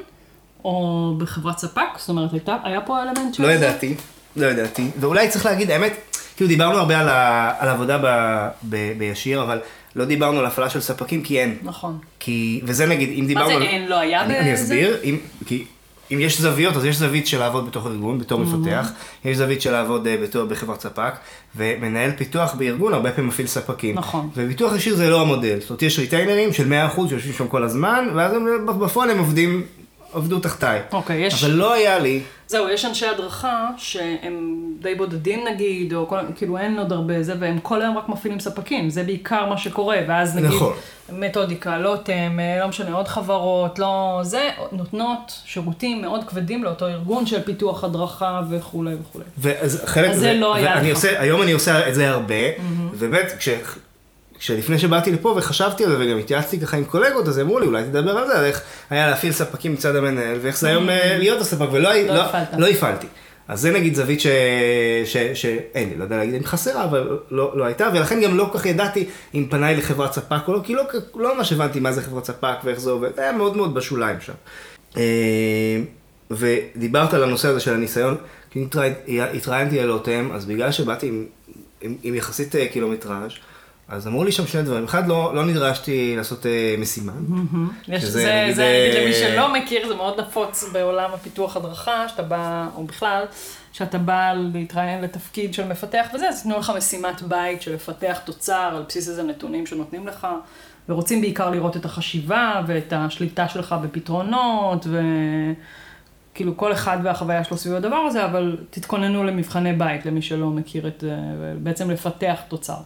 או 0.66 1.14
בחברת 1.18 1.58
ספק? 1.58 1.82
זאת 1.98 2.10
אומרת, 2.10 2.34
הייתה, 2.34 2.58
היה 2.64 2.82
פה 2.82 3.04
אלמנט 3.04 3.34
של... 3.34 3.44
לא? 3.44 3.52
ידעתי, 3.52 3.96
לא 4.36 4.46
ידעתי. 4.46 4.92
ואולי 5.00 5.30
צריך 5.30 5.46
להגיד, 5.46 5.72
האמת, 5.72 5.94
כאילו 6.36 6.48
דיברנו 6.48 6.78
הרבה 6.78 7.00
על, 7.00 7.10
ה, 7.10 7.54
על 7.60 7.70
עבודה 7.70 7.98
ב, 7.98 8.06
ב, 8.70 8.98
בישיר, 8.98 9.44
אבל 9.44 9.60
לא 9.96 10.06
דיברנו 10.06 10.40
על 10.40 10.46
הפעלה 10.46 10.70
של 10.70 10.82
ספקים, 10.82 11.24
כי 11.24 11.40
אין. 11.40 11.58
נכון. 11.64 11.98
כי, 12.20 12.62
וזה 12.64 12.86
נגיד, 12.86 13.10
אם 13.10 13.22
מה 13.22 13.28
דיברנו 13.28 13.50
זה 13.50 13.56
על... 13.56 13.62
אין? 13.62 13.88
לא 13.88 14.00
היה 14.00 14.22
אני, 14.22 14.34
בזה? 14.34 14.42
אני 14.42 14.54
אסביר, 14.54 14.98
אם, 15.04 15.18
כי 15.46 15.66
אם 16.12 16.20
יש 16.20 16.42
זוויות, 16.42 16.76
אז 16.76 16.86
יש 16.86 16.96
זווית 16.96 17.28
של 17.28 17.40
לעבוד 17.40 17.68
בתוך 17.68 17.88
ארגון, 17.88 18.20
בתור 18.20 18.40
מפתח, 18.40 18.92
יש 19.26 19.38
זווית 19.38 19.62
של 19.62 19.72
לעבוד 19.72 20.08
אה, 20.08 20.18
בתור, 20.24 20.46
בחברת 20.46 20.82
ספק, 20.82 21.14
ומנהל 21.56 22.12
פיתוח 22.12 22.54
בארגון 22.54 22.94
הרבה 22.94 23.12
פעמים 23.12 23.28
מפעיל 23.28 23.48
ספקים. 23.48 23.96
נכון. 23.96 24.30
וביטוח 24.36 24.76
ישיר 24.76 24.96
זה 24.96 25.10
לא 25.10 25.22
המודל, 25.22 25.60
זאת 25.60 25.70
אומרת, 25.70 25.82
יש 25.82 26.00
ריטיינרים 26.00 26.54
של 26.54 26.74
100% 26.96 27.10
שיושבים 27.10 27.34
שם 27.34 27.48
כל 27.48 27.64
הזמן, 27.64 28.10
ואז 28.16 28.34
הם, 28.34 28.66
בפועל 28.80 29.10
הם 29.10 29.20
עובדים, 29.20 29.64
עבדו 30.14 30.40
תחתיי. 30.40 30.82
אוקיי, 30.92 31.26
יש... 31.26 31.44
אבל 31.44 31.54
לא 31.54 31.74
היה 31.74 32.00
לי, 32.00 32.22
זהו, 32.48 32.70
יש 32.70 32.86
אנשי 32.86 33.06
הדרכה 33.06 33.68
שהם 33.78 34.59
די 34.82 34.96
בודדים 34.96 35.48
נגיד, 35.54 35.94
או 35.94 36.08
כל, 36.08 36.18
כאילו 36.36 36.58
אין 36.58 36.80
עוד 36.80 36.92
הרבה 36.92 37.24
זה, 37.24 37.34
והם 37.40 37.60
כל 37.60 37.82
היום 37.82 37.98
רק 37.98 38.10
מפעילים 38.10 38.40
ספקים, 38.40 38.90
זה 38.90 39.04
בעיקר 39.04 39.46
מה 39.46 39.58
שקורה, 39.58 39.98
ואז 40.08 40.36
נגיד, 40.36 40.50
נכון. 40.50 40.74
מתודיקה, 41.12 41.78
לוטם, 41.78 42.40
אה, 42.40 42.60
לא 42.60 42.68
משנה, 42.68 42.96
עוד 42.96 43.08
חברות, 43.08 43.80
לא 43.80 44.20
זה, 44.24 44.50
נותנות 44.72 45.42
שירותים 45.46 46.02
מאוד 46.02 46.24
כבדים 46.24 46.64
לאותו 46.64 46.88
ארגון 46.88 47.26
של 47.26 47.42
פיתוח 47.42 47.84
הדרכה 47.84 48.42
וכולי 48.50 48.96
וכולי. 49.02 49.26
ואז 49.38 49.82
חלק, 49.86 50.10
אז 50.10 50.20
זה 50.20 50.34
לא 50.34 50.56
היה 50.56 50.76
לך. 50.76 50.96
עושה, 50.96 51.22
היום 51.22 51.42
אני 51.42 51.52
עושה 51.52 51.88
את 51.90 51.96
זה 51.96 52.10
הרבה, 52.10 52.36
ובאמת, 52.94 53.34
כש, 53.38 53.50
כשלפני 54.40 54.80
שבאתי 54.80 55.12
לפה 55.12 55.34
וחשבתי 55.38 55.84
על 55.86 55.90
זה 55.90 55.98
וגם 56.00 56.18
התייעצתי 56.18 56.60
ככה 56.60 56.78
עם 56.78 56.84
קולגות, 56.84 57.28
אז 57.28 57.40
אמרו 57.40 57.60
לי, 57.60 57.68
אולי 57.68 57.84
תדבר 57.84 58.18
על 58.18 58.28
זה, 58.28 58.40
על 58.40 58.46
איך 58.46 58.62
היה 58.90 59.08
להפעיל 59.08 59.34
ספקים 59.34 59.74
מצד 59.74 59.96
המנהל, 59.96 60.38
ואיך 60.42 60.58
זה 60.58 60.68
היום 60.68 60.90
אה, 60.90 61.18
להיות 61.18 61.42
הספק, 61.42 61.68
ולא 61.72 61.94
לא 61.94 62.16
לא-. 62.16 62.24
לא 62.58 62.68
הפעלתי. 62.68 63.08
אז 63.50 63.62
זה 63.62 63.72
נגיד 63.72 63.96
זווית. 63.96 64.20
שאין 65.34 65.90
לי, 65.90 65.96
לא 65.98 66.04
יודע 66.04 66.18
להגיד 66.18 66.36
אם 66.36 66.44
חסרה, 66.44 66.84
אבל 66.84 67.20
לא, 67.32 67.54
לא 67.58 67.64
הייתה, 67.66 67.90
ולכן 67.94 68.22
גם 68.22 68.38
לא 68.38 68.50
כל 68.52 68.60
כך 68.60 68.66
ידעתי 68.66 69.06
אם 69.36 69.48
פניי 69.50 69.76
לחברת 69.78 70.14
ספק 70.14 70.48
או 70.48 70.54
לא, 70.54 70.60
כי 70.64 70.76
לא, 70.76 70.84
לא 71.16 71.38
ממש 71.38 71.54
הבנתי 71.54 71.80
מה 71.80 71.92
זה 71.92 72.02
חברת 72.02 72.26
ספק 72.26 72.56
ואיך 72.64 72.80
זה 72.80 72.90
עובד, 72.92 73.20
היה 73.20 73.32
מאוד 73.32 73.58
מאוד 73.58 73.74
בשוליים 73.74 74.22
שם. 74.22 74.34
אה, 74.98 75.82
ודיברת 76.32 77.14
על 77.14 77.24
הנושא 77.24 77.48
הזה 77.48 77.60
של 77.60 77.74
הניסיון, 77.74 78.16
כי 78.52 78.66
התראי- 78.66 79.20
התראיינתי 79.38 79.80
על 79.80 79.88
לוטם, 79.88 80.30
אז 80.34 80.46
בגלל 80.46 80.72
שבאתי 80.72 81.08
עם, 81.08 81.26
עם, 81.82 81.96
עם 82.04 82.16
יחסית 82.16 82.56
אה, 82.56 82.68
קילומטראז', 82.68 83.32
אז 83.90 84.08
אמרו 84.08 84.24
לי 84.24 84.32
שם 84.32 84.48
שני 84.48 84.64
דברים. 84.64 84.84
אחד, 84.84 85.08
לא, 85.08 85.36
לא 85.36 85.46
נדרשתי 85.46 86.14
לעשות 86.18 86.46
אה, 86.46 86.76
משימה. 86.78 87.12
יש, 87.88 88.04
שזה, 88.04 88.22
זה, 88.22 88.42
נגיד, 88.44 88.56
זה, 88.56 88.64
אה, 88.64 88.90
נגיד, 88.90 89.04
למי 89.04 89.14
שלא 89.14 89.54
מכיר, 89.54 89.88
זה 89.88 89.96
מאוד 89.96 90.20
נפוץ 90.20 90.64
בעולם 90.74 91.10
הפיתוח 91.14 91.58
הדרכה, 91.58 92.10
שאתה 92.10 92.24
בא, 92.24 92.68
או 92.76 92.84
בכלל, 92.84 93.24
שאתה 93.72 93.98
בא 93.98 94.34
להתראיין 94.54 95.02
לתפקיד 95.02 95.54
של 95.54 95.68
מפתח 95.68 96.08
וזה, 96.14 96.30
אז 96.30 96.38
ייתנו 96.38 96.60
לך 96.60 96.72
משימת 96.78 97.22
בית 97.22 97.62
של 97.62 97.74
לפתח 97.74 98.20
תוצר 98.26 98.72
על 98.76 98.84
בסיס 98.88 99.10
איזה 99.10 99.24
נתונים 99.24 99.66
שנותנים 99.66 100.08
לך, 100.08 100.28
ורוצים 100.90 101.22
בעיקר 101.22 101.50
לראות 101.50 101.78
את 101.78 101.86
החשיבה 101.86 102.62
ואת 102.68 102.94
השליטה 102.96 103.48
שלך 103.48 103.76
בפתרונות, 103.84 104.88
וכאילו 106.32 106.58
כל 106.58 106.72
אחד 106.72 106.98
והחוויה 107.04 107.44
שלו 107.44 107.58
סביב 107.58 107.76
הדבר 107.76 107.96
הזה, 107.96 108.26
אבל 108.26 108.58
תתכוננו 108.70 109.24
למבחני 109.24 109.74
בית, 109.74 110.06
למי 110.06 110.22
שלא 110.22 110.50
מכיר 110.50 110.88
את 110.88 111.00
זה, 111.00 111.16
ובעצם 111.40 111.90
לפתח 111.90 112.40
תוצר. 112.48 112.78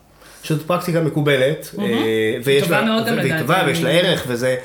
שזאת 0.43 0.67
פרקטיקה 0.67 1.01
מקובלת, 1.01 1.75
אה, 1.79 2.38
ויש 2.43 2.69
לה, 2.69 3.01
והיא. 3.17 3.39
טובה 3.39 3.63
ויש 3.65 3.84
לה 3.84 3.89
ערך, 3.89 4.23
וזה 4.27 4.58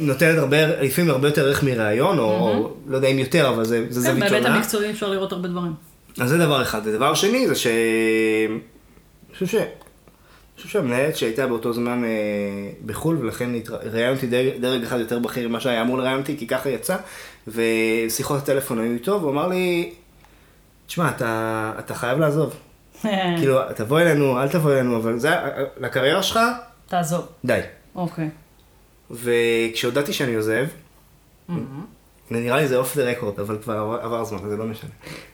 נותנת 0.00 0.38
הרבה, 0.38 0.66
לפעמים 0.66 1.10
הרבה 1.10 1.28
יותר 1.28 1.46
ערך 1.46 1.62
מראיון, 1.62 2.18
או, 2.18 2.70
לא 2.86 2.96
יודע 2.96 3.08
אם 3.08 3.18
יותר, 3.18 3.48
אבל 3.48 3.64
זה, 3.64 3.84
כן, 3.86 3.92
זווית 3.92 4.18
בהיבט 4.18 4.42
שונה. 4.42 4.56
המקצועי 4.56 4.90
אפשר 4.90 5.08
לראות 5.08 5.32
הרבה 5.32 5.48
דברים. 5.48 5.72
אז 6.20 6.28
זה 6.28 6.38
דבר 6.38 6.62
אחד. 6.62 6.80
ודבר 6.84 7.14
שני 7.14 7.48
זה 7.48 7.54
ש... 7.54 7.66
אני 9.36 9.38
חושב 10.56 10.68
שהמנהלת 10.68 11.16
שהייתה 11.16 11.46
באותו 11.46 11.72
זמן 11.72 12.04
אה, 12.04 12.10
בחו"ל, 12.86 13.18
ולכן 13.20 13.50
ראיינתי 13.92 14.26
דרג, 14.26 14.60
דרג 14.60 14.82
אחד 14.82 15.00
יותר 15.00 15.18
בכיר 15.18 15.48
ממה 15.48 15.60
שהיה 15.60 15.82
אמור 15.82 15.98
לראיין 15.98 16.18
אותי, 16.18 16.38
כי 16.38 16.46
ככה 16.46 16.70
יצא, 16.70 16.96
ושיחות 17.48 18.42
הטלפון 18.42 18.78
היו 18.78 18.92
איתו, 18.92 19.18
והוא 19.20 19.30
אמר 19.30 19.48
לי, 19.48 19.92
תשמע, 20.86 21.08
אתה, 21.08 21.72
אתה 21.78 21.94
חייב 21.94 22.18
לעזוב. 22.18 22.54
כאילו, 23.38 23.58
תבוא 23.76 24.00
אלינו, 24.00 24.42
אל 24.42 24.48
תבוא 24.48 24.72
אלינו, 24.72 24.96
אבל 24.96 25.18
זה, 25.18 25.30
לקריירה 25.76 26.22
שלך, 26.22 26.40
תעזוב. 26.88 27.28
די. 27.44 27.60
אוקיי. 27.94 28.28
וכשהודעתי 29.10 30.12
שאני 30.12 30.34
עוזב, 30.34 30.66
ונראה 32.30 32.56
לי 32.56 32.68
זה 32.68 32.76
אוף 32.76 32.96
דה 32.96 33.02
רקורד, 33.02 33.40
אבל 33.40 33.58
כבר 33.62 33.98
עבר, 34.02 34.24
זמן, 34.24 34.38
זה 34.48 34.56
לא 34.56 34.64
משנה. 34.64 34.90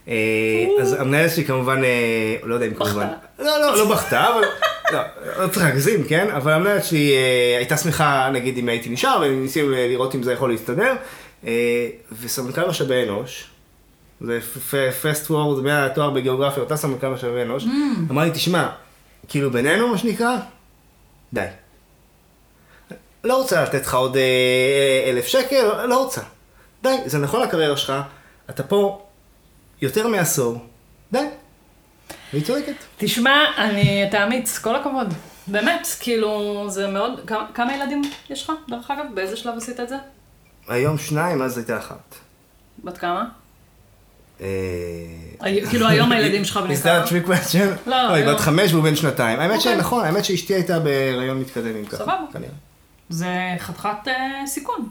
אה, 0.09 0.66
אז 0.83 0.92
המנהלת 1.01 1.31
שלי 1.31 1.44
כמובן, 1.44 1.85
אה, 1.85 2.37
לא 2.42 2.55
יודע 2.55 2.66
אם. 2.66 2.75
כמובן, 2.75 3.09
לא, 3.38 3.61
לא, 3.61 3.77
לא 3.77 3.94
בכתה, 3.94 4.29
אבל, 4.29 4.44
לא, 4.92 5.01
לא 5.38 5.48
צריך 5.48 5.66
להגזים, 5.66 6.05
כן? 6.05 6.31
אבל 6.31 6.53
המנהלת 6.53 6.85
שלי 6.85 7.12
אה, 7.12 7.57
הייתה 7.57 7.77
שמחה, 7.77 8.31
נגיד, 8.33 8.59
אם 8.59 8.68
הייתי 8.68 8.90
נשאר, 8.90 9.22
וניסינו 9.22 9.70
לראות 9.70 10.14
אם 10.14 10.22
זה 10.22 10.33
יכול 10.33 10.51
להסתדר. 10.51 10.94
וסמנכ"ל 12.20 12.68
משאבי 12.68 13.03
אנוש, 13.03 13.51
זה 14.22 14.40
פסט 15.02 15.30
וורד 15.30 15.64
מהתואר 15.64 16.11
בגיאוגרפיה, 16.11 16.62
אותה 16.62 16.76
סמנכ"ל 16.76 17.08
משאבי 17.08 17.42
אנוש, 17.42 17.64
אמר 18.11 18.22
לי, 18.22 18.30
תשמע, 18.30 18.68
כאילו 19.28 19.50
בינינו, 19.50 19.88
מה 19.88 19.98
שנקרא, 19.98 20.37
די. 21.32 21.46
לא 23.24 23.37
רוצה 23.38 23.62
לתת 23.62 23.82
לך 23.87 23.94
עוד 23.94 24.16
אה, 24.16 25.11
אלף 25.11 25.26
שקל, 25.26 25.87
לא 25.87 26.04
רוצה. 26.04 26.20
די, 26.82 26.96
זה 27.06 27.18
נכון 27.18 27.42
לקריירה 27.42 27.76
שלך, 27.76 27.92
אתה 28.50 28.62
פה 28.62 29.02
יותר 29.82 30.08
מעשור, 30.08 30.66
די. 31.12 31.26
והיא 32.32 32.44
צודקת. 32.44 32.74
תשמע, 32.96 33.44
אני, 33.58 34.08
אתה 34.08 34.24
אמיץ, 34.24 34.58
כל 34.58 34.76
הכבוד. 34.76 35.14
באמת, 35.46 35.88
כאילו, 36.00 36.64
זה 36.68 36.87
מאוד... 36.87 37.20
כמה, 37.26 37.46
כמה 37.54 37.76
ילדים 37.76 38.02
יש 38.30 38.44
לך, 38.44 38.52
דרך 38.68 38.90
אגב? 38.90 39.04
באיזה 39.14 39.37
שלב 39.37 39.56
עשית 39.56 39.80
את 39.80 39.88
זה? 39.88 39.96
היום 40.68 40.98
שניים, 40.98 41.42
אז 41.42 41.58
הייתה 41.58 41.78
אחת. 41.78 42.14
בת 42.85 42.98
כמה? 42.98 43.41
אה, 44.42 45.68
כאילו, 45.70 45.88
היום 45.88 46.12
הילדים 46.12 46.44
שלך 46.44 46.57
בני 46.57 46.74
Is 46.74 46.83
כמה? 46.83 47.05
trick 47.05 47.28
question? 47.28 47.90
לא, 47.90 48.14
היא 48.14 48.24
לא. 48.24 48.35
בת 48.35 48.40
חמש 48.40 48.72
והוא 48.72 48.85
בן 48.85 48.96
שנתיים. 48.96 49.40
האמת 49.40 49.57
אוקיי. 49.57 49.74
שנכון, 49.74 50.05
האמת 50.05 50.24
שאשתי 50.24 50.55
הייתה 50.55 50.78
בהיריון 50.78 51.40
מתקדם 51.40 51.76
עם 51.76 51.85
ככה. 51.85 51.96
סבבה. 51.96 52.46
זה 53.09 53.28
חתיכת 53.59 54.09
אה, 54.09 54.46
סיכון. 54.46 54.88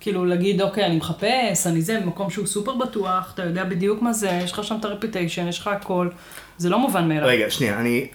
כאילו, 0.00 0.24
להגיד, 0.24 0.62
אוקיי, 0.62 0.86
אני 0.86 0.96
מחפש, 0.96 1.66
אני 1.66 1.82
זה, 1.82 2.00
במקום 2.00 2.30
שהוא 2.30 2.46
סופר 2.46 2.74
בטוח, 2.74 3.32
אתה 3.34 3.44
יודע 3.44 3.64
בדיוק 3.64 4.02
מה 4.02 4.12
זה, 4.12 4.40
יש 4.44 4.52
לך 4.52 4.64
שם 4.64 4.76
את 4.80 4.84
הרפיטיישן, 4.84 5.48
יש 5.48 5.58
לך 5.58 5.66
הכל. 5.66 6.08
זה 6.58 6.70
לא 6.70 6.78
מובן 6.78 7.08
מאליו. 7.08 7.28
רגע, 7.28 7.50
שנייה, 7.50 7.80
אני... 7.80 8.06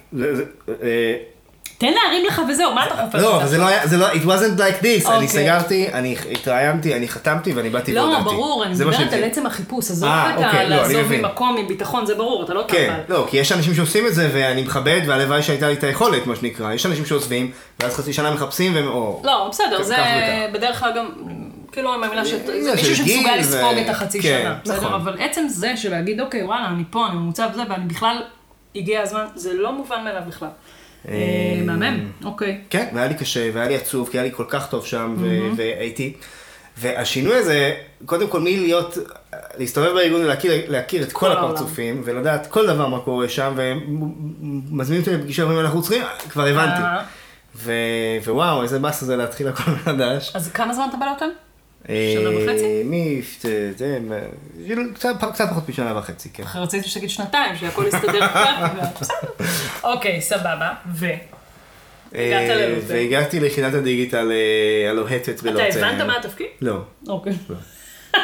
זה- 1.80 1.86
זה- 1.86 1.96
אה, 1.96 2.00
תן 2.02 2.08
להרים 2.08 2.24
לך 2.26 2.42
וזהו, 2.48 2.74
מה 2.74 2.86
אתה 2.86 2.94
חופש? 2.96 3.22
לא, 3.22 3.36
אבל 3.36 3.46
זה 3.46 3.58
לא 3.58 3.66
היה, 3.66 3.86
זה 3.86 3.96
לא, 3.96 4.08
it 4.12 4.24
wasn't 4.24 4.58
like 4.58 4.82
this, 4.82 5.06
אני 5.08 5.14
אוקיי. 5.14 5.28
סגרתי, 5.28 5.88
אני 5.92 6.16
התראיינתי, 6.32 6.94
אני 6.94 7.08
חתמתי 7.08 7.52
ואני 7.52 7.70
באתי 7.70 7.94
לא, 7.94 8.00
והודעתי. 8.00 8.24
ברור, 8.24 8.64
אני 8.64 8.76
זה 8.76 8.84
מדברת. 8.86 9.12
על 9.12 9.24
עצם 9.24 9.46
החיפוש, 9.46 9.90
עזוב 9.90 10.08
אה, 10.08 10.34
רגע 10.36 10.46
אוקיי, 10.46 10.68
לא, 10.68 10.76
לעזוב. 10.76 11.12
ממקום 11.12 11.56
עם 11.58 11.68
ביטחון, 11.68 12.06
זה 12.06 12.14
ברור, 12.14 12.44
אתה 12.44 12.54
לא 12.54 12.64
כן, 12.68 12.94
תאכל. 13.06 13.12
לא, 13.14 13.26
כי 13.30 13.36
יש 13.36 13.52
אנשים 13.52 13.74
שעושים 13.74 14.06
את 14.06 14.14
זה 14.14 14.30
ואני 14.32 14.62
מכבד, 14.62 15.00
והלוואי 15.06 15.42
שהייתה 15.42 15.68
לי 15.68 15.74
את 15.74 15.84
היכולת, 15.84 16.26
מה 16.26 16.36
שנקרא. 16.36 16.72
יש 16.72 16.86
אנשים 16.86 17.06
שעוזבים, 17.06 17.50
ואז 17.80 17.96
חצי 17.96 18.12
שנה 18.12 18.30
מחפשים 18.30 18.74
והם... 18.74 18.86
או... 18.88 19.22
לא, 19.24 19.48
בסדר, 19.52 19.82
זה. 19.82 19.96
בדרך 20.52 20.80
כלל 20.80 20.92
גם, 20.96 21.06
כאילו 21.72 21.92
אני 21.94 22.00
מאמינה 22.00 22.24
שזה 22.24 22.62
זה 22.64 22.74
מישהו 22.74 22.96
שמסוגל 22.96 23.36
לספוג 23.38 23.76
את 23.84 23.88
החצי 23.88 24.22
כן, 24.22 24.40
שנה, 24.42 24.54
בסדר? 24.64 24.76
נכון. 24.76 24.92
אבל 24.92 25.16
עצם 25.20 25.44
זה 25.48 25.76
של 25.76 25.90
להגיד, 25.90 26.20
אוקיי, 26.20 26.42
וואלה, 26.44 26.66
אני 26.68 26.82
פה, 26.90 27.06
אני 27.06 27.16
ממוצע 27.16 27.46
וזה, 27.52 27.62
ואני 27.70 27.84
בכלל, 27.86 28.22
הגיע 28.76 29.00
הזמן, 29.02 29.24
זה 29.34 29.54
לא 29.54 29.72
מובן 29.72 30.04
מאליו 30.04 30.22
בכלל. 30.28 30.48
אה, 31.08 31.60
מהמם, 31.64 32.10
אוקיי. 32.24 32.60
כן, 32.70 32.88
והיה 32.94 33.08
לי 33.08 33.14
קשה, 33.14 33.50
והיה 33.52 33.68
לי 33.68 33.76
עצוב, 33.76 34.08
כי 34.10 34.18
היה 34.18 34.24
לי 34.24 34.32
כל 34.34 34.44
כך 34.48 34.70
טוב 34.70 34.86
שם, 34.86 35.16
והייתי... 35.56 36.12
והשינוי 36.80 37.34
הזה, 37.34 37.74
קודם 38.06 38.28
כל 38.28 38.40
מלהיות, 38.40 38.98
להסתובב 39.58 39.92
בארגון 39.92 40.20
ולהכיר 40.20 40.52
להכיר 40.68 41.02
את 41.02 41.12
כל. 41.12 41.32
הפרצופים, 41.32 42.02
ולדעת 42.04 42.46
כל 42.46 42.66
דבר 42.66 42.88
מה 42.88 43.00
קורה 43.00 43.28
שם, 43.28 43.54
ומזמינים 43.56 45.02
אותי 45.02 45.14
לפגישה, 45.14 45.42
אומרים 45.42 45.60
אנחנו 45.60 45.82
צריכים, 45.82 46.02
כבר 46.28 46.46
הבנתי. 46.46 46.82
אה, 46.82 47.02
ו- 47.56 47.72
ווואו, 48.24 48.62
איזה 48.62 48.78
באס 48.78 49.04
זה 49.04 49.16
להתחיל 49.16 49.48
הכל 49.48 49.70
מחדש. 49.70 50.32
אז 50.34 50.50
כמה 50.52 50.74
זמן 50.74 50.86
אתה 50.88 50.96
בלוטם? 50.96 51.28
שנה 51.86 52.30
אה, 52.30 52.44
וחצי? 52.44 52.82
מ... 52.84 53.20
זה, 53.40 53.72
זה, 53.76 53.98
כאילו, 54.66 54.82
קצת 54.94 55.48
פחות 55.48 55.68
משנה 55.68 55.98
וחצי, 55.98 56.28
כן. 56.32 56.42
אחרי 56.42 56.62
רציתי 56.62 56.88
שתגיד 56.88 57.10
שנתיים, 57.10 57.56
שהכל 57.56 57.84
יסתדר 57.88 58.28
ככה. 58.28 58.68
בסדר. 59.00 59.46
אוקיי, 59.84 60.20
סבבה. 60.20 60.72
ו? 60.94 61.06
אה. 62.14 62.74
והגעתי 62.86 63.40
ליחידת 63.40 63.74
הדיגיטל 63.74 64.32
אה, 64.32 64.90
הלוהטת 64.90 65.28
אתה 65.28 65.42
בלוטה. 65.42 65.64
הבנת 65.64 66.06
מה 66.06 66.16
התפקיד? 66.16 66.46
לא. 66.60 66.80
אוקיי. 67.08 67.32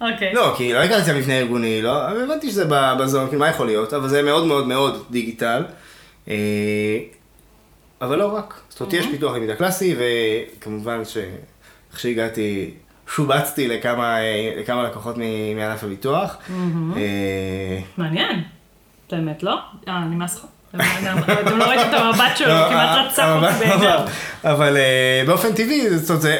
אוקיי. 0.00 0.34
לא, 0.34 0.54
כי 0.56 0.72
לא 0.72 0.78
הכרתי 0.78 1.10
את 1.10 1.16
המבנה 1.16 1.34
הארגוני, 1.34 1.82
לא, 1.82 2.08
הבנתי 2.08 2.50
שזה 2.50 2.64
בזון, 2.98 3.36
מה 3.38 3.48
יכול 3.48 3.66
להיות, 3.66 3.92
אבל 3.92 4.08
זה 4.08 4.22
מאוד 4.22 4.46
מאוד 4.46 4.66
מאוד 4.66 5.04
דיגיטל. 5.10 5.64
אה, 6.28 6.98
אבל 8.00 8.18
לא 8.18 8.36
רק. 8.36 8.60
זאת 8.68 8.80
אומרת, 8.80 8.94
יש 8.94 9.06
פיתוח 9.06 9.34
למידה 9.36 9.56
קלאסי, 9.56 9.96
וכמובן 9.98 11.04
שאיך 11.98 12.02
שהגעתי, 12.02 12.70
שובצתי 13.14 13.68
לכמה, 13.68 14.18
אה, 14.20 14.52
לכמה 14.60 14.82
לקוחות 14.82 15.16
מענף 15.56 15.84
הביטוח. 15.84 16.36
אה, 16.96 17.78
מעניין. 17.96 18.42
את 19.06 19.12
האמת, 19.12 19.42
לא? 19.42 19.58
אה, 19.88 19.98
נמאס 20.00 20.36
לך. 20.36 20.44
אתם 21.46 21.58
לא 21.58 21.64
ראיתם 21.64 21.88
את 21.88 22.00
המבט 22.00 22.36
שלו, 22.36 22.48
לא, 22.48 22.68
כמעט 22.68 22.98
ה- 22.98 23.02
רצח 23.02 23.24
אותי 23.42 23.64
בעיניו. 23.66 24.00
אבל 24.44 24.76
אה, 24.76 25.22
באופן 25.26 25.52
טבעי, 25.52 25.98
זאת 25.98 26.08
אומרת, 26.10 26.22
זה, 26.22 26.36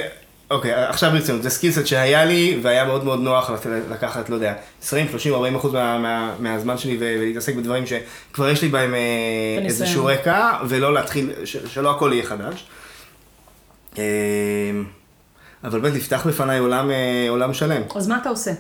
אוקיי, 0.51 0.75
עכשיו 0.75 1.11
ברצינות, 1.11 1.43
זה 1.43 1.51
סקילסט 1.51 1.87
שהיה 1.87 2.25
לי, 2.25 2.59
והיה 2.63 2.85
מאוד 2.85 3.05
מאוד 3.05 3.21
נוח 3.21 3.51
לקחת, 3.91 4.29
לא 4.31 4.35
יודע, 4.35 4.55
20, 4.83 5.09
30, 5.09 5.35
40 5.35 5.55
אחוז 5.55 5.73
מה- 5.73 5.99
מה- 5.99 6.33
מהזמן 6.39 6.79
שלי 6.79 6.97
ולהתעסק 7.01 7.55
בדברים 7.55 7.85
שכבר 7.87 8.49
יש 8.49 8.63
לי 8.63 8.69
בהם 8.69 8.95
אה. 8.95 8.99
איזשהו 9.65 10.05
רקע, 10.05 10.51
ולא 10.69 10.95
להתחיל, 10.95 11.31
שלא 11.45 11.91
הכל 11.91 12.11
יהיה 12.15 12.25
חדש. 12.25 12.67
אבל 15.67 15.81
באמת 15.81 15.95
נפתח 15.95 16.27
בפניי 16.27 16.59
עולם, 16.59 16.91
אה, 16.91 17.27
עולם 17.29 17.55
שלם. 17.55 17.83
אז 17.95 18.09
מה 18.09 18.19
אתה 18.19 18.29
עושה? 18.29 18.51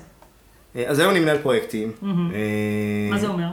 אה, 0.76 0.84
אז 0.86 0.98
היום 0.98 1.10
אני 1.10 1.20
מנהל 1.20 1.38
פרויקטים. 1.38 1.92
אה, 2.02 2.08
מה 3.10 3.18
זה 3.18 3.26
אומר? 3.26 3.46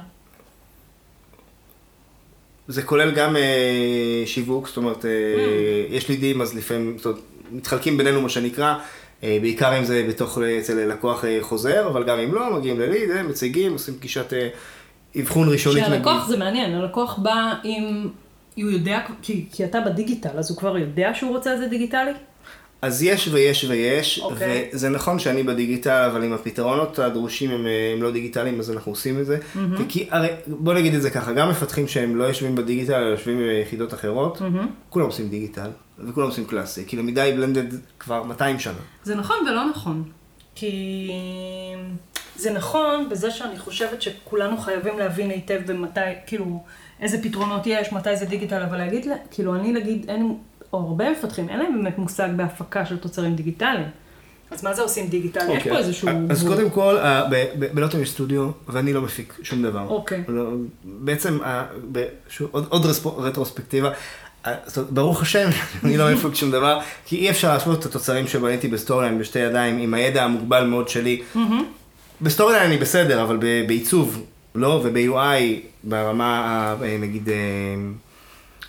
זה 2.67 2.81
כולל 2.83 3.11
גם 3.11 3.35
אה, 3.35 4.23
שיווק, 4.25 4.67
זאת 4.67 4.77
אומרת, 4.77 5.05
אה, 5.05 5.11
Mm. 5.35 5.93
יש 5.93 6.09
לידים, 6.09 6.41
אז 6.41 6.55
לפעמים, 6.55 6.97
זאת 6.97 7.05
אומרת, 7.05 7.19
מתחלקים 7.51 7.97
בינינו 7.97 8.21
מה 8.21 8.29
שנקרא, 8.29 8.75
אה, 9.23 9.37
בעיקר 9.41 9.77
אם 9.79 9.83
זה 9.83 10.05
בתוך, 10.09 10.37
אה, 10.37 10.59
אצל 10.59 10.73
לקוח 10.85 11.25
אה, 11.25 11.37
חוזר, 11.41 11.87
אבל 11.87 12.03
גם 12.03 12.19
אם 12.19 12.33
לא, 12.33 12.57
מגיעים 12.57 12.79
לליד, 12.79 13.11
אה, 13.11 13.23
מציגים, 13.23 13.73
עושים 13.73 13.93
פגישת 13.93 14.33
אה, 14.33 14.47
אבחון 15.21 15.49
ראשונית. 15.49 15.85
שהלקוח 15.85 16.15
נגיד. 16.17 16.27
זה 16.29 16.37
מעניין, 16.37 16.75
הלקוח 16.75 17.17
בא 17.19 17.53
עם... 17.63 18.09
הוא 18.55 18.71
יודע, 18.71 18.99
כי, 19.21 19.45
כי 19.51 19.65
אתה 19.65 19.81
בדיגיטל, 19.81 20.37
אז 20.37 20.49
הוא 20.49 20.57
כבר 20.57 20.77
יודע 20.77 21.11
שהוא 21.13 21.31
רוצה 21.31 21.53
את 21.53 21.59
זה 21.59 21.67
דיגיטלי? 21.67 22.11
אז 22.83 23.03
יש 23.03 23.27
ויש 23.31 23.63
ויש, 23.69 24.19
אוקיי. 24.19 24.69
וזה 24.73 24.89
נכון 24.89 25.19
שאני 25.19 25.43
בדיגיטל, 25.43 26.09
אבל 26.11 26.23
אם 26.23 26.33
הפתרונות 26.33 26.99
הדרושים 26.99 27.51
הם, 27.51 27.67
אה, 27.67 27.91
הם 27.95 28.03
לא 28.03 28.11
דיגיטליים, 28.11 28.59
אז 28.59 28.71
אנחנו 28.71 28.91
עושים 28.91 29.19
את 29.19 29.25
זה. 29.25 29.37
כי 29.89 30.07
הרי, 30.11 30.27
בוא 30.47 30.73
נגיד 30.73 30.93
את 30.93 31.01
זה 31.01 31.09
ככה, 31.09 31.33
גם 31.33 31.49
מפתחים 31.49 31.87
שהם 31.87 32.15
לא 32.15 32.23
יושבים 32.23 32.55
בדיגיטל, 32.55 32.93
אלא 32.93 33.09
יושבים 33.09 33.37
ביחידות 33.37 33.93
אחרות, 33.93 34.41
כולם 34.89 35.05
עושים 35.05 35.29
דיגיטל, 35.29 35.69
וכולם 35.99 36.27
עושים 36.27 36.45
קלאסי, 36.45 36.83
כי 36.87 36.97
למידה 36.97 37.23
היא 37.23 37.33
בלנדד 37.35 37.65
כבר 37.99 38.23
200 38.23 38.59
שנה. 38.59 38.73
זה 39.03 39.15
נכון 39.15 39.35
ולא 39.49 39.69
נכון. 39.69 40.03
כי 40.55 41.09
זה 42.35 42.51
נכון 42.51 43.09
בזה 43.09 43.31
שאני 43.31 43.59
חושבת 43.59 44.01
שכולנו 44.01 44.57
חייבים 44.57 44.99
להבין 44.99 45.29
היטב 45.29 45.61
במתי, 45.65 45.99
כאילו, 46.27 46.63
איזה 47.01 47.23
פתרונות 47.23 47.61
יש, 47.65 47.91
מתי 47.93 48.15
זה 48.15 48.25
דיגיטל, 48.25 48.61
אבל 48.61 48.77
להגיד, 48.77 49.05
לה- 49.05 49.15
כאילו, 49.31 49.55
אני 49.55 49.73
להגיד, 49.73 50.05
אין, 50.09 50.37
או 50.73 50.77
הרבה 50.79 51.11
מפתחים, 51.11 51.49
אין 51.49 51.59
להם 51.59 51.83
באמת 51.83 51.97
מושג 51.97 52.29
בהפקה 52.35 52.85
של 52.85 52.97
תוצרים 52.97 53.35
דיגיטליים. 53.35 53.87
אז 54.51 54.63
מה 54.63 54.73
זה 54.73 54.81
עושים 54.81 55.07
דיגיטל? 55.07 55.39
יש 55.39 55.57
אוקיי, 55.57 55.71
פה 55.71 55.77
איזשהו... 55.77 56.09
אז 56.29 56.43
גבול. 56.43 56.55
קודם 56.55 56.69
כל, 56.69 56.97
אה, 56.97 57.25
ב- 57.29 57.45
ב- 57.59 57.75
בלוטו 57.75 57.99
יש 57.99 58.11
סטודיו, 58.11 58.49
ואני 58.67 58.93
לא 58.93 59.01
מפיק 59.01 59.33
שום 59.43 59.63
דבר. 59.63 59.85
אוקיי. 59.87 60.23
לא, 60.27 60.49
בעצם, 60.83 61.37
אה, 61.43 61.63
עוד- 62.51 62.65
עוד 62.69 62.85
רספו- 62.85 63.17
רטרוספקטיבה, 63.17 63.89
אה, 64.45 64.53
ברוך 64.89 65.21
השם, 65.21 65.49
אני 65.83 65.97
לא 65.97 66.11
מפיק 66.13 66.33
שום 66.35 66.51
דבר, 66.51 66.79
כי 67.05 67.15
אי 67.15 67.29
אפשר 67.29 67.53
להשוות 67.53 67.79
את 67.79 67.85
התוצרים 67.85 68.27
שבניתי 68.27 68.67
ב 68.67 68.72
Storyline 68.72 69.19
בשתי 69.19 69.39
ידיים, 69.39 69.77
עם 69.77 69.93
הידע 69.93 70.23
המוגבל 70.23 70.63
מאוד 70.65 70.89
שלי. 70.89 71.21
ב 72.21 72.26
Storyline 72.26 72.65
אני 72.65 72.77
בסדר, 72.77 73.23
אבל 73.23 73.37
ב- 73.37 73.67
בעיצוב, 73.67 74.23
לא, 74.55 74.81
וב-UI, 74.83 75.41
ברמה, 75.83 76.39
אה, 76.81 76.97
נגיד, 76.99 77.29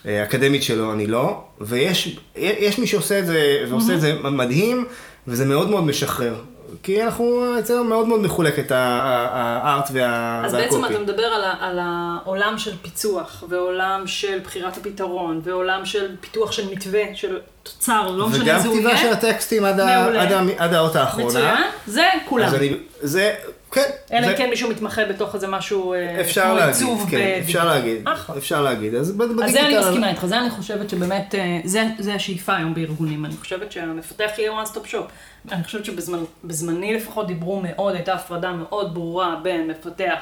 אה, 0.07 0.11
אה, 0.11 0.21
האקדמית 0.21 0.63
שלו, 0.63 0.93
אני 0.93 1.07
לא, 1.07 1.41
ויש 1.61 2.19
יש 2.37 2.79
מי 2.79 2.87
שעושה 2.87 3.19
את 3.19 3.27
זה, 3.27 3.39
ועושה 3.71 3.95
את 3.95 4.01
זה 4.01 4.13
מדהים, 4.23 4.87
וזה 5.29 5.45
מאוד 5.45 5.71
מאוד 5.71 5.85
משחרר. 5.85 6.35
כי 6.83 7.03
אנחנו, 7.05 7.45
אצלנו 7.59 7.85
מאוד 7.85 8.09
מאוד 8.09 8.21
מחולקת 8.21 8.71
ה 8.71 9.00
art 9.00 9.89
וה- 9.93 10.43
אז 10.45 10.55
וה 10.55 10.62
copy. 10.62 10.81
בעצם 10.83 10.95
אתה 10.95 11.03
מדבר 11.03 11.23
על, 11.23 11.45
ה- 11.45 11.55
על 11.61 11.79
העולם 11.83 12.55
של 12.59 12.73
פיצוח, 12.83 13.45
ועולם 13.49 14.03
של 14.07 14.39
בחירת 14.45 14.77
הפתרון, 14.77 15.41
ועולם 15.45 15.85
של 15.87 16.07
פיתוח 16.21 16.53
של 16.53 16.71
מתווה, 16.71 17.01
של 17.15 17.39
תוצר, 17.63 18.11
לא 18.11 18.29
משנה 18.29 18.45
וגם 18.45 18.57
איזה 18.57 18.69
הוא 18.69 18.75
כתיבה 18.77 18.91
יהיה. 18.93 19.01
של 19.03 19.29
הטקסטים 19.29 19.65
עד, 19.65 19.81
ה-. 19.81 20.23
עד, 20.23 20.33
ה- 20.33 20.43
עד 20.59 20.75
האות 20.75 20.97
האחרונה. 20.97 21.27
מצוין, 21.29 21.57
זה 21.87 22.05
כולם. 22.29 22.55
אני, 22.55 22.73
זה, 23.03 23.35
כן. 23.75 23.91
אלא 24.13 24.27
אם 24.27 24.37
כן 24.37 24.51
מישהו 24.51 24.71
מתמחה 24.71 25.05
בתוך 25.05 25.35
איזה 25.35 25.49
משהו 25.49 25.95
אה, 25.95 26.21
אפשר 26.21 26.43
כמו 26.43 26.55
להגיד, 26.55 26.75
כן, 27.11 27.17
בדיגיטל. 27.17 27.41
אפשר 27.41 27.65
להגיד, 27.67 28.09
אחלה. 28.09 28.37
אפשר 28.37 28.63
להגיד. 28.63 28.95
אז 28.95 29.13
ב- 29.13 29.23
אז 29.23 29.29
בדיגיטל... 29.29 29.53
זה 29.53 29.67
אני 29.67 29.79
מסכימה 29.79 30.11
איתך, 30.11 30.27
זה 30.27 30.39
אני 30.41 30.51
חושבת 30.51 30.91
שבאמת, 30.91 31.35
אה, 31.35 31.61
זה, 31.65 31.85
זה 31.99 32.15
השאיפה 32.15 32.57
היום 32.57 32.75
בארגונים, 32.75 33.25
אני 33.25 33.37
חושבת 33.37 33.73
שהמפתח 33.73 34.31
יהיה 34.39 34.63
one 34.63 34.67
stop 34.67 34.91
shop. 34.93 35.53
אני 35.53 35.65
חושבת 35.65 35.85
שבזמני 35.85 36.95
לפחות 36.95 37.27
דיברו 37.27 37.61
מאוד, 37.63 37.95
הייתה 37.95 38.15
הפרדה 38.15 38.53
מאוד 38.53 38.95
ברורה 38.95 39.37
בין 39.43 39.67
מפתח 39.71 40.19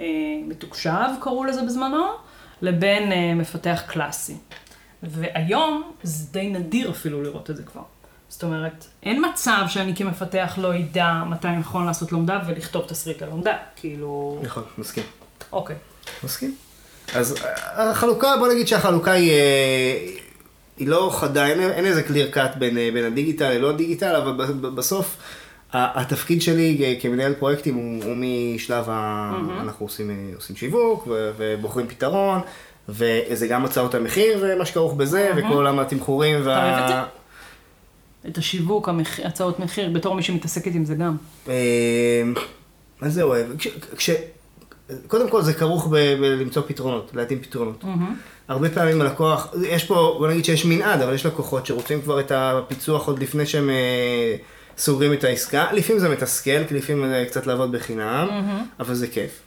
אה, 0.00 0.04
מתוקשב, 0.46 1.08
קראו 1.20 1.44
לזה 1.44 1.62
בזמנו, 1.62 2.04
לבין 2.62 3.12
מפתח 3.38 3.82
קלאסי. 3.86 4.36
והיום 5.02 5.92
זה 6.02 6.24
די 6.32 6.48
נדיר 6.48 6.90
אפילו 6.90 7.22
לראות 7.22 7.50
את 7.50 7.56
זה 7.56 7.62
כבר. 7.62 7.82
זאת 8.28 8.42
אומרת, 8.42 8.86
אין 9.02 9.24
מצב 9.30 9.62
שאני 9.68 9.96
כמפתח 9.96 10.54
לא 10.58 10.76
אדע 10.76 11.22
מתי 11.30 11.48
נכון 11.48 11.86
לעשות 11.86 12.12
לומדה 12.12 12.40
ולכתוב 12.46 12.84
תסריט 12.88 13.22
ללומדה, 13.22 13.56
כאילו, 13.76 14.40
נכון, 14.42 14.62
מסכים. 14.78 15.04
אוקיי. 15.52 15.76
מסכים. 16.24 16.54
אז 17.14 17.34
החלוקה, 17.74 18.36
בוא 18.38 18.48
נגיד 18.48 18.68
שהחלוקה 18.68 19.12
היא, 19.12 19.30
אה, 19.30 20.06
היא 20.76 20.88
לא 20.88 21.10
חדה, 21.14 21.46
אין, 21.46 21.60
אין 21.60 21.86
איזה 21.86 22.02
clear 22.08 22.34
cut 22.36 22.58
בין, 22.58 22.78
אה, 22.78 22.88
בין 22.94 23.04
הדיגיטל 23.04 23.50
ללא 23.50 23.72
דיגיטל, 23.72 24.16
אבל 24.16 24.52
בסוף 24.74 25.16
התפקיד 25.72 26.42
שלי 26.42 26.84
אה, 26.84 26.94
כמנהל 27.00 27.34
פרויקטים 27.34 27.74
הוא, 27.74 28.04
הוא 28.04 28.14
משלב 28.16 28.84
ה... 28.88 29.32
אנחנו 29.60 29.86
עושים, 29.86 30.10
אה, 30.10 30.16
עושים 30.36 30.56
שיווק 30.56 31.06
ו- 31.06 31.30
ובוחרים 31.36 31.88
פתרון, 31.88 32.40
וזה 32.88 33.46
גם 33.46 33.64
הצעות 33.64 33.94
המחיר 33.94 34.38
ומה 34.42 34.64
שכרוך 34.64 34.94
בזה, 34.94 35.32
וכל 35.36 35.52
עולם 35.52 35.78
התמחורים? 35.78 36.40
וה... 36.44 37.04
את 38.28 38.38
השיווק, 38.38 38.88
המח... 38.88 39.20
הצעות 39.20 39.60
מחיר, 39.60 39.90
בתור 39.90 40.14
מי 40.14 40.22
שמתעסקת 40.22 40.74
עם 40.74 40.84
זה 40.84 40.94
גם. 40.94 41.16
אה, 41.48 42.22
מה 43.00 43.08
זה 43.08 43.22
אוהב? 43.22 43.46
כש, 43.58 43.68
כש, 43.96 44.10
קודם 45.06 45.30
כל 45.30 45.42
זה 45.42 45.52
כרוך 45.54 45.86
ב- 45.86 46.14
בלמצוא 46.20 46.62
פתרונות, 46.66 47.10
להתאים 47.14 47.40
פתרונות. 47.42 47.84
הרבה 48.48 48.70
פעמים 48.70 49.00
הלקוח, 49.00 49.54
יש 49.68 49.84
פה, 49.84 50.16
בוא 50.18 50.28
נגיד 50.28 50.44
שיש 50.44 50.64
מנעד, 50.64 51.00
אבל 51.02 51.14
יש 51.14 51.26
לקוחות 51.26 51.66
שרוצים 51.66 52.02
כבר 52.02 52.20
את 52.20 52.32
הפיצוח 52.34 53.06
עוד 53.06 53.18
לפני 53.18 53.46
שהם 53.46 53.70
אה, 53.70 54.36
סוגרים 54.78 55.12
את 55.12 55.24
העסקה. 55.24 55.72
לפעמים 55.72 56.00
זה 56.00 56.08
מתסכל, 56.08 56.64
כי 56.68 56.74
לפעמים 56.74 57.08
זה 57.08 57.24
קצת 57.28 57.46
לעבוד 57.46 57.72
בחינם, 57.72 58.28
אבל 58.80 58.94
זה 58.94 59.06
כיף. 59.08 59.40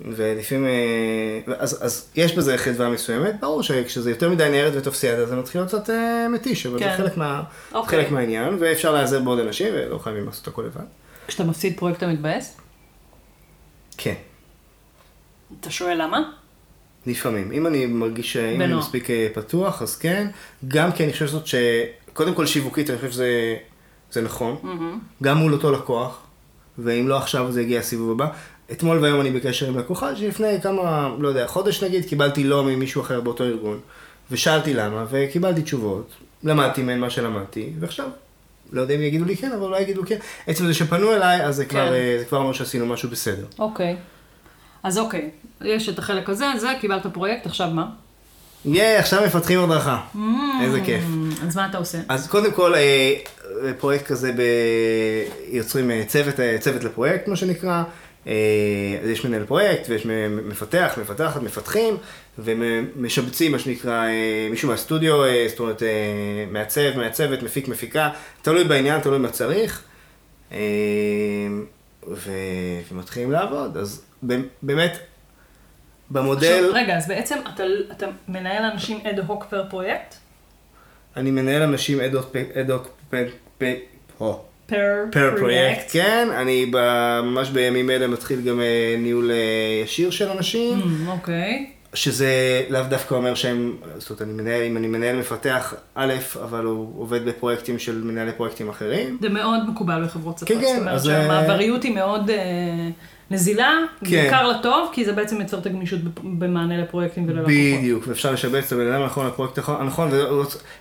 ולפעמים, 0.00 0.66
אה, 0.66 1.54
אז, 1.58 1.78
אז 1.86 2.08
יש 2.14 2.34
בזה 2.36 2.58
חדווה 2.58 2.88
מסוימת, 2.88 3.40
ברור 3.40 3.62
שכשזה 3.62 4.10
יותר 4.10 4.30
מדי 4.30 4.48
ניירת 4.48 4.72
וטופסיאדה 4.76 5.26
זה 5.26 5.36
מתחיל 5.36 5.60
להיות 5.60 5.68
קצת 5.68 5.90
אה, 5.90 6.28
מתיש, 6.28 6.66
אבל 6.66 6.78
כן. 6.78 6.90
זה 6.90 6.96
חלק, 6.96 7.16
מה, 7.16 7.42
אוקיי. 7.72 7.98
חלק 7.98 8.12
מהעניין, 8.12 8.56
ואפשר 8.60 8.92
להיעזר 8.92 9.20
בעוד 9.20 9.38
אנשים, 9.38 9.74
ולא 9.74 9.98
חייבים 9.98 10.26
לעשות 10.26 10.48
הכל 10.48 10.62
לבד. 10.62 10.84
כשאתה 11.28 11.44
מפסיד 11.44 11.78
פרויקט 11.78 11.98
אתה 11.98 12.06
מתבאס? 12.06 12.56
כן. 13.96 14.14
אתה 15.60 15.70
שואל 15.70 16.02
למה? 16.02 16.30
לפעמים. 17.06 17.52
אם 17.52 17.66
אני 17.66 17.86
מרגיש 17.86 18.32
שאם 18.32 18.60
אני 18.60 18.68
בנוח. 18.68 18.84
מספיק 18.84 19.10
אה, 19.10 19.28
פתוח, 19.34 19.82
אז 19.82 19.96
כן. 19.96 20.28
גם 20.68 20.92
כי 20.92 21.04
אני 21.04 21.12
חושב 21.12 21.26
שזאת 21.26 21.46
ש... 21.46 21.54
קודם 22.12 22.34
כל 22.34 22.46
שיווקית, 22.46 22.90
אני 22.90 22.98
חושב 22.98 23.10
שזה 23.10 23.56
זה 24.10 24.22
נכון. 24.22 24.56
גם 25.22 25.36
מול 25.36 25.52
אותו 25.52 25.72
לקוח, 25.72 26.20
ואם 26.78 27.08
לא 27.08 27.16
עכשיו, 27.18 27.52
זה 27.52 27.62
יגיע 27.62 27.80
הסיבוב 27.80 28.10
הבא. 28.10 28.28
אתמול 28.72 28.98
והיום 28.98 29.20
אני 29.20 29.30
בקשר 29.30 29.68
עם 29.68 29.78
לקוחה, 29.78 30.16
שלפני 30.16 30.60
כמה, 30.62 31.14
לא 31.18 31.28
יודע, 31.28 31.46
חודש 31.46 31.82
נגיד, 31.82 32.04
קיבלתי 32.04 32.44
לא 32.44 32.64
ממישהו 32.64 33.02
אחר 33.02 33.20
באותו 33.20 33.44
ארגון. 33.44 33.80
ושאלתי 34.30 34.74
למה, 34.74 35.04
וקיבלתי 35.10 35.62
תשובות. 35.62 36.10
למדתי 36.44 36.82
מהן 36.82 36.98
מה 36.98 37.10
שלמדתי, 37.10 37.72
ועכשיו, 37.80 38.08
לא 38.72 38.80
יודע 38.80 38.94
אם 38.94 39.02
יגידו 39.02 39.24
לי 39.24 39.36
כן, 39.36 39.52
אבל 39.52 39.62
אולי 39.62 39.82
יגידו 39.82 40.02
כן. 40.06 40.18
עצם 40.46 40.66
זה 40.66 40.74
שפנו 40.74 41.12
אליי, 41.12 41.44
אז 41.44 41.56
זה 41.56 41.64
כבר, 41.64 41.86
כן. 41.86 41.92
אה, 41.92 42.16
זה 42.18 42.24
כבר 42.24 42.38
אומר 42.38 42.52
שעשינו 42.52 42.86
משהו 42.86 43.10
בסדר. 43.10 43.44
אוקיי. 43.58 43.96
אז 44.82 44.98
אוקיי, 44.98 45.30
יש 45.60 45.88
את 45.88 45.98
החלק 45.98 46.28
הזה, 46.28 46.46
זה, 46.56 46.68
קיבלת 46.80 47.06
פרויקט, 47.06 47.46
עכשיו 47.46 47.70
מה? 47.70 47.86
יהיה, 48.64 48.98
עכשיו 48.98 49.22
מפתחים 49.26 49.60
הדרכה. 49.60 50.00
איזה 50.62 50.80
כיף. 50.80 51.04
אז 51.46 51.56
מה 51.56 51.66
אתה 51.66 51.78
עושה? 51.78 51.98
אז 52.08 52.26
קודם 52.26 52.52
כל, 52.52 52.74
אה, 52.74 53.14
פרויקט 53.78 54.06
כזה, 54.06 54.32
ב... 54.32 54.42
יוצרים 55.50 55.90
אה, 55.90 56.02
צוות, 56.06 56.40
אה, 56.40 56.56
צוות 56.60 56.84
לפרויקט, 56.84 57.28
מה 57.28 57.36
שנקרא. 57.36 57.82
אה, 58.26 58.32
אז 59.02 59.08
יש 59.08 59.24
מנהל 59.24 59.44
פרויקט, 59.44 59.88
ויש 59.88 60.06
מפתח, 60.30 60.98
מפתחת, 61.00 61.42
מפתחים, 61.42 61.96
ומשבצים, 62.38 63.52
מה 63.52 63.58
שנקרא, 63.58 64.06
אה, 64.06 64.48
מישהו 64.50 64.68
מהסטודיו, 64.68 65.24
אה, 65.24 65.46
זאת 65.48 65.60
אומרת, 65.60 65.82
מעצב, 66.50 66.96
מעצבת, 66.96 67.42
מפיק, 67.42 67.68
מפיקה, 67.68 68.10
תלוי 68.42 68.64
בעניין, 68.64 69.00
תלוי 69.00 69.18
מה 69.18 69.28
צריך. 69.30 69.82
ו... 72.08 72.30
ומתחילים 72.92 73.30
לעבוד. 73.30 73.76
אז 73.76 74.04
באמת, 74.62 74.98
במודל, 76.10 76.64
עכשיו, 76.64 76.70
רגע, 76.74 76.96
אז 76.96 77.08
בעצם 77.08 77.38
אתה, 77.54 77.62
אתה 77.92 78.06
מנהל 78.28 78.64
אנשים 78.64 78.98
אד 79.06 79.18
הוק 79.18 79.44
פר 79.44 79.64
פרויקט? 79.70 80.14
אני 81.16 81.30
מנהל 81.30 81.62
אנשים 81.62 82.00
פ- 83.58 83.64
או, 84.20 84.30
פר 84.30 84.47
פר 85.12 85.30
פרויקט, 85.38 85.86
כן, 85.92 86.28
אני 86.36 86.70
ממש 87.22 87.50
בימים 87.50 87.90
אלה 87.90 88.06
מתחיל 88.06 88.40
גם 88.40 88.60
אה, 88.60 88.94
ניהול 88.98 89.30
אה, 89.30 89.36
ישיר 89.84 90.10
של 90.10 90.28
אנשים, 90.30 90.78
Mm, 90.78 91.10
אוקיי. 91.10 91.66
שזה 91.94 92.28
לאו 92.68 92.82
דווקא 92.88 93.14
אומר 93.14 93.34
שהם, 93.34 93.76
זאת 93.98 94.10
אומרת, 94.10 94.22
אני 94.22 94.32
מנהל, 94.32 94.62
אם 94.62 94.76
אני 94.76 94.86
מנהל 94.86 95.16
מפתח 95.16 95.74
א', 95.94 96.14
אבל 96.42 96.64
הוא 96.64 97.02
עובד 97.02 97.24
בפרויקטים 97.24 97.78
של 97.78 98.02
מנהלי 98.04 98.32
פרויקטים 98.32 98.68
אחרים. 98.68 99.18
זה 99.20 99.28
מאוד 99.28 99.70
מקובל 99.70 100.04
בחברות 100.04 100.38
שפה. 100.38 100.46
כן, 100.46 100.60
כן, 100.60 100.66
זאת 100.66 100.78
אומרת 100.80 100.94
אז, 100.94 101.08
אה, 101.08 101.14
שהמעבריות 101.22 101.82
היא 101.82 101.94
מאוד 101.94 102.30
אה, 102.30 102.36
נזילה, 103.30 103.72
כן. 104.04 104.10
בעיקר 104.10 104.48
לטוב, 104.48 104.90
כי 104.92 105.04
זה 105.04 105.12
בעצם 105.12 105.40
יוצר 105.40 105.58
את 105.58 105.66
הגמישות 105.66 106.00
במענה 106.22 106.78
לפרויקטים 106.82 107.24
וללקוחות. 107.28 107.52
בדיוק, 107.78 108.04
ואפשר 108.08 108.32
לשבץ 108.32 108.64
את 108.66 108.72
הבן 108.72 108.92
אדם 108.92 109.02
הנכון 109.02 109.26
לפרויקט 109.26 109.58
הנכון- 109.66 110.10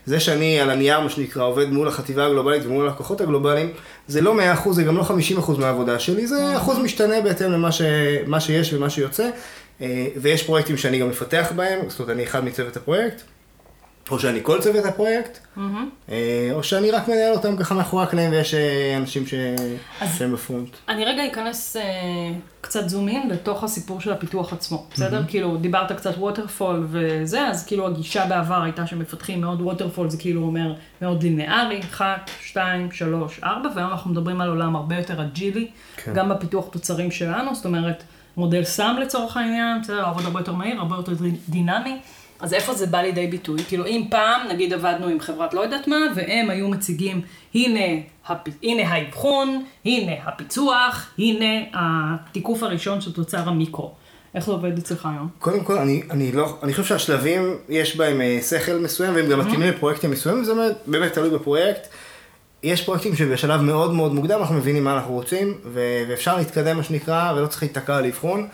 וזה 0.07 0.19
שאני 0.19 0.59
על 0.59 0.69
הנייר, 0.69 0.99
מה 0.99 1.09
שנקרא, 1.09 1.43
עובד 1.43 1.69
מול 1.69 1.87
החטיבה 1.87 2.25
הגלובלית 2.25 2.65
ומול 2.65 2.85
הלקוחות 2.87 3.21
הגלובליים, 3.21 3.69
זה 4.07 4.21
לא 4.21 4.33
100%, 4.33 4.75
זה 4.75 4.83
גם 4.83 4.97
לא 4.97 5.03
50% 5.03 5.57
מהעבודה 5.59 5.99
שלי, 5.99 6.27
זה 6.27 6.57
אחוז 6.57 6.77
משתנה 6.79 7.21
בהתאם 7.21 7.51
למה 7.51 7.71
ש, 7.71 7.81
שיש 8.39 8.73
ומה 8.73 8.89
שיוצא, 8.89 9.29
אה, 9.81 10.07
ויש 10.21 10.43
פרויקטים 10.43 10.77
שאני 10.77 10.99
גם 10.99 11.09
מפתח 11.09 11.51
בהם, 11.55 11.79
זאת 11.87 11.99
אומרת, 11.99 12.15
אני 12.15 12.23
אחד 12.23 12.45
מצוות 12.45 12.77
הפרויקט, 12.77 13.21
או 14.11 14.19
שאני 14.19 14.39
כל 14.43 14.61
צוות 14.61 14.85
הפרויקט. 14.85 15.39
אה, 16.09 16.49
או 16.53 16.63
שאני 16.63 16.91
רק 16.91 17.07
מנהל 17.07 17.33
אותם 17.33 17.57
ככה 17.57 17.75
מאחורי 17.75 18.03
הקלעים 18.03 18.31
ויש 18.31 18.53
אה, 18.53 18.97
אנשים 18.97 19.27
ש... 19.27 19.33
שהם 20.17 20.33
ב 20.33 20.38
front. 20.38 20.69
אני 20.89 21.05
רגע 21.05 21.27
אכנס 21.31 21.75
אה, 21.75 21.81
קצת 22.61 22.89
zoom 22.89 23.07
in 23.09 23.29
לתוך 23.29 23.63
הסיפור 23.63 24.01
של 24.01 24.11
הפיתוח 24.11 24.53
עצמו, 24.53 24.85
בסדר? 24.93 25.23
כאילו, 25.27 25.57
דיברת 25.57 25.91
קצת 25.91 26.17
waterfall 26.17 26.87
וזה, 26.89 27.47
אז 27.47 27.65
כאילו 27.65 27.87
הגישה 27.87 28.25
בעבר 28.25 28.61
הייתה 28.63 28.87
שמפתחים 28.87 29.41
מאוד 29.41 29.61
waterfall, 29.61 30.09
זה 30.09 30.17
כאילו 30.17 30.41
אומר 30.41 30.73
מאוד 31.01 31.23
ליניארי, 31.23 31.79
1, 31.79 32.31
2, 32.41 32.91
3, 32.91 33.39
4, 33.43 33.69
והיום 33.75 33.91
אנחנו 33.91 34.11
מדברים 34.11 34.41
על 34.41 34.49
עולם 34.49 34.75
הרבה 34.75 34.97
יותר 34.97 35.21
אג'ילי, 35.21 35.67
כן. 35.97 36.13
גם 36.13 36.29
בפיתוח 36.29 36.67
תוצרים 36.71 37.11
שלנו, 37.11 37.55
זאת 37.55 37.65
אומרת, 37.65 38.03
מודל 38.37 38.63
SAM 38.63 38.95
לצורך 39.01 39.37
העניין, 39.37 39.81
בסדר, 39.81 40.01
לעבוד 40.01 40.25
הרבה 40.25 40.39
יותר 40.39 40.53
מהיר, 40.53 40.79
הרבה 40.79 40.95
יותר 40.95 41.13
דינמי. 41.49 41.99
אז 42.39 42.53
איפה 42.53 42.73
זה 42.73 42.87
בא 42.87 43.01
לידי 43.01 43.27
ביטוי? 43.27 43.63
כאילו 43.67 43.85
אם 43.85 44.03
פעם, 44.09 44.47
נגיד 44.49 44.73
עבדנו 44.73 45.07
עם 45.07 45.19
חברת 45.19 45.53
לא 45.53 45.61
יודעת 45.61 45.87
מה, 45.87 45.97
והם 46.15 46.49
היו 46.49 46.67
מציגים, 46.67 47.21
הנה, 47.55 48.01
הפ... 48.27 48.47
הנה 48.63 48.89
האבחון, 48.89 49.63
הנה 49.85 50.11
הפיצוח, 50.25 51.09
הנה 51.17 51.63
התיקוף 51.73 52.63
הראשון 52.63 53.01
של 53.01 53.13
תוצר 53.13 53.49
המיקרו. 53.49 53.93
איך 54.35 54.45
זה 54.45 54.51
עובד 54.51 54.77
אצלך 54.77 55.05
היום? 55.05 55.27
קודם 55.39 55.63
כל, 55.63 55.77
אני, 55.77 56.01
אני 56.11 56.31
לא, 56.31 56.57
אני 56.63 56.71
חושב 56.73 56.83
שהשלבים, 56.83 57.57
יש 57.69 57.95
בהם 57.95 58.21
אה, 58.21 58.39
שכל 58.49 58.73
מסוים, 58.75 59.15
והם 59.15 59.29
גם 59.29 59.39
מתאימים 59.39 59.69
לפרויקטים 59.69 60.11
מסוימים, 60.11 60.43
זה 60.43 60.53
באמת, 60.53 60.75
באמת 60.87 61.13
תלוי 61.13 61.29
בפרויקט. 61.29 61.87
יש 62.63 62.85
פרויקטים 62.85 63.15
שבשלב 63.15 63.61
מאוד 63.61 63.93
מאוד 63.93 64.13
מוקדם 64.13 64.39
אנחנו 64.39 64.55
מבינים 64.55 64.83
מה 64.83 64.93
אנחנו 64.93 65.13
רוצים, 65.13 65.57
ו- 65.65 66.03
ואפשר 66.09 66.37
להתקדם, 66.37 66.77
מה 66.77 66.83
שנקרא, 66.83 67.33
ולא 67.35 67.47
צריך 67.47 67.63
להיתקע 67.63 67.97
על 67.97 68.05
אבחון. 68.05 68.47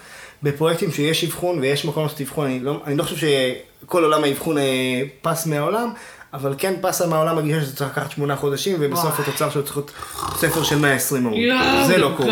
בפרויקטים 0.44 0.92
שיש 0.92 1.24
אבחון 1.24 1.60
ויש 1.60 1.86
מקום 1.86 2.04
לעשות 2.04 2.22
אבחון, 2.22 2.46
אני 2.46 2.60
לא, 2.60 2.82
אני 2.86 2.96
לא 2.98 3.04
חושב 3.04 3.28
שכל 3.28 4.04
עולם 4.04 4.24
האבחון 4.24 4.58
אה, 4.58 5.02
פס 5.22 5.46
מהעולם, 5.46 5.90
אבל 6.34 6.56
כן 6.58 6.74
פסה 6.82 7.08
מהעולם 7.08 7.38
הגישה 7.38 7.62
שזה 7.62 7.76
צריך 7.76 7.92
לקחת 7.92 8.12
שמונה 8.12 8.36
חודשים, 8.36 8.78
ובסוף. 8.80 9.20
התוצר 9.20 9.50
שלו 9.50 9.64
צריך 9.64 9.78
להיות 9.78 9.92
ספר 10.36 10.64
של 10.64 10.80
120 10.80 11.28
עמוד. 11.28 11.40
זה 11.88 11.98
לא 11.98 12.12
קורה. 12.18 12.30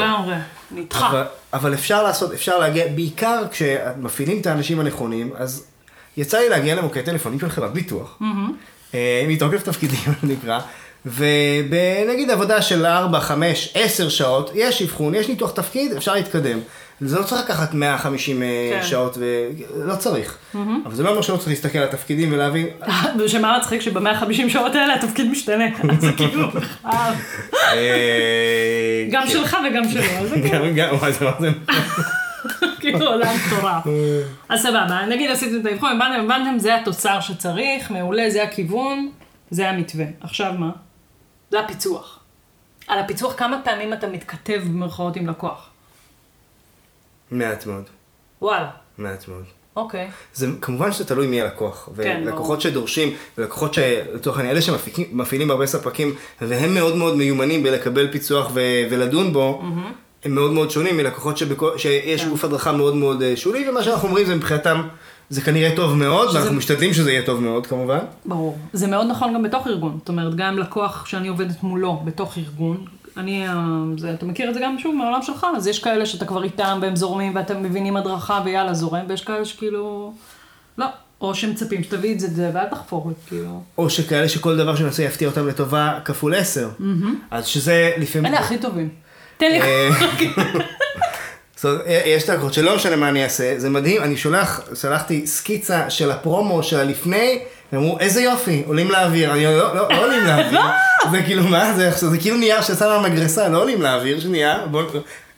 נדחה. 0.71 1.09
אבל, 1.09 1.23
אבל 1.53 1.73
אפשר 1.73 2.03
לעשות, 2.03 2.33
אפשר 2.33 2.59
להגיע, 2.59 2.87
בעיקר 2.87 3.43
כשמפעילים 3.51 4.41
את 4.41 4.47
האנשים 4.47 4.79
הנכונים, 4.79 5.31
אז 5.35 5.65
יצא 6.17 6.37
לי 6.39 6.49
להגיע 6.49 6.75
למוקד 6.75 7.01
טלפונים 7.01 7.39
של 7.39 7.49
חברת 7.49 7.73
ביטוח, 7.73 8.19
אה, 8.93 9.25
מתוקף 9.27 9.63
תפקידים 9.63 9.99
נקרא, 10.23 10.59
ובנגיד 11.05 12.29
עבודה 12.31 12.61
של 12.61 12.85
4, 12.85 13.19
5, 13.19 13.71
10 13.73 14.09
שעות, 14.09 14.51
יש 14.55 14.81
אבחון, 14.81 15.15
יש 15.15 15.29
ניתוח 15.29 15.51
תפקיד, 15.51 15.91
אפשר 15.91 16.13
להתקדם. 16.13 16.59
זה 17.01 17.19
לא 17.19 17.23
צריך 17.23 17.41
לקחת 17.41 17.73
150 17.73 18.43
אה, 18.43 18.69
כן. 18.71 18.87
שעות, 18.87 19.17
ולא 19.17 19.95
צריך. 19.95 20.37
אבל 20.85 20.95
זה 20.95 21.03
לא 21.03 21.09
אומר 21.09 21.21
שלא 21.21 21.37
צריך 21.37 21.47
להסתכל 21.47 21.77
על 21.77 21.83
התפקידים 21.83 22.33
ולהבין, 22.33 22.67
ושמה 23.19 23.57
מצחיק 23.57 23.81
שב-150 23.81 24.49
שעות 24.49 24.75
האלה 24.75 24.95
התפקיד 24.95 25.31
משתנה, 25.31 25.65
אז 25.89 26.05
כאילו 26.17 26.47
בכלל, 26.47 27.13
אה, 27.53 29.07
גם 29.11 29.23
כן. 29.23 29.29
שלך 29.29 29.57
וגם 29.69 29.89
שלו, 29.89 30.03
אז 30.03 30.31
כאילו- 30.31 30.49
גם, 30.49 30.75
גם, 30.75 30.95
וואי, 30.95 31.13
זה 31.13 31.25
מה 31.25 31.31
זה... 31.39 31.49
כאילו 32.79 33.07
עולם 33.07 33.35
מטורף. 33.47 33.83
אז 34.49 34.61
סבבה, 34.61 35.05
נגיד 35.09 35.31
עשיתם 35.31 35.61
את 35.61 35.65
האבחון, 35.65 35.91
הבנתם, 35.91 36.25
הבנתם, 36.25 36.59
זה 36.59 36.75
התוצר 36.75 37.19
שצריך, 37.19 37.91
מעולה, 37.91 38.29
זה 38.29 38.43
הכיוון, 38.43 39.09
זה 39.51 39.69
המתווה. 39.69 40.05
עכשיו 40.21 40.53
מה? 40.57 40.69
זה 41.51 41.59
הפיצוח. 41.59 42.19
על 42.87 42.99
הפיצוח, 42.99 43.33
כמה 43.37 43.57
פעמים 43.63 43.93
אתה 43.93 44.07
מתכתב 44.07 44.61
במרכאות 44.65 45.15
עם 45.15 45.27
לקוח? 45.29 45.70
מעט 47.31 47.65
מאוד, 47.65 47.83
וואלה, 48.41 48.69
מעט 48.97 49.27
מאוד. 49.27 49.43
אוקיי. 49.75 50.09
זה 50.33 50.47
כמובן 50.61 50.91
שזה 50.91 51.05
תלוי 51.05 51.27
מי 51.27 51.41
הלקוח. 51.41 51.89
כן, 52.03 52.21
ולקוחות 52.25 52.45
ברור. 52.47 52.59
שדורשים, 52.59 53.13
ולקוחות 53.37 53.73
שלצורך 53.73 54.37
העניין, 54.37 54.55
אלה 54.55 54.61
שמפעילים 54.61 55.51
הרבה 55.51 55.65
ספקים, 55.65 56.15
והם 56.41 56.73
מאוד 56.73 56.95
מאוד 56.95 57.15
מיומנים 57.15 57.63
בלקבל 57.63 58.11
פיצוח 58.11 58.51
ו- 58.53 58.59
ולדון 58.91 59.33
בו, 59.33 59.61
הם 60.23 60.35
מאוד 60.35 60.51
מאוד 60.51 60.71
שונים 60.71 60.97
מלקוחות 60.97 61.37
שבכל, 61.37 61.77
שיש 61.77 62.23
כן. 62.23 62.29
גוף 62.29 62.45
הדרכה 62.45 62.71
מאוד 62.71 62.95
מאוד 62.95 63.21
אה, 63.21 63.33
שולי, 63.35 63.69
ומה 63.69 63.83
שאנחנו 63.83 64.07
אומרים 64.07 64.25
זה 64.27 64.35
מבחינתם, 64.35 64.81
זה 65.29 65.41
כנראה 65.41 65.75
טוב 65.75 65.95
מאוד, 65.95 66.29
שזה- 66.29 66.37
ואנחנו 66.39 66.55
משתדלים 66.55 66.93
שזה 66.93 67.11
יהיה 67.11 67.25
טוב 67.25 67.41
מאוד 67.41 67.67
כמובן. 67.67 67.99
ברור. 68.25 68.57
זה 68.73 68.87
מאוד 68.87 69.07
נכון 69.07 69.33
גם 69.33 69.43
בתוך 69.43 69.67
ארגון. 69.67 69.97
זאת 69.99 70.09
אומרת, 70.09 70.35
גם 70.35 70.57
לקוח 70.59 71.05
שאני 71.05 71.27
עובדת 71.27 71.63
מולו 71.63 72.01
בתוך 72.05 72.37
ארגון, 72.37 72.85
אני, 73.17 73.47
אה, 73.47 73.53
זה, 73.97 74.13
אתה 74.13 74.25
מכיר 74.25 74.49
את 74.49 74.53
זה 74.53 74.59
גם 74.63 74.79
שוב 74.79 74.95
מהעולם 74.95 75.21
שלך, 75.21 75.47
אז 75.57 75.67
יש 75.67 75.79
כאלה 75.79 76.05
שאתה 76.05 76.25
כבר 76.25 76.43
איתם 76.43 76.79
והם 76.81 76.95
זורמים 76.95 77.35
ואתם 77.35 77.63
מבינים 77.63 77.97
הדרכה 77.97 78.41
ויאללה 78.45 78.73
זורם, 78.73 79.05
ויש 79.07 79.23
כאלה 79.23 79.45
שכאילו, 79.45 80.13
לא. 80.77 80.85
או 81.21 81.35
שמצפים 81.35 81.83
שתביא 81.83 82.13
את 82.13 82.19
זה, 82.19 82.49
ואל 82.53 82.65
תחפור, 82.65 83.11
כאילו. 83.27 83.61
או 83.77 83.89
שכאלה 83.89 84.29
שכל 84.29 84.57
דבר 84.57 84.75
שנעשה 84.75 85.03
יפתיע 85.03 85.27
אותם 85.27 85.47
לטובה 85.47 85.99
כפול 86.05 86.35
עשר. 86.35 86.69
אז 87.31 87.45
שזה 87.45 87.91
לפעמים... 87.97 88.33
אלה 88.33 88.39
הכי 88.39 88.57
טובים. 88.57 88.89
תן 89.37 89.51
לי... 89.51 89.61
אה, 89.61 89.89
אומרת, 91.63 91.81
יש 92.05 92.23
את 92.23 92.29
הלקוחות 92.29 92.53
שלא 92.53 92.75
משנה 92.75 92.95
מה 92.95 93.09
אני 93.09 93.23
אעשה, 93.23 93.53
זה 93.57 93.69
מדהים, 93.69 94.03
אני 94.03 94.17
שולח, 94.17 94.61
שלחתי 94.75 95.27
סקיצה 95.27 95.89
של 95.89 96.11
הפרומו 96.11 96.63
של 96.63 96.79
הלפני, 96.79 97.39
אמרו, 97.73 97.99
איזה 97.99 98.21
יופי, 98.21 98.63
עולים 98.67 98.91
לאוויר, 98.91 99.33
אני 99.33 99.45
לא, 99.45 99.75
לא, 99.75 99.89
לא 99.89 100.05
עולים 100.05 100.25
לאוויר, 100.25 100.61
זה 101.11 101.21
כאילו, 101.21 101.43
מה 101.43 101.73
זה 101.73 101.89
עכשיו, 101.89 102.09
זה 102.09 102.17
כאילו 102.17 102.37
נייר 102.37 102.61
שיצא 102.61 102.87
מהמגרסה, 102.87 103.49
לא 103.49 103.61
עולים 103.61 103.81
לאוויר, 103.81 104.19
שנייה, 104.19 104.65
בוא, 104.71 104.83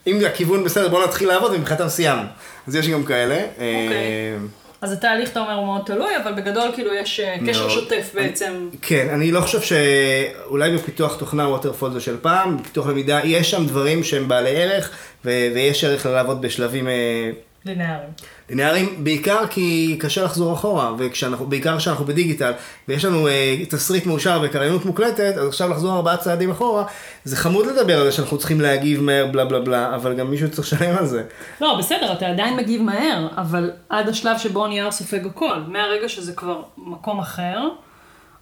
אם 0.07 0.19
הכיוון 0.25 0.63
בסדר, 0.63 0.89
בוא 0.89 1.03
נתחיל 1.03 1.27
לעבוד, 1.27 1.51
ומבחינתם 1.51 1.89
סיימנו. 1.89 2.27
אז 2.67 2.75
יש 2.75 2.89
גם 2.89 3.03
כאלה. 3.03 3.35
אה, 3.59 4.37
אז 4.81 4.91
התהליך, 4.91 5.29
אתה 5.29 5.39
אומר, 5.39 5.53
הוא 5.53 5.65
מאוד 5.65 5.81
תלוי, 5.85 6.17
אבל 6.23 6.33
בגדול 6.33 6.71
כאילו 6.73 6.93
יש 6.93 7.19
אה, 7.19 7.35
קשר. 7.47 7.69
שוטף 7.69 8.11
בעצם. 8.13 8.69
כן, 8.81 9.07
אני 9.13 9.31
לא 9.31 9.41
חושב 9.41 9.61
שאולי 9.61 10.71
בפיתוח 10.71 11.15
תוכנה 11.15 11.49
ווטרפול 11.49 11.91
זה 11.93 11.99
של 11.99 12.17
פעם, 12.21 12.57
בפיתוח 12.57 12.87
למידה, 12.87 13.19
יש 13.23 13.51
שם 13.51 13.65
דברים 13.65 14.03
שהם 14.03 14.27
בעלי 14.27 14.63
ערך, 14.63 14.89
ויש 15.25 15.83
ערך 15.83 16.05
לעבוד 16.05 16.41
בשלבים 16.41 16.87
אה, 16.87 17.29
לינאריים. 17.65 18.09
לינאריים, 18.53 19.03
בעיקר 19.03 19.47
כי 19.47 19.97
קשה 19.99 20.23
לחזור 20.23 20.53
אחורה, 20.53 20.93
וכשאנחנו, 20.97 21.45
בעיקר 21.45 21.77
כשאנחנו 21.77 22.05
בדיגיטל, 22.05 22.51
ויש 22.87 23.05
לנו 23.05 23.27
אה, 23.27 23.55
תסריט 23.69 24.05
מאושר 24.05 24.39
וקריינות 24.43 24.85
מוקלטת, 24.85 25.33
אז 25.37 25.47
עכשיו 25.47 25.69
לחזור 25.69 25.95
ארבעה 25.95 26.17
צעדים 26.17 26.51
אחורה, 26.51 26.85
זה 27.23 27.35
חמוד 27.35 27.65
לדבר 27.65 27.97
על 27.97 28.03
זה 28.03 28.11
שאנחנו 28.11 28.37
צריכים 28.37 28.61
להגיב 28.61 29.01
מהר, 29.01 29.25
בלה 29.25 29.45
בלה 29.45 29.59
בלה, 29.59 29.95
אבל 29.95 30.13
גם 30.13 30.31
מישהו 30.31 30.51
צריך 30.51 30.73
לשלם 30.73 30.97
על 30.97 31.05
זה. 31.05 31.23
לא, 31.61 31.75
בסדר, 31.79 32.13
אתה 32.13 32.27
עדיין 32.27 32.57
מגיב 32.57 32.81
מהר, 32.81 33.27
אבל 33.37 33.71
עד 33.89 34.09
השלב 34.09 34.37
שבו 34.37 34.65
הנייר 34.65 34.91
סופג 34.91 35.25
הכל. 35.25 35.59
מהרגע 35.67 36.09
שזה 36.09 36.33
כבר 36.33 36.61
מקום 36.77 37.19
אחר, 37.19 37.59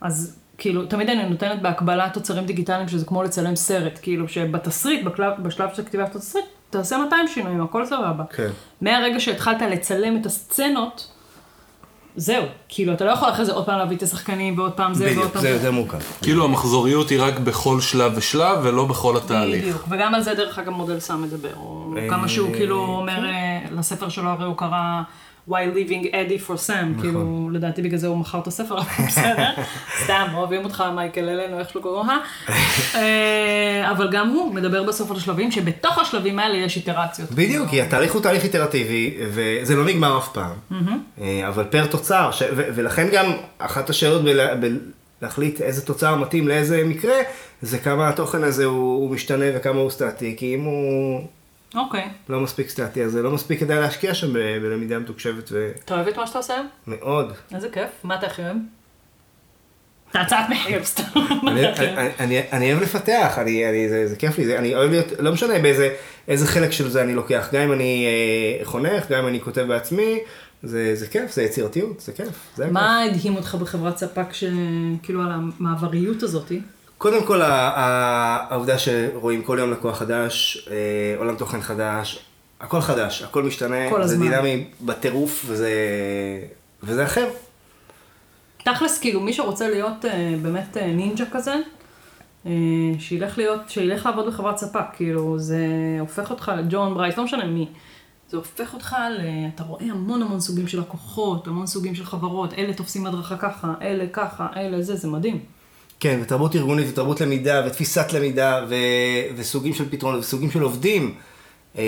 אז 0.02 0.38
כאילו, 0.58 0.86
תמיד 0.86 1.10
אני 1.10 1.30
נותנת 1.30 1.62
בהקבלה 1.62 2.10
תוצרים 2.14 2.46
דיגיטליים 2.46 2.88
שזה 2.88 3.06
כמו 3.06 3.24
לצלם 3.24 3.56
סרט, 3.56 4.00
כאילו 4.02 4.28
שבתסריט, 4.28 5.06
בשלב 5.44 5.70
של 5.74 5.84
כתיבת 5.84 6.16
התסריט, 6.16 6.46
תעשה 6.72 6.98
200 6.98 7.28
שינויים, 7.28 7.62
הכל 7.62 7.86
סבבה. 7.86 8.24
כן. 8.36 8.50
מהרגע 8.82 9.20
שהתחלת 9.20 9.62
לצלם 9.62 10.18
את 10.22 10.26
הסצנות, 10.26 11.08
זהו. 12.16 12.44
כאילו, 12.70 12.94
אתה 12.94 13.06
לא 13.06 13.12
יכול 13.12 13.30
אחרי 13.30 13.46
זה 13.46 13.52
עוד 13.52 13.66
פעם 13.66 13.78
להביא 13.78 13.98
את 13.98 14.04
השחקנים, 14.04 14.58
ועוד 14.58 14.72
פעם 14.72 14.94
זה, 14.94 15.04
ועוד 15.04 15.18
בדיוק, 15.18 15.34
פעם 15.34 15.42
זה 15.42 15.50
יותר 15.50 15.72
מורכב. 15.72 15.98
כאילו 16.22 16.46
המחזוריות 16.46 17.10
היא 17.10 17.22
רק 17.22 17.40
בכל 17.40 17.82
שלב 17.82 18.14
ושלב 18.16 18.60
ולא 18.64 18.86
בכל 18.86 19.18
התהליך. 19.18 19.64
בדיוק, 19.64 19.86
וגם 19.90 20.16
על 20.16 20.22
זה 20.22 20.34
דרך 20.34 20.60
אגב 20.60 20.70
מודל 20.70 21.00
סם 21.00 21.22
מדבר, 21.22 21.56
או 21.56 21.94
אה, 21.98 22.10
כמה 22.10 22.28
שהוא 22.28 22.54
כאילו 22.54 22.86
כן. 22.86 22.92
אומר, 22.92 23.26
אה, 23.26 23.60
לספר 23.72 24.10
שלו 24.10 24.30
הרי 24.30 24.46
הוא 24.46 24.58
קרא 24.58 25.02
Why 25.50 25.54
Leaving 25.54 26.06
Eddie 26.06 26.48
for 26.48 26.68
Sam, 26.68 26.72
נכון. 26.72 27.02
כאילו 27.02 27.50
לדעתי 27.54 27.82
בגלל 27.82 27.98
זה 28.00 28.08
הוא 28.08 28.18
מכר 28.18 28.40
את 28.40 28.48
הספר, 28.48 28.78
אבל 28.78 29.06
בסדר, 29.08 29.50
סתם, 30.04 30.28
אוהבים 30.34 30.64
אותך 30.64 30.84
מייקל 30.96 31.30
אלינו, 31.30 31.60
איך 31.60 31.70
שלא 31.70 31.82
קוראים 31.82 32.10
לך, 32.10 32.14
אה, 32.96 33.92
אבל 33.92 34.10
גם 34.12 34.30
הוא 34.30 34.54
מדבר 34.54 34.84
בסוף 34.84 35.12
על 35.12 35.18
השלבים, 35.18 35.52
שבתוך 35.52 35.98
השלבים 36.00 36.40
האלה 36.40 36.58
יש 36.58 36.76
איטרציות. 36.78 37.32
בדיוק, 37.32 37.70
כי 37.70 37.82
התהליך 37.82 38.14
הוא 38.14 38.22
תהליך 38.22 38.44
איטרטיבי, 38.44 39.18
וזה 39.22 39.76
לא 39.76 39.86
נגמר 39.86 40.18
אף 40.18 40.34
פעם. 40.34 40.56
אה, 41.22 41.48
אבל 41.48 41.64
פר 41.64 41.86
תוצר, 41.86 42.32
ש- 42.32 42.42
ו- 42.56 42.68
ולכן 42.76 43.08
גם 43.14 43.26
אחת 43.58 43.90
השאלות 43.90 44.24
בלה- 44.24 44.54
בלהחליט 45.22 45.62
איזה 45.62 45.86
תוצר 45.86 46.16
מתאים 46.16 46.48
לאיזה 46.48 46.84
מקרה, 46.86 47.16
זה 47.62 47.78
כמה 47.78 48.10
התוכן 48.10 48.44
הזה 48.44 48.66
הוא, 48.66 48.76
הוא 49.02 49.10
משתנה 49.12 49.46
וכמה 49.56 49.80
הוא 49.80 49.90
סטטי, 49.90 50.36
כי 50.38 50.56
אם 50.56 50.62
הוא 50.64 51.22
אוקיי, 51.76 52.10
לא 52.30 52.40
מספיק 52.40 52.70
סטטי, 52.70 53.04
אז 53.04 53.12
זה 53.12 53.22
לא 53.22 53.32
מספיק 53.32 53.60
כדאי 53.60 53.80
להשקיע 53.80 54.14
שם 54.14 54.34
בלמידה 54.34 55.00
מתוקשבת 55.00 55.52
אתה 55.86 55.96
אוהב 55.96 56.08
את 56.08 56.18
מה 56.18 56.28
שאתה 56.28 56.38
עושה 56.38 56.54
היום? 56.54 56.68
ומאוד. 56.88 57.34
איזה 57.56 57.70
כיף, 57.70 57.90
מה 58.04 58.16
אתה 58.16 58.28
הכי 58.28 58.42
אוהב? 58.42 58.58
את 60.12 60.16
ההצעת 60.16 60.50
מחיר, 60.50 60.84
סתם. 60.84 61.04
אני, 62.20 62.40
אני, 62.52 62.72
אוהב 62.74 62.84
לפתח, 62.84 63.38
אני, 63.38 63.70
אני, 63.70 63.90
זה, 63.90 64.08
זה 64.08 64.16
כיף 64.16 64.38
לי, 64.38 64.46
זה, 64.46 64.60
אני 64.60 64.76
אוהב 64.76 64.90
להיות, 64.90 65.06
לא 65.20 65.32
משנה 65.32 65.60
באיזה 65.60 65.96
איזה 66.28 66.48
חלק 66.48 66.72
של 66.72 66.90
זה 66.90 67.02
אני 67.02 67.16
לוקח, 67.16 67.50
גם 67.52 67.62
אם 67.62 67.74
אני 67.74 68.06
אה, 68.06 68.66
חונך, 68.66 69.12
גם 69.12 69.20
אם 69.20 69.28
אני 69.28 69.42
כותב 69.42 69.62
בעצמי, 69.62 70.20
זה, 70.64 70.96
זה 70.96 71.08
כיף, 71.08 71.32
זה 71.32 71.44
יצירתיות, 71.44 72.00
זה 72.00 72.12
כיף. 72.12 72.52
זה. 72.56 72.72
מה 72.72 73.04
הדהים 73.04 73.36
אותך 73.36 73.56
בחברת 73.56 73.98
ספק, 73.98 74.34
שכאילו 74.34 75.22
על 75.22 75.32
המעבריות 75.32 76.24
הזאתי? 76.24 76.62
קודם 77.02 77.24
כל, 77.24 77.42
העובדה 77.42 78.78
שרואים 78.78 79.44
כל 79.44 79.58
יום 79.60 79.72
לקוח 79.72 79.98
חדש, 79.98 80.68
אה, 80.72 81.16
עולם 81.18 81.36
תוכן 81.36 81.62
חדש, 81.62 82.26
הכל 82.60 82.82
חדש, 82.82 83.22
הכל 83.22 83.44
משתנה, 83.44 83.90
כל 83.90 84.04
זה 84.04 84.14
הזמן. 84.14 84.30
דינמי 84.30 84.68
בטירוף, 84.82 85.46
וזה, 85.48 85.72
וזה 86.84 87.04
אחר. 87.06 87.30
תכלס, 88.64 89.00
כאילו, 89.00 89.20
מי 89.20 89.34
שרוצה 89.34 89.70
להיות 89.70 90.06
אה, 90.06 90.36
באמת 90.42 90.78
אה, 90.78 90.88
נינג'ה 90.88 91.26
כזה, 91.32 91.56
אה, 92.46 92.52
שילך 93.00 93.38
להיות, 93.38 93.70
שילך 93.70 94.06
לעבוד 94.06 94.28
בחברת 94.28 94.58
ספק, 94.58 94.86
כאילו, 94.94 95.40
זה 95.40 95.68
הופך 96.00 96.32
אותך, 96.32 96.52
ג'ון 96.70 96.94
ברייס, 96.94 97.18
לא 97.18 97.24
משנה 97.24 97.46
מי, 97.46 97.68
זה 98.30 98.38
הופך 98.38 98.74
אותך 98.74 98.96
ל... 99.12 99.22
אתה 99.56 99.64
רואה 99.64 99.86
המון 99.86 100.22
המון 100.22 100.40
סוגים 100.40 100.68
של 100.68 100.80
לקוחות, 100.80 101.48
המון 101.48 101.68
סוגים 101.68 101.96
של 101.96 102.06
חברות, 102.06 102.54
אלה 102.54 102.74
תופסים 102.74 103.06
הדרכה 103.06 103.38
ככה, 103.38 103.74
אלה 103.82 104.06
ככה, 104.14 104.48
אלה 104.56 104.82
זה, 104.82 104.96
זה 104.96 105.08
מדהים. 105.08 105.61
כן, 106.02 106.20
ותרבות 106.22 106.56
ארגונית 106.56 106.88
ותרבות 106.90 107.22
למידה 107.22 107.64
ותפיסת 107.68 108.14
למידה 108.14 108.66
ו... 108.70 108.76
וסוגים 109.36 109.74
של 109.74 109.90
פתרונות 109.90 110.20
וסוגים 110.20 110.52
של 110.52 110.62
עובדים. 110.62 111.16
אה, 111.78 111.84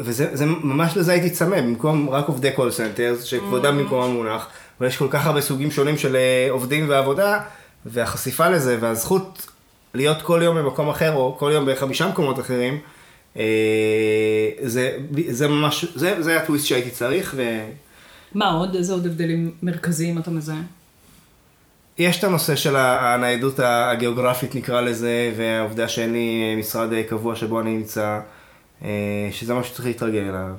וזה 0.00 0.28
זה, 0.32 0.46
ממש 0.46 0.96
לזה 0.96 1.12
הייתי 1.12 1.30
צמא, 1.30 1.60
במקום 1.60 2.10
רק 2.10 2.28
עובדי 2.28 2.52
call 2.52 2.70
center, 2.70 3.16
שכבודם 3.24 3.78
במקומם 3.78 4.14
מונח, 4.14 4.48
אבל 4.78 4.88
יש 4.88 4.96
כל 4.96 5.06
כך 5.10 5.26
הרבה 5.26 5.40
סוגים 5.40 5.70
שונים 5.70 5.98
של 5.98 6.16
אה, 6.16 6.48
עובדים 6.50 6.88
ועבודה, 6.88 7.40
והחשיפה 7.86 8.48
לזה 8.48 8.76
והזכות 8.80 9.46
להיות 9.94 10.22
כל 10.22 10.40
יום 10.44 10.56
במקום 10.56 10.88
אחר, 10.88 11.14
או 11.14 11.36
כל 11.38 11.50
יום 11.54 11.68
בחמישה 11.70 12.08
מקומות 12.08 12.40
אחרים, 12.40 12.78
אה, 13.36 14.50
זה, 14.62 14.98
זה 15.28 15.48
ממש, 15.48 15.84
זה, 15.94 16.22
זה 16.22 16.36
הטוויסט 16.36 16.66
שהייתי 16.66 16.90
צריך, 16.90 17.34
ו... 17.36 17.60
מה 18.34 18.50
עוד? 18.50 18.74
איזה 18.74 18.92
עוד 18.92 19.06
הבדלים 19.06 19.50
מרכזיים 19.62 20.18
אתה 20.18 20.30
מזהה? 20.30 20.62
יש 21.98 22.18
את 22.18 22.24
הנושא 22.24 22.56
של 22.56 22.76
הניידות 22.76 23.60
הגיאוגרפית 23.62 24.54
נקרא 24.54 24.80
לזה, 24.80 25.32
והעובדה 25.36 25.88
שאין 25.88 26.12
לי 26.12 26.56
משרד 26.58 26.88
קבוע 27.08 27.36
שבו 27.36 27.60
אני 27.60 27.76
נמצא, 27.76 28.20
אה, 28.84 29.28
שזה 29.32 29.54
משהו 29.54 29.72
שצריך 29.72 29.86
להתרגל 29.86 30.28
אליו. 30.28 30.54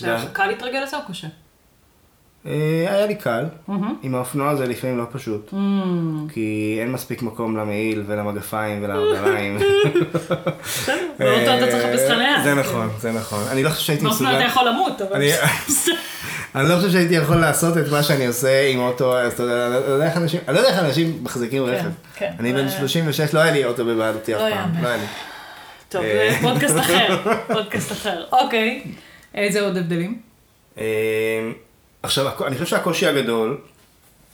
לך 0.00 0.32
קל 0.32 0.46
להתרגל 0.46 0.82
לזה 0.82 0.96
או 0.96 1.02
קשה? 1.08 1.28
אה, 2.46 2.52
היה 2.88 3.06
לי 3.06 3.14
קל, 3.14 3.44
מהמם. 3.68 3.94
עם 4.02 4.14
האופנוע 4.14 4.54
זה 4.54 4.66
לפעמים 4.66 4.98
לא 4.98 5.04
פשוט, 5.12 5.50
Mm, 5.52 5.56
כי 6.32 6.76
אין 6.80 6.92
מספיק 6.92 7.22
מקום 7.22 7.56
למעיל 7.56 8.02
ולמגפיים 8.06 8.84
ולרגליים. 8.84 9.58
בסדר, 10.64 10.94
באוטו 11.18 11.40
אתה 11.58 11.70
צריך 11.70 11.84
לחפש 11.84 12.08
חניה. 12.10 12.36
אה, 12.36 12.42
זה 12.44 12.54
נכון, 12.54 12.88
זה 12.98 13.12
נכון. 13.12 13.44
אני 13.50 13.62
לא 13.62 13.68
חושב 13.70 13.82
שהייתי 13.82 14.04
באופנוע 14.04 14.30
אתה 14.30 14.38
מסוגל, 14.38 14.50
יכול 14.52 14.68
למות, 14.68 15.02
אבל... 15.02 15.16
אני- 16.54 16.68
לא 16.68 16.76
חושב 16.76 16.90
שהייתי 16.90 17.14
יכול 17.14 17.36
לעשות 17.36 17.78
את 17.78 17.84
מה 17.92 18.02
שאני 18.02 18.26
עושה 18.26 18.68
עם 18.68 18.80
אוטו, 18.80 19.18
אז 19.18 19.32
אתה 19.32 19.42
יודע, 19.42 19.66
אני 19.66 19.74
לא 19.74 19.92
יודע 19.92 20.06
איך 20.06 20.16
אנשים, 20.16 20.40
לא 20.48 21.22
מחזיקים 21.22 21.64
רכב. 21.64 21.88
כן. 22.16 22.30
אני 22.38 22.52
בן 22.52 22.64
אה, 22.64 22.70
36, 22.70 23.34
לא 23.34 23.40
היה 23.40 23.52
לי 23.52 23.64
אוטו 23.64 23.84
בבעלותי 23.84 24.34
אף 24.36 24.40
לא 24.40 24.50
פעם. 24.50 24.70
לא 24.82 24.88
היה 24.88 24.96
לי. 24.96 25.02
טוב, 25.88 26.02
אה. 26.02 26.28
זה 26.32 26.48
פודקאסט 26.48 26.78
אחר, 26.78 27.16
פודקאסט 27.54 27.92
אחר. 27.92 28.24
אוקיי, 28.32 28.82
איזה 29.34 29.60
עוד 29.60 29.76
הבדלים? 29.76 30.18
אה, 32.04 32.08
עכשיו, 32.08 32.46
אני 32.46 32.54
חושב 32.54 32.66
שהקושי 32.66 33.06
הגדול 33.06 33.58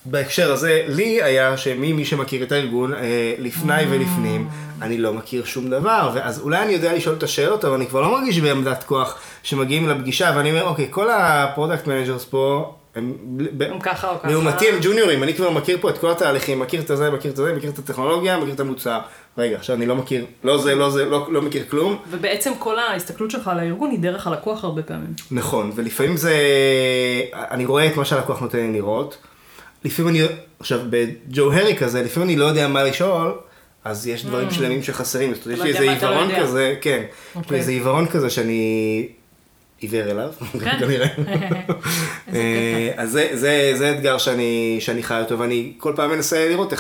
בהקשר 0.05 0.53
הזה, 0.53 0.85
לי 0.89 1.23
היה 1.23 1.57
שמי 1.57 1.93
מי 1.93 2.05
שמכיר 2.05 2.43
את 2.43 2.53
הארגון, 2.53 2.95
אה, 2.95 3.35
לפני 3.39 3.83
ולפנים, 3.91 4.49
אני 4.83 4.99
לא 4.99 5.13
מכיר 5.13 5.45
שום 5.45 5.71
דבר, 5.71 6.11
ואז 6.15 6.41
אולי 6.41 6.63
אני 6.63 6.73
יודע 6.73 6.95
לשאול 6.95 7.15
את 7.15 7.23
השאלות, 7.23 7.65
אבל 7.65 7.75
אני 7.75 7.87
כבר 7.87 8.01
לא 8.01 8.11
מרגיש 8.11 8.39
בעמדת 8.41 8.85
כוח 8.85 9.19
שמגיעים 9.43 9.89
לפגישה, 9.89 10.33
ואני 10.37 10.51
אומר, 10.51 10.65
אוקיי, 10.65 10.87
כל 10.91 11.11
ה 11.11 11.20
product 11.20 11.87
managers 11.87 12.25
פה, 12.25 12.75
הם, 12.97 13.13
הם 13.61 13.81
ככה 13.81 14.11
או 14.11 14.19
ככה. 14.19 14.29
לעומתי 14.29 14.69
הם 14.69 14.75
ג'וניורים, 14.83 15.23
אני 15.23 15.35
כבר 15.35 15.51
מכיר 15.51 15.79
פה 15.81 15.91
את 15.91 15.99
כל 15.99 16.11
התהליכים, 16.11 16.59
מכיר 16.59 16.81
את 16.81 16.91
הזה, 16.91 17.11
מכיר 17.11 17.33
את 17.33 17.39
הזה, 17.39 17.53
מכיר 17.53 17.71
את 17.71 17.79
הטכנולוגיה, 17.79 18.39
מכיר 18.39 18.55
את 18.55 18.61
המוצר. 18.61 18.99
רגע, 19.39 19.57
עכשיו 19.57 19.77
אני 19.77 19.87
לא 19.87 19.97
מכיר, 19.97 20.25
לא 20.45 20.59
זה, 20.59 20.75
לא 20.75 20.91
זה, 20.91 21.05
לא, 21.05 21.27
לא 21.33 21.43
מכיר 21.43 21.65
כלום. 21.71 21.97
ובעצם 22.11 22.53
כל 22.59 22.79
ההסתכלות 22.79 23.31
שלך 23.31 23.49
על 23.49 23.59
הארגון 23.59 23.91
היא 23.91 23.99
דרך 23.99 24.27
הלקוח 24.27 24.65
הרבה 24.65 24.83
פעמים. 24.83 25.15
נכון, 25.31 25.73
ולפעמים 25.75 26.17
זה, 26.17 26.35
אני 27.33 27.65
רואה 27.65 27.87
את 27.87 27.97
מה 27.97 28.05
שהלקוח 28.05 28.41
נותן 28.41 28.59
לי 28.59 28.73
לראות. 28.73 29.17
לפעמים 29.85 30.17
אני, 30.17 30.23
עכשיו 30.61 30.81
בג'ו 30.91 31.53
הרי 31.53 31.77
כזה, 31.77 32.03
לפעמים 32.03 32.29
אני 32.29 32.37
לא 32.37 32.45
יודע 32.45 32.69
מה 32.69 32.83
לשאול, 32.85 33.35
אז 33.85 34.07
יש 34.07 34.25
דברים 34.25 34.51
שלמים 34.51 34.83
שחסרים, 34.83 35.35
זאת 35.35 35.47
אומרת, 35.47 35.59
יש 35.59 35.59
לא 35.59 35.65
לי 35.65 35.71
יודע 35.71 35.93
איזה 35.93 36.07
לא 36.07 36.11
עיוורון. 36.11 36.41
כזה, 36.41 36.75
כן, 36.81 37.03
יש 37.03 37.37
לי 37.37 37.41
אוקיי. 37.41 37.59
איזה 37.59 37.71
עיוורון 37.71 38.07
כזה 38.07 38.31
שאני 38.31 39.09
עיוור 39.81 40.11
אליו, 40.11 40.33
כן. 40.61 40.79
כנראה. 40.81 41.09
אה, 42.35 42.93
אז 42.97 43.11
זה, 43.11 43.29
זה, 43.33 43.73
זה 43.77 43.93
אתגר 43.93 44.19
שאני, 44.19 45.03
חי 45.03 45.21
אותו, 45.21 45.39
ואני 45.39 45.73
כל 45.79 45.93
פעם 45.97 46.11
מנסה 46.11 46.49
לראות 46.49 46.73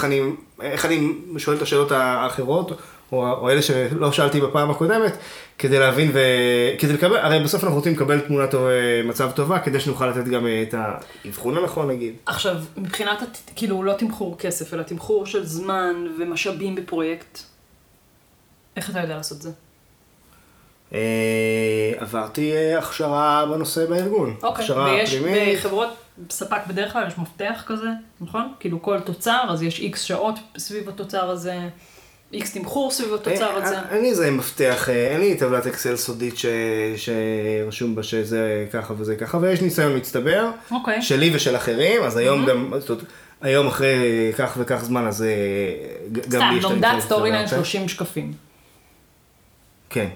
איך 0.60 0.84
אני, 0.84 1.12
שואל 1.38 1.56
את 1.56 1.62
השאלות 1.62 1.92
האחרות, 1.92 2.80
או, 3.12 3.32
או 3.32 3.50
אלה 3.50 3.62
שלא 3.62 4.12
שאלתי 4.12 4.40
בפעם 4.40 4.70
הקודמת, 4.70 5.12
כדי 5.58 5.78
להבין 5.78 6.10
וכדי 6.10 6.92
לקבל, 6.92 7.16
הרי 7.16 7.40
בסוף 7.40 7.64
אנחנו 7.64 7.76
רוצים 7.76 7.92
לקבל 7.92 8.20
תמונת 8.20 8.54
אה, 8.54 8.60
מצב 9.04 9.30
טובה, 9.30 9.58
כדי 9.58 9.80
שנוכל 9.80 10.06
לתת 10.06 10.24
גם 10.24 10.46
אה, 10.46 10.62
את 10.62 10.74
האבחון 11.24 11.56
הנכון 11.56 11.88
נגיד. 11.88 12.14
עכשיו, 12.26 12.56
מבחינת, 12.76 13.40
כאילו, 13.56 13.82
לא 13.82 13.92
תמחור 13.92 14.38
כסף, 14.38 14.74
אלא 14.74 14.82
תמחור 14.82 15.26
של 15.26 15.46
זמן 15.46 16.06
ומשאבים 16.18 16.74
בפרויקט, 16.74 17.38
איך 18.76 18.90
אתה 18.90 19.00
יודע 19.00 19.16
לעשות 19.16 19.38
את 19.38 19.42
זה? 19.42 19.50
אה, 20.94 20.98
עברתי 21.98 22.52
אה, 22.52 22.78
הכשרה 22.78 23.46
בנושא 23.50 23.86
בארגון, 23.86 24.34
אוקיי, 24.42 24.64
הכשרה 24.64 24.84
ויש 24.84 25.14
פנימית. 25.16 25.58
בחברות 25.58 25.88
ספק 26.30 26.60
בדרך 26.66 26.92
כלל 26.92 27.06
יש 27.08 27.18
מפתח 27.18 27.62
כזה, 27.66 27.88
נכון? 28.20 28.52
כאילו 28.60 28.82
כל 28.82 29.00
תוצר, 29.00 29.44
אז 29.48 29.62
יש 29.62 29.80
X 29.80 30.02
שעות 30.02 30.34
סביב 30.58 30.88
התוצר 30.88 31.30
הזה, 31.30 31.58
X 32.32 32.52
תמחור 32.52 32.90
סביב 32.90 33.14
התוצר 33.14 33.50
אה, 33.50 33.64
הזה. 33.64 33.76
אין 33.90 34.02
לי 34.02 34.10
איזה 34.10 34.30
מפתח, 34.30 34.88
אין 34.88 35.20
לי 35.20 35.36
טבלת 35.36 35.66
אקסל 35.66 35.96
סודית 35.96 36.38
ש- 36.38 36.46
שרשום 36.96 37.94
בה 37.94 38.02
שזה 38.02 38.66
ככה 38.72 38.94
וזה 38.98 39.16
ככה, 39.16 39.38
ויש 39.40 39.62
ניסיון 39.62 39.96
מצטבר, 39.96 40.50
אוקיי. 40.70 41.02
שלי 41.02 41.36
ושל 41.36 41.56
אחרים, 41.56 42.02
אז 42.02 42.16
היום 42.16 42.46
גם, 42.46 42.72
זאת 42.78 43.02
היום 43.42 43.66
אחרי 43.66 44.32
כך 44.38 44.54
וכך 44.58 44.84
זמן, 44.84 45.06
אז 45.06 45.24
גם 46.12 46.22
סתם, 46.22 46.38
לי 46.50 46.58
יש 46.58 46.64
את 46.64 46.70
לומדת 46.70 46.84
הניסיון 46.84 47.00
storyline 47.00 47.44
מצטבר. 47.44 47.62
30 47.64 47.88
שקפים. 47.88 48.32
כן. 49.90 50.08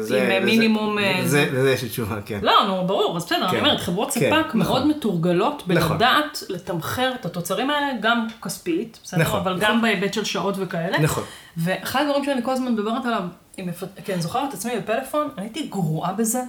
זה- 0.00 0.22
עם, 0.22 0.30
אה, 0.30 0.38
לזה- 0.38 0.46
מינימום, 0.46 0.98
אה, 0.98 1.20
לזה 1.24 1.48
לזה 1.52 1.70
יש 1.72 1.82
לי 1.82 1.88
תשובה, 1.88 2.16
כן. 2.26 2.38
לא, 2.42 2.52
נו, 2.66 2.86
ברור, 2.86 3.16
אז 3.16 3.24
בסדר, 3.24 3.38
כן. 3.38 3.56
אני 3.56 3.58
אומרת, 3.58 3.80
חברות 3.80 4.10
כן, 4.10 4.20
ספק 4.20 4.46
נכון. 4.46 4.58
מאוד 4.60 4.86
מתורגלות 4.86 5.62
נכון. 5.66 5.98
בלדעת 5.98 6.42
לתמחר 6.48 7.12
את 7.20 7.26
התוצרים 7.26 7.70
האלה, 7.70 7.86
גם 8.00 8.26
כספית, 8.42 8.98
בסדר, 9.04 9.20
נכון, 9.20 9.40
אבל 9.40 9.54
נכון. 9.54 9.64
גם 9.68 9.82
בהיבט 9.82 10.14
של 10.14 10.24
שעות 10.24 10.54
וכאלה. 10.58 10.98
נכון. 10.98 11.24
ואחד 11.56 12.02
הדברים 12.02 12.24
שאני 12.24 12.42
כל 12.42 12.50
הזמן 12.52 12.72
מדברת 12.72 13.06
עליו, 13.06 13.22
מפת... 13.58 13.86
כי 14.04 14.12
אני 14.14 14.22
זוכרת 14.22 14.48
את 14.48 14.54
עצמי 14.54 14.72
בפלאפון, 14.78 15.28
אני 15.38 15.46
הייתי 15.46 15.66
גרועה 15.66 16.12
בזה. 16.12 16.40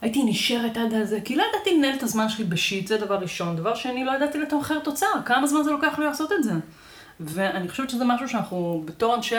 הייתי 0.00 0.22
נשארת 0.24 0.76
עד 0.76 0.94
הזה, 0.94 1.18
כי 1.24 1.36
לא 1.36 1.44
ידעתי 1.54 1.76
לנהל 1.78 1.94
את 1.94 2.02
הזמן 2.02 2.28
שלי 2.28 2.44
בשיט, 2.44 2.86
זה 2.86 2.96
דבר 2.98 3.14
ראשון. 3.16 3.56
דבר 3.56 3.74
שני, 3.74 4.04
לא 4.04 4.12
ידעתי 4.16 4.38
לתמחר 4.38 4.78
תוצר, 4.78 5.06
כמה 5.24 5.46
זמן 5.46 5.62
זה 5.62 5.70
לוקח 5.70 5.98
לי 5.98 6.04
לעשות 6.04 6.32
את 6.32 6.44
זה. 6.44 6.52
ואני 7.20 7.68
חושבת 7.68 7.90
שזה 7.90 8.04
משהו 8.04 8.28
שאנחנו, 8.28 8.82
בתור 8.86 9.14
אנשי 9.14 9.36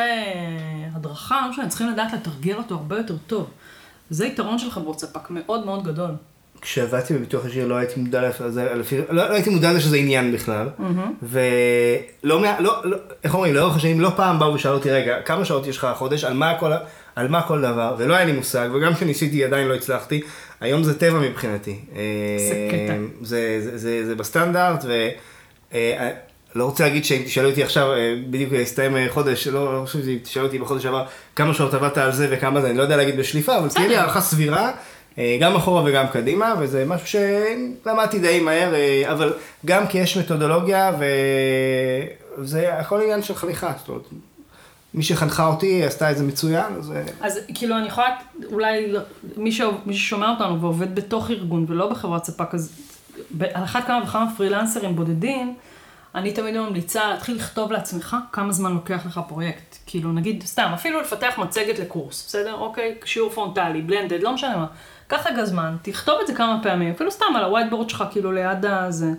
הדרכה, 0.95 1.41
לא 1.45 1.49
משנה, 1.51 1.67
צריכים 1.67 1.89
לדעת 1.89 2.13
לתרגל 2.13 2.55
אותו 2.57 2.75
הרבה 2.75 2.97
יותר 2.97 3.15
טוב. 3.27 3.47
זה 4.09 4.25
יתרון 4.25 4.59
של 4.59 4.71
חברות 4.71 4.99
ספק 4.99 5.29
מאוד 5.29 5.65
מאוד 5.65 5.83
גדול. 5.83 6.09
כשעבדתי 6.61 7.13
בביטוח 7.13 7.45
ישיר 7.45 7.67
לא 7.67 7.75
הייתי 7.75 7.99
מודע 7.99 8.29
לזה, 8.29 8.73
לא, 9.09 9.29
לא 9.29 9.33
הייתי 9.33 9.49
מודע 9.49 9.71
לזה 9.71 9.81
שזה 9.81 9.97
עניין 9.97 10.33
בכלל. 10.33 10.69
ולא, 11.23 12.41
מה- 12.41 12.59
לא, 12.59 12.81
לא, 12.83 12.97
איך 13.23 13.33
אומרים, 13.33 13.53
לאורך 13.53 13.75
השנים 13.75 14.01
לא 14.01 14.09
פעם 14.15 14.39
באו 14.39 14.53
ושאלו 14.53 14.75
אותי, 14.75 14.91
רגע, 14.91 15.21
כמה 15.21 15.45
שעות 15.45 15.67
יש 15.67 15.77
לך 15.77 15.83
החודש, 15.83 16.23
על 16.23 16.33
מה 16.33 16.53
כל, 16.59 16.71
על 17.15 17.27
מה 17.27 17.41
כל 17.41 17.61
דבר, 17.61 17.95
ולא 17.97 18.13
היה 18.15 18.25
לי 18.25 18.31
מושג, 18.31 18.69
וגם 18.73 18.93
כשניסיתי 18.93 19.45
עדיין 19.45 19.67
לא 19.67 19.75
הצלחתי. 19.75 20.21
היום 20.61 20.83
זה 20.83 20.99
טבע 20.99 21.19
מבחינתי. 21.19 21.79
זה 22.49 22.67
קטע. 22.71 22.93
אה, 22.93 22.97
זה, 23.21 23.57
זה, 23.63 23.77
זה, 23.77 24.05
זה 24.05 24.15
בסטנדרט, 24.15 24.85
ו... 24.87 25.09
לא 26.55 26.65
רוצה 26.65 26.83
להגיד 26.83 27.05
שאם 27.05 27.21
תשאלו 27.25 27.49
אותי 27.49 27.63
עכשיו, 27.63 27.93
אה, 27.93 28.15
בדיוק 28.29 28.53
הסתיים 28.53 28.97
אה, 28.97 29.05
חודש, 29.09 29.47
לא 29.47 29.73
לא 29.73 29.85
חושב 29.85 30.03
שאם 30.03 30.17
תשאלו 30.23 30.45
אותי 30.45 30.59
בחודש 30.59 30.83
שעבר 30.83 31.05
כמה 31.35 31.53
שעות 31.53 31.73
עבדת 31.73 31.97
על 31.97 32.11
זה 32.11 32.27
וכמה 32.31 32.61
זה, 32.61 32.69
אני 32.69 32.77
לא 32.77 32.83
יודע 32.83 32.97
להגיד 32.97 33.17
בשליפה, 33.17 33.57
אבל 33.57 33.69
תהיה 33.69 33.87
לי 33.87 33.95
הערכה 33.95 34.21
סבירה, 34.21 34.71
אה, 35.17 35.37
גם 35.41 35.55
אחורה 35.55 35.83
וגם 35.85 36.07
קדימה, 36.07 36.53
וזה 36.59 36.85
משהו 36.85 37.07
שלמדתי 37.07 38.19
די 38.19 38.39
מהר, 38.39 38.73
אבל 39.11 39.33
גם 39.65 39.87
כי 39.87 39.97
יש 39.97 40.17
מתודולוגיה, 40.17 40.91
וזה 42.37 42.73
הכל 42.79 43.01
עניין 43.01 43.23
של 43.23 43.35
חניכה, 43.35 43.73
זאת 43.77 43.89
אומרת, 43.89 44.03
מי 44.93 45.03
שחנכה 45.03 45.47
אותי 45.47 45.83
עשתה 45.85 46.11
את 46.11 46.17
זה 46.17 46.23
מצוין, 46.23 46.73
אז... 46.77 46.93
אז 47.21 47.39
כאילו 47.53 47.77
אני 47.77 47.87
יכולה, 47.87 48.07
אולי 48.51 48.93
מי, 49.37 49.51
ש... 49.51 49.61
מי 49.85 49.93
ששומע 49.93 50.29
אותנו 50.29 50.61
ועובד 50.61 50.95
בתוך 50.95 51.31
ארגון 51.31 51.65
ולא 51.67 51.89
בחברת 51.89 52.23
ספק, 52.23 52.53
אז 52.53 52.71
על 53.53 53.63
אחת 53.63 53.87
כמה 53.87 54.03
וכמה 54.03 54.27
פרילנסרים 54.37 54.95
בודדים, 54.95 55.55
אני 56.15 56.31
תמיד 56.31 56.57
ממליצה 56.57 57.09
להתחיל 57.09 57.35
לכתוב 57.35 57.71
לעצמך 57.71 58.17
כמה 58.31 58.51
זמן 58.51 58.73
לוקח 58.73 59.05
לך 59.05 59.19
פרויקט. 59.27 59.77
כאילו 59.85 60.11
נגיד, 60.11 60.43
סתם, 60.43 60.71
אפילו 60.73 61.01
לפתח 61.01 61.33
מצגת 61.37 61.79
לקורס, 61.79 62.25
בסדר? 62.27 62.53
אוקיי, 62.53 62.95
שיעור 63.05 63.29
פרונטלי, 63.29 63.81
blended, 63.81 64.23
לא 64.23 64.33
משנה 64.33 64.57
מה. 64.57 64.65
קח 65.07 65.27
רגע 65.27 65.45
זמן, 65.45 65.75
תכתוב 65.81 66.15
את 66.21 66.27
זה 66.27 66.33
כמה 66.33 66.59
פעמים, 66.63 66.91
אפילו 66.91 67.11
סתם 67.11 67.25
על 67.35 67.43
ה 67.43 67.47
whiteboard 67.47 67.89
שלך, 67.89 68.03
כאילו 68.11 68.31
ליד 68.31 68.65
הזה, 68.65 69.09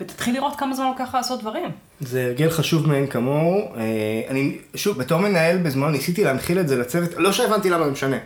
ותתחיל 0.00 0.34
לראות 0.34 0.56
כמה 0.56 0.74
זמן 0.74 0.86
לוקח 0.86 1.14
לעשות 1.14 1.40
דברים. 1.40 1.70
זה 2.00 2.24
הרגל 2.24 2.50
חשוב 2.50 2.88
מאין 2.88 3.06
כמוהו. 3.06 3.74
אה, 3.76 3.82
אני, 4.28 4.58
שוב, 4.74 4.98
בתור 4.98 5.18
מנהל 5.18 5.58
בזמן 5.58 5.92
ניסיתי 5.92 6.24
להנחיל 6.24 6.60
את 6.60 6.68
זה 6.68 6.76
לצוות, 6.76 7.10
לא 7.16 7.32
שהבנתי 7.32 7.70
למה 7.70 7.84
זה 7.84 7.90
משנה. 7.90 8.16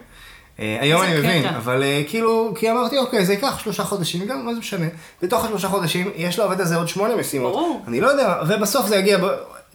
אה, 0.61 0.76
היום 0.80 1.02
אני 1.02 1.18
מבין. 1.18 1.44
אבל 1.44 1.82
אה, 1.82 2.02
כאילו, 2.09 2.54
כי 2.56 2.70
אמרתי, 2.70 2.98
אוקיי, 2.98 3.26
זה 3.26 3.32
ייקח 3.32 3.59
שלושה 3.59 3.84
חודשים, 3.84 4.26
גם 4.26 4.46
מה 4.46 4.54
זה 4.54 4.61
משנה. 4.61 4.86
בתוך 5.22 5.44
השלושה 5.44 5.68
חודשים, 5.68 6.11
יש 6.16 6.38
לעובד 6.38 6.61
הזה 6.61 6.76
עוד 6.76 6.88
שמונה 6.88 7.16
משימות. 7.16 7.82
אני 7.88 8.00
לא 8.00 8.09
יודע, 8.09 8.34
ובסוף 8.48 8.86
זה 8.86 8.96
יגיע, 8.96 9.18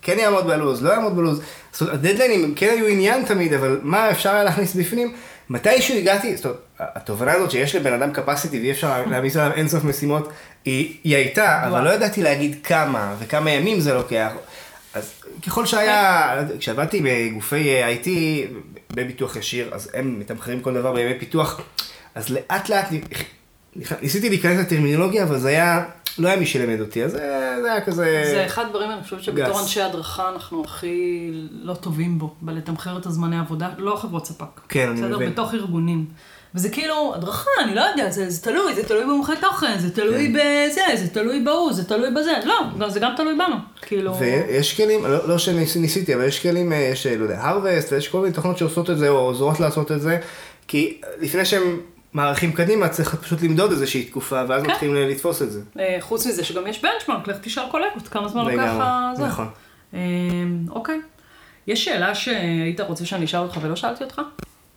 כן 0.02 0.20
יעמוד 0.20 0.48
בלו"ז, 0.48 0.84
לא 0.84 0.90
יעמוד 0.90 1.16
בלו"ז. 1.16 1.42
זאת 1.72 1.82
אומרת, 1.82 1.94
הדדליינים 1.94 2.54
כן 2.56 2.70
היו 2.70 2.88
עניין 2.88 3.26
תמיד, 3.26 3.54
אבל 3.54 3.80
מה 3.84 4.12
אפשר 4.12 4.30
היה 4.30 4.44
להכניס 4.44 4.76
בפנים? 4.76 5.14
מתישהו 5.50 5.98
הגעתי, 5.98 6.38
זאת 6.38 6.46
אומרת, 6.46 6.60
התובנה 6.80 7.34
הזאת 7.34 7.52
שיש 7.52 7.76
לבן 7.76 7.94
אדם 7.94 8.12
capacity 8.16 8.52
ואי 8.52 8.72
אפשר 8.72 9.04
להעמיס 9.12 9.38
עליו 9.38 9.58
אינסוף 9.58 9.84
משימות, 9.84 10.30
היא, 10.66 10.98
היא 11.04 11.16
הייתה, 11.16 11.68
אבל. 11.68 11.84
לא 11.84 11.90
ידעתי 11.90 12.24
להגיד 12.24 12.58
כמה 12.64 13.16
וכמה 13.20 13.52
ימים 13.52 13.80
זה 13.80 13.94
לוקח. 13.94 14.32
אז 14.94 15.14
ככל 15.46 15.66
שהיה, 15.66 16.36
כשעבדתי 16.60 17.02
בגופי 17.04 17.70
אה, 17.70 17.94
IT 17.94 18.08
בביטוח 18.96 19.36
ישיר, 19.36 19.70
אז 19.74 19.90
הם 19.94 20.20
מתמחרים 20.20 20.62
כל 20.62 20.74
דבר 20.74 20.94
בימי 20.94 21.20
פיתוח, 21.20 21.62
אז 22.16 22.30
לאט 22.30 22.70
לאט 22.70 22.88
ניסיתי 24.02 24.30
להיכנס 24.30 24.60
לטרמינולוגיה, 24.60 25.24
אבל 25.24 25.40
זה 25.40 25.50
היה, 25.50 25.86
לא 26.18 26.28
היה 26.28 26.38
מי 26.38 26.46
שלימד 26.46 26.80
אותי, 26.80 27.04
אז 27.04 27.12
זה, 27.12 27.58
זה 27.62 27.72
היה 27.72 27.82
כזה... 27.82 28.24
זה 28.26 28.46
אחד 28.46 28.66
הדברים, 28.66 28.92
אני 28.92 29.04
חושבת 29.04 29.24
שבתור. 29.24 29.62
אנשי 29.62 29.82
הדרכה 29.82 30.30
אנחנו 30.30 30.64
הכי 30.64 31.30
לא 31.52 31.74
טובים 31.74 32.20
בו, 32.20 32.36
בלתמחר 32.42 32.98
את 32.98 33.06
הזמני 33.06 33.40
עבודה, 33.40 33.70
לא 33.78 33.96
חברות 33.96 34.26
ספק. 34.26 34.60
כן, 34.70 34.90
אני 34.90 35.02
בסדר? 35.02 35.16
מבין. 35.16 35.32
בתוך 35.32 35.54
ארגונים. 35.54 36.06
וזה 36.56 36.70
כאילו, 36.70 37.12
הדרכה, 37.16 37.50
אני 37.64 37.76
לא 37.76 37.82
יודע, 37.82 38.10
זה, 38.10 38.30
זה 38.30 38.42
תלוי, 38.42 38.76
זה 38.76 38.84
תלוי 38.88 39.04
במומחי 39.04 39.34
תוכן, 39.42 39.78
זה 39.80 39.96
תלוי 39.96 40.28
כן. 40.28 40.34
בזה, 40.34 40.82
זה 40.96 41.08
תלוי 41.14 41.40
בהוא, 41.44 41.74
זה 41.74 41.84
תלוי 41.84 42.12
בזה. 42.12 42.32
לא, 42.46 42.56
גם- 42.80 42.90
זה 42.90 43.00
גם 43.00 43.14
תלוי 43.18 43.34
בנו. 43.34 43.56
כאילו... 43.82 44.16
ויש 44.20 44.78
כלים, 44.78 45.06
לא, 45.06 45.28
לא 45.28 45.38
שניסיתי, 45.38 46.16
אבל 46.16 46.24
יש 46.28 46.40
כלים, 46.42 46.74
אה, 46.74 46.78
יש, 46.78 47.08
אה, 47.08 47.16
לא 47.18 47.24
יודע, 47.24 47.40
הרווסט, 47.42 47.92
ויש 47.94 48.08
כל 48.08 48.20
מיני 48.22 48.34
תוכנות 48.34 48.58
שעושות 48.58 48.90
את 48.90 48.98
זה, 48.98 49.10
או 49.10 49.16
עוזרות 49.18 49.60
לעשות 49.60 49.92
את 49.92 50.02
זה, 50.02 50.20
כי 50.68 51.02
לפני 51.22 51.46
שהם 51.46 51.80
מערכים 52.14 52.52
קדימה, 52.54 52.88
צריך 52.90 53.16
פשוט 53.16 53.42
למדוד 53.42 53.72
איזושהי 53.72 54.04
תקופה, 54.04 54.42
ואז 54.48 54.64
כן. 54.64 54.72
מתחילים 54.72 54.96
לתפוס 55.10 55.42
את 55.42 55.52
זה. 55.52 55.60
אה, 55.80 55.98
חוץ 56.00 56.26
מזה 56.28 56.44
שגם 56.44 56.68
יש 56.68 56.82
בנצ'מארק, 56.82 57.28
לך 57.28 57.38
תשאל 57.42 57.64
קולגות, 57.72 58.08
כמה 58.08 58.28
זמן 58.28 58.46
לוקח 58.46 58.72
ה- 58.80 59.12
זה. 59.16 59.24
נכון. 59.24 59.48
אה, 59.94 60.00
אוקיי. 60.70 61.00
יש 61.68 61.86
שאלה 61.86 62.16
שהיית 62.16 62.82
רוצה 62.82 63.06
שאני 63.06 63.26
אשאל 63.26 63.40
אותך 63.40 63.58
ולא 63.62 63.76
שאלתי 63.76 64.04
אותך? 64.04 64.22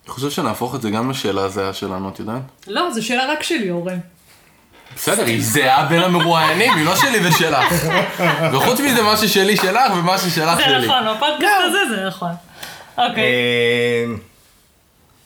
אני 0.06 0.14
חושב 0.14 0.30
שנהפוך 0.30 0.74
את 0.74 0.82
זה 0.82 0.90
גם 0.90 1.10
לשאלה 1.10 1.44
הזהה 1.44 1.72
שלנו, 1.72 2.08
את 2.08 2.18
יודעת? 2.18 2.42
לא, 2.66 2.90
זו 2.90 3.06
שאלה 3.06 3.32
רק 3.32 3.42
שלי, 3.42 3.70
אורן. 3.70 3.98
בסדר, 4.96 5.24
היא 5.24 5.42
זהה 5.42 5.86
בין 5.86 6.02
המרואיינים, 6.02 6.72
היא 6.74 6.84
לא 6.84 6.96
שלי 6.96 7.28
ושלך. 7.28 7.74
וחוץ 8.52 8.80
מזה, 8.80 9.02
מה 9.02 9.16
ששלי 9.16 9.56
שלך 9.56 9.92
ומה 9.98 10.18
ששלך 10.18 10.56
זה 10.56 10.62
שלי. 10.64 10.86
נכון, 10.86 11.02
בפודקאסט 11.16 11.60
הזה 11.64 11.78
זה 11.88 12.06
נכון. 12.06 12.32
אוקיי. 12.98 13.24
אה, 13.24 14.14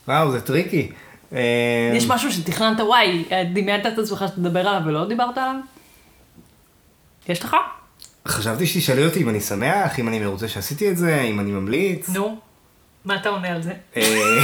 וואו, 0.09 0.33
זה 0.33 0.41
טריקי. 0.41 0.93
אה, 1.33 1.93
יש 1.95 2.07
משהו 2.07 2.33
שתכננת, 2.33 2.81
וואי, 2.81 3.24
דמיינת 3.53 3.87
את 3.87 3.99
עצמך 3.99 4.24
שתדבר 4.28 4.68
עליו 4.68 4.83
ולא 4.87 5.09
דיברת 5.09 5.39
עליו? 5.39 5.55
יש 7.28 7.45
לך? 7.45 7.57
חשבתי 8.28 8.66
שתשאלי 8.66 9.07
אותי 9.07 9.22
אם 9.22 9.28
אני 9.28 9.41
שמח, 9.41 9.99
אם 9.99 10.09
אני 10.09 10.18
מרוצה 10.18 10.49
שעשיתי 10.49 10.91
את 10.91 10.97
זה, 10.97 11.20
אם 11.20 11.41
אני 11.41 11.51
ממליץ. 11.51 12.09
נו. 12.09 12.49
מה 13.05 13.16
אתה 13.16 13.28
עונה 13.28 13.48
על 13.48 13.62
זה? 13.62 13.72
אה, 13.96 14.38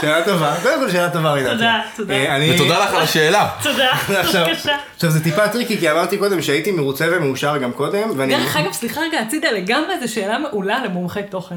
שאלה 0.00 0.24
טובה, 0.24 0.54
קודם 0.62 0.80
כל 0.80 0.90
שאלה 0.90 1.10
טובה, 1.10 1.32
רינת. 1.32 1.50
תודה, 1.50 1.80
תודה. 1.96 2.14
אה, 2.14 2.36
אני- 2.36 2.54
ותודה 2.54 2.84
לך 2.84 2.94
על 2.94 3.02
השאלה. 3.02 3.48
תודה, 3.62 3.88
בבקשה. 4.10 4.46
עכשיו 4.94 5.10
זה 5.10 5.24
טיפה 5.24 5.48
טריקי, 5.48 5.78
כי 5.78 5.90
אמרתי 5.90 6.18
קודם 6.18 6.42
שהייתי 6.42 6.72
מרוצה 6.72 7.06
ומאושר 7.12 7.56
גם 7.58 7.72
קודם, 7.72 8.10
ואני... 8.16 8.36
דרך 8.36 8.56
אגב, 8.56 8.72
סליחה 8.72 9.00
רגע, 9.00 9.18
הצידה 9.20 9.50
לגמרי, 9.50 10.00
זו 10.06 10.12
שאלה 10.12 10.38
מעולה 10.38 10.84
למומחי 10.84 11.22
תוכן. 11.22 11.54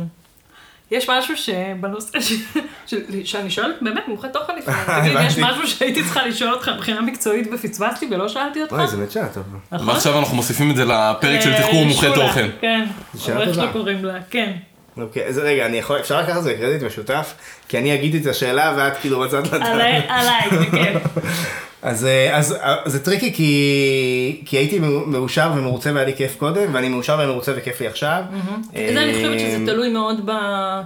יש 0.91 1.09
משהו 1.09 1.37
שבנושא 1.37 2.19
ש... 2.19 2.33
ש... 2.87 2.93
שאני 3.23 3.49
שואלת 3.49 3.75
באמת 3.81 4.07
מומחי 4.07 4.27
תוכן 4.33 4.53
לפעמים, 4.57 5.01
תגיד, 5.01 5.17
יש. 5.27 5.37
משהו 5.37 5.67
שהייתי 5.67 6.03
צריכה 6.03 6.25
לשאול 6.25 6.53
אותך 6.53 6.71
מבחינה 6.75 7.01
מקצועית 7.01 7.47
ופספסתי 7.53 8.07
ולא 8.11 8.27
שאלתי 8.27 8.61
אותך? 8.61 8.73
אוי, 8.73 8.87
זה 8.87 8.97
באמת 8.97 9.11
שאלה 9.11 9.27
טובה. 9.27 9.57
נכון? 9.71 9.89
ועכשיו 9.89 10.19
אנחנו 10.19 10.35
מוסיפים 10.35 10.71
את 10.71 10.75
זה 10.75 10.85
לפרק 10.85 11.41
של 11.41 11.53
תחקור 11.53 11.79
אה, 11.79 11.85
מומחי 11.85 12.05
שולה, 12.05 12.15
תוכן. 12.15 12.49
כן, 12.61 12.85
איך. 13.13 13.53
שלא 13.53 13.71
קוראים 13.71 14.05
לה, 14.05 14.17
כן. 14.29 14.51
אוקיי, 14.97 15.27
אז 15.27 15.37
רגע, 15.37 15.65
אני 15.65 15.77
יכול, 15.77 15.99
אפשר 15.99 16.21
לקחת 16.21 16.37
את 16.37 16.43
זה 16.43 16.53
קרדיט 16.53 16.83
משותף? 16.83 17.33
כי 17.67 17.77
אני 17.77 17.93
אגיד 17.93 18.15
את 18.15 18.25
השאלה 18.25 18.73
ואת 18.77 18.97
כאילו 18.97 19.19
בצד 19.19 19.47
לדעת. 19.47 19.61
עליי, 19.61 20.01
עליי, 20.07 20.49
זה 20.71 20.99
אז, 21.81 22.05
אה, 22.05 22.37
אז 22.37 22.53
אה, 22.53 22.75
זה 22.85 23.03
טריקי 23.05 23.33
כי, 23.33 24.41
כי 24.45 24.57
הייתי 24.57 24.79
מאושר 25.05 25.51
ומרוצה 25.55 25.91
והיה 25.93 26.05
לי 26.05 26.13
כיף 26.15 26.35
קודם, 26.37 26.69
ואני 26.73 26.89
מאושר 26.89 27.17
ומרוצה 27.23 27.51
וכיף 27.55 27.81
לי 27.81 27.87
עכשיו. 27.87 28.23
אה, 28.75 28.89
זה 28.93 29.01
אני 29.03 29.13
חושבת 29.13 29.39
שזה 29.39 29.65
תלוי 29.65 29.89
מאוד 29.93 30.21
ב... 30.25 30.31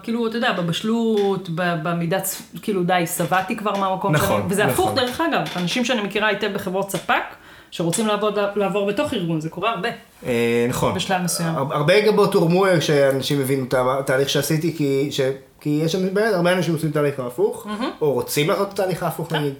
כאילו, 0.03 0.27
אתה 0.27 0.37
יודע, 0.37 0.51
בבשלות, 0.53 1.49
במידת, 1.55 2.41
כאילו, 2.61 2.83
די, 2.83 3.03
שבעתי 3.17 3.55
כבר 3.57 3.75
מהמקום 3.75 4.11
נכון, 4.11 4.27
שאני... 4.41 4.51
וזה 4.53 4.65
הפוך, 4.65 4.85
נכון. 4.91 4.95
דרך 4.95 5.21
אגב, 5.21 5.41
אנשים 5.55 5.85
שאני 5.85 6.01
מכירה 6.01 6.27
היטב 6.27 6.53
בחברות 6.53 6.91
ספק, 6.91 7.23
שרוצים 7.71 8.07
לעבוד, 8.07 8.39
לעבור 8.55 8.87
בתוך 8.87 9.13
ארגון, 9.13 9.41
זה 9.41 9.49
קורה 9.49 9.69
הרבה. 9.71 9.89
אה, 10.25 10.65
נכון. 10.69 10.93
בשלב 10.93 11.21
מסוים. 11.21 11.55
הר- 11.55 11.73
הרבה 11.73 11.99
גבות 12.01 12.33
הורמו 12.33 12.65
כשאנשים 12.79 13.41
הבינו 13.41 13.65
את 13.65 13.73
התהליך 13.99 14.29
שעשיתי, 14.29 14.77
כי, 14.77 15.07
ש, 15.11 15.21
כי 15.61 15.81
יש 15.83 15.91
שם 15.91 15.99
הרבה 16.35 16.53
אנשים 16.53 16.73
עושים 16.73 16.91
תהליך 16.91 17.19
ההפוך, 17.19 17.67
או 18.01 18.11
רוצים 18.13 18.49
לעשות 18.49 18.67
את 18.67 18.73
התהליך 18.73 19.03
ההפוך 19.03 19.31
נגיד. 19.33 19.53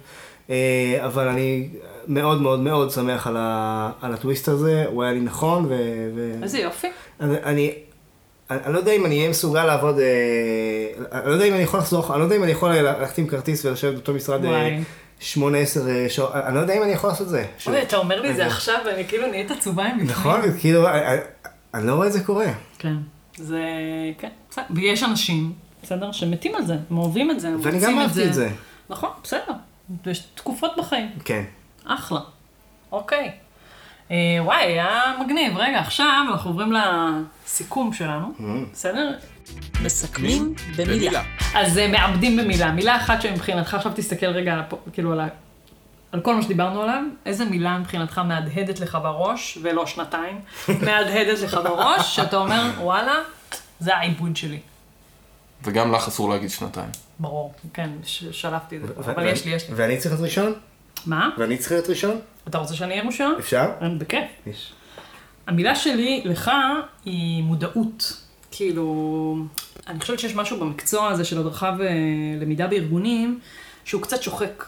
אה, 0.50 0.96
אבל 1.04 1.28
אני 1.28 1.68
מאוד 2.08 2.42
מאוד 2.42 2.60
מאוד 2.60 2.90
שמח 2.90 3.26
על, 3.26 3.36
ה, 3.38 3.90
על 4.00 4.14
הטוויסט 4.14 4.48
הזה, 4.48 4.84
הוא 4.86 5.02
היה 5.02 5.12
לי 5.12 5.20
נכון, 5.20 5.64
ו... 5.64 5.76
ו... 6.14 6.34
איזה 6.42 6.58
יופי. 6.58 6.88
אני, 7.20 7.36
אני, 7.42 7.72
אני, 8.50 8.72
לא 8.72 8.78
יודע 8.78 8.92
אם 8.92 9.06
אני 9.06 9.18
אהיה 9.18 9.30
מסוגל 9.30 9.64
לעבוד, 9.64 9.98
אה, 9.98 11.18
אני 11.20 11.28
לא 11.28 11.32
יודע 11.32 11.44
אם 11.44 11.54
אני 11.54 11.62
יכול 11.62 11.80
לחזור, 11.80 12.12
אני 12.12 12.18
לא 12.18 12.24
יודע 12.24 12.36
אם 12.36 12.42
אני 12.42 12.52
יכול 12.52 12.74
ללכת 12.74 13.18
עם 13.18 13.26
כרטיס 13.26 13.64
ולשבת 13.64 13.92
באותו 13.92 14.14
משרד 14.14 14.44
אה, 14.44 14.50
וואי. 14.50 14.82
שמונה, 15.20 15.58
עשר 15.58 15.88
אה, 15.88 16.06
שעות, 16.08 16.30
אני 16.34 16.54
לא 16.54 16.60
יודע 16.60 16.74
אם 16.74 16.82
אני 16.82 16.92
יכול 16.92 17.10
לעשות 17.10 17.26
את 17.26 17.30
זה. 17.30 17.46
אוי, 17.66 17.82
אתה 17.82 17.96
אומר 17.96 18.20
לי 18.20 18.34
זה 18.34 18.46
עכשיו, 18.46 18.74
ואני 18.86 19.04
כאילו 19.04 19.26
נהיית 19.26 19.50
עצובה 19.50 19.86
עם. 19.86 20.00
נכון, 20.00 20.40
כאילו, 20.60 20.88
אני, 21.74 21.86
לא 21.86 21.94
רואה 21.94 22.06
את 22.06 22.12
זה 22.12 22.24
קורה. 22.24 22.46
כן. 22.78 22.94
זה, 23.36 23.62
כן, 24.18 24.28
בסדר. 24.50 24.64
ויש 24.70 25.02
אנשים, 25.02 25.52
בסדר, 25.82 26.12
שמתים 26.12 26.54
על 26.54 26.66
זה, 26.66 26.74
הם 26.90 26.98
אוהבים 26.98 27.30
את 27.30 27.40
זה, 27.40 27.48
הם 27.48 27.60
ואני 27.62 27.76
רוצים 27.76 27.90
גם 27.90 27.98
את 27.98 28.02
אהבתי 28.02 28.24
את 28.24 28.34
זה. 28.34 28.48
נכון, 28.90 29.10
בסדר. 29.22 29.52
יש 30.06 30.22
תקופות 30.34 30.72
בחיים. 30.78 31.10
כן. 31.24 31.44
אחלה. 31.84 32.20
אוקיי. 32.92 33.32
אה, 34.10 34.16
וואי, 34.40 34.62
היה 34.62 35.14
מגניב. 35.20 35.56
רגע, 35.56 35.78
עכשיו 35.78 36.06
אנחנו 36.32 36.50
עוברים 36.50 36.72
לסיכום 36.72 37.92
שלנו, 37.92 38.32
בסדר? 38.72 39.12
מסכמים 39.82 40.54
במילה. 40.76 41.22
אז 41.54 41.78
אה, 41.78 41.88
מעבדים 41.88 42.36
במילה. 42.36 42.72
מילה 42.72 42.96
אחת 42.96 43.22
שמבחינתך, 43.22 43.74
עכשיו 43.74 43.92
תסתכל 43.94 44.26
רגע, 44.26 44.62
כאילו 44.92 45.12
על, 45.12 45.20
ה... 45.20 45.28
על 46.12 46.20
כל 46.20 46.34
מה 46.34 46.42
שדיברנו 46.42 46.82
עליו, 46.82 47.02
איזה 47.26 47.44
מילה 47.44 47.78
מבחינתך 47.78 48.18
מהדהדת 48.18 48.80
לך 48.80 48.98
בראש, 49.02 49.58
ולא 49.62 49.86
שנתיים, 49.86 50.40
מהדהדת 50.86 51.40
לך 51.40 51.54
בראש, 51.64 52.16
שאתה 52.16 52.36
אומר, 52.36 52.70
וואלה, 52.80 53.14
זה 53.80 53.96
העיבוד 53.96 54.36
שלי. 54.36 54.58
וגם 55.64 55.92
לך 55.92 56.08
אסור 56.08 56.30
להגיד 56.30 56.50
שנתיים. 56.50 56.90
ברור, 57.18 57.52
כן, 57.74 57.90
שלפתי 58.32 58.76
את 58.76 58.82
זה, 58.86 58.92
ו- 58.96 59.00
אבל 59.12 59.22
ו- 59.22 59.28
יש 59.28 59.44
לי, 59.44 59.50
יש 59.50 59.68
לי. 59.68 59.74
ואני 59.76 59.96
צריך 59.98 60.14
להיות 60.14 60.24
ראשון? 60.24 60.52
מה? 61.06 61.30
ואני 61.38 61.58
צריך 61.58 61.72
להיות 61.72 61.88
ראשון? 61.88 62.18
אתה 62.48 62.58
רוצה 62.58 62.74
שאני 62.74 62.90
אהיה 62.94 63.06
ראשון? 63.06 63.34
אפשר? 63.38 63.70
בכיף. 63.98 64.24
יש. 64.46 64.72
המילה 65.46 65.74
שלי 65.76 66.22
לך 66.24 66.50
היא 67.04 67.42
מודעות. 67.42 68.22
כאילו, 68.50 69.36
אני 69.86 70.00
חושבת 70.00 70.18
שיש 70.18 70.34
משהו 70.34 70.60
במקצוע 70.60 71.08
הזה 71.08 71.24
של 71.24 71.38
הדרכה 71.38 71.76
ולמידה 71.78 72.66
בארגונים, 72.66 73.40
שהוא 73.84 74.02
קצת 74.02 74.22
שוחק. 74.22 74.64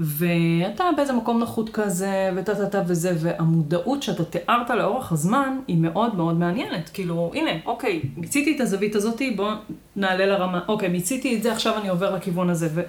ואתה 0.00 0.84
באיזה 0.96 1.12
מקום 1.12 1.38
נוחות 1.38 1.70
כזה, 1.70 2.30
וטה 2.36 2.54
טה 2.54 2.66
טה 2.66 2.82
וזה, 2.86 3.12
והמודעות 3.18 4.02
שאתה 4.02 4.24
תיארת 4.24 4.70
לאורך 4.70 5.12
הזמן, 5.12 5.58
היא 5.68 5.76
מאוד 5.76 6.14
מאוד 6.14 6.38
מעניינת. 6.38 6.90
כאילו, 6.94 7.30
הנה, 7.34 7.50
אוקיי, 7.66 8.02
מיציתי 8.16 8.56
את 8.56 8.60
הזווית 8.60 8.94
הזאתי, 8.94 9.30
בוא 9.30 9.50
נעלה 9.96 10.26
לרמה, 10.26 10.60
אוקיי, 10.68 10.88
מיציתי 10.88 11.36
את 11.36 11.42
זה, 11.42 11.52
עכשיו 11.52 11.78
אני 11.78 11.88
עובר 11.88 12.14
לכיוון 12.16 12.50
הזה. 12.50 12.68
ו- 12.74 12.82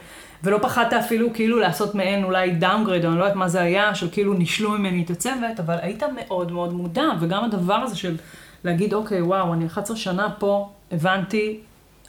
ולא 0.44 0.58
פחדת 0.62 0.94
אפילו 0.94 1.34
כאילו 1.34 1.60
לעשות 1.60 1.96
מעין 1.96 2.24
אולי 2.24 2.52
downgrade, 2.52 3.06
או 3.06 3.10
אני 3.10 3.20
לא 3.20 3.24
יודעת 3.24 3.38
מה 3.38 3.50
זה 3.50 3.62
היה, 3.62 3.96
של 3.96 4.08
כאילו 4.12 4.34
נישלו 4.34 4.72
ממני 4.72 5.04
את 5.04 5.10
הצוות, 5.10 5.60
אבל 5.60 5.76
היית 5.82 6.04
מאוד 6.16 6.52
מאוד 6.52 6.74
מודע, 6.74 7.06
וגם 7.20 7.44
הדבר 7.44 7.74
הזה 7.74 7.96
של 7.96 8.18
להגיד, 8.64 8.94
אוקיי, 8.94 9.22
וואו, 9.22 9.54
אני 9.54 9.66
11 9.66 9.98
שנה 9.98 10.30
פה, 10.40 10.70
הבנתי, 10.92 11.60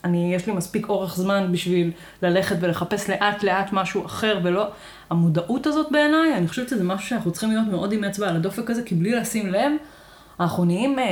אני, 0.05 0.35
יש 0.35 0.47
לי 0.47 0.53
מספיק 0.53 0.89
אורך 0.89 1.17
זמן 1.17 1.49
בשביל 1.53 1.91
ללכת 2.23 2.57
ולחפש 2.61 3.11
לאט 3.11 3.43
לאט 3.43 3.73
משהו 3.73 4.07
אחר, 4.07 4.41
ולא... 4.43 4.67
המודעות 5.11 5.67
הזאת 5.67 5.93
בעיניי, 5.93 6.37
אני 6.37 6.49
חושבת 6.49 6.69
שזה 6.69 6.85
משהו 6.85 7.09
שאנחנו 7.09 7.31
צריכים 7.31 7.51
להיות 7.51 7.67
מאוד 7.67 7.93
עם 7.93 8.05
אצבע 8.05 8.29
על 8.29 8.37
הדופק 8.37 8.71
הזה, 8.71 8.83
כי 8.83 8.95
בלי 8.95 9.13
לשים 9.13 9.53
לב, 9.53 9.73
אנחנו 10.41 10.65
נהיים, 10.65 10.99
אה, 10.99 11.05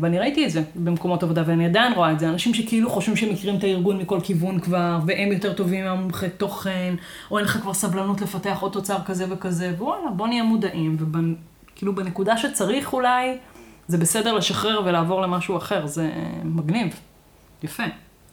ואני 0.00 0.18
ראיתי 0.18 0.46
את 0.46 0.50
זה 0.50 0.62
במקומות 0.74 1.22
עבודה, 1.22 1.42
ואני 1.46 1.66
עדיין 1.66 1.92
רואה 1.92 2.12
את 2.12 2.18
זה, 2.18 2.28
אנשים 2.28 2.54
שכאילו 2.54 2.90
חושבים 2.90 3.16
שהם 3.16 3.32
מכירים 3.32 3.58
את 3.58 3.64
הארגון 3.64 3.98
מכל 3.98 4.20
כיוון 4.22 4.60
כבר, 4.60 4.98
והם 5.06 5.32
יותר 5.32 5.52
טובים 5.52 5.84
מהמומחי 5.84 6.30
תוכן, 6.30 6.94
או 7.30 7.38
אין 7.38 7.44
לך 7.44 7.56
כבר 7.56 7.74
סבלנות 7.74 8.20
לפתח 8.20 8.58
עוד 8.60 8.72
תוצר 8.72 8.98
כזה 9.04 9.26
וכזה, 9.30 9.72
ווואלה, 9.78 10.10
בוא 10.10 10.26
נהיה 10.26 10.42
מודעים, 10.42 10.96
וכאילו 11.00 11.94
בנקודה 11.94 12.36
שצריך 12.36 12.92
אולי, 12.92 13.38
זה 13.88 13.98
בסדר 13.98 14.32
לשחרר 14.32 14.82
ולעבור 14.84 15.22
למשהו 15.22 15.56
אחר, 15.56 15.86
זה 15.86 16.02
אה, 16.02 16.44
מגניב, 16.44 17.00
יפה, 17.62 17.84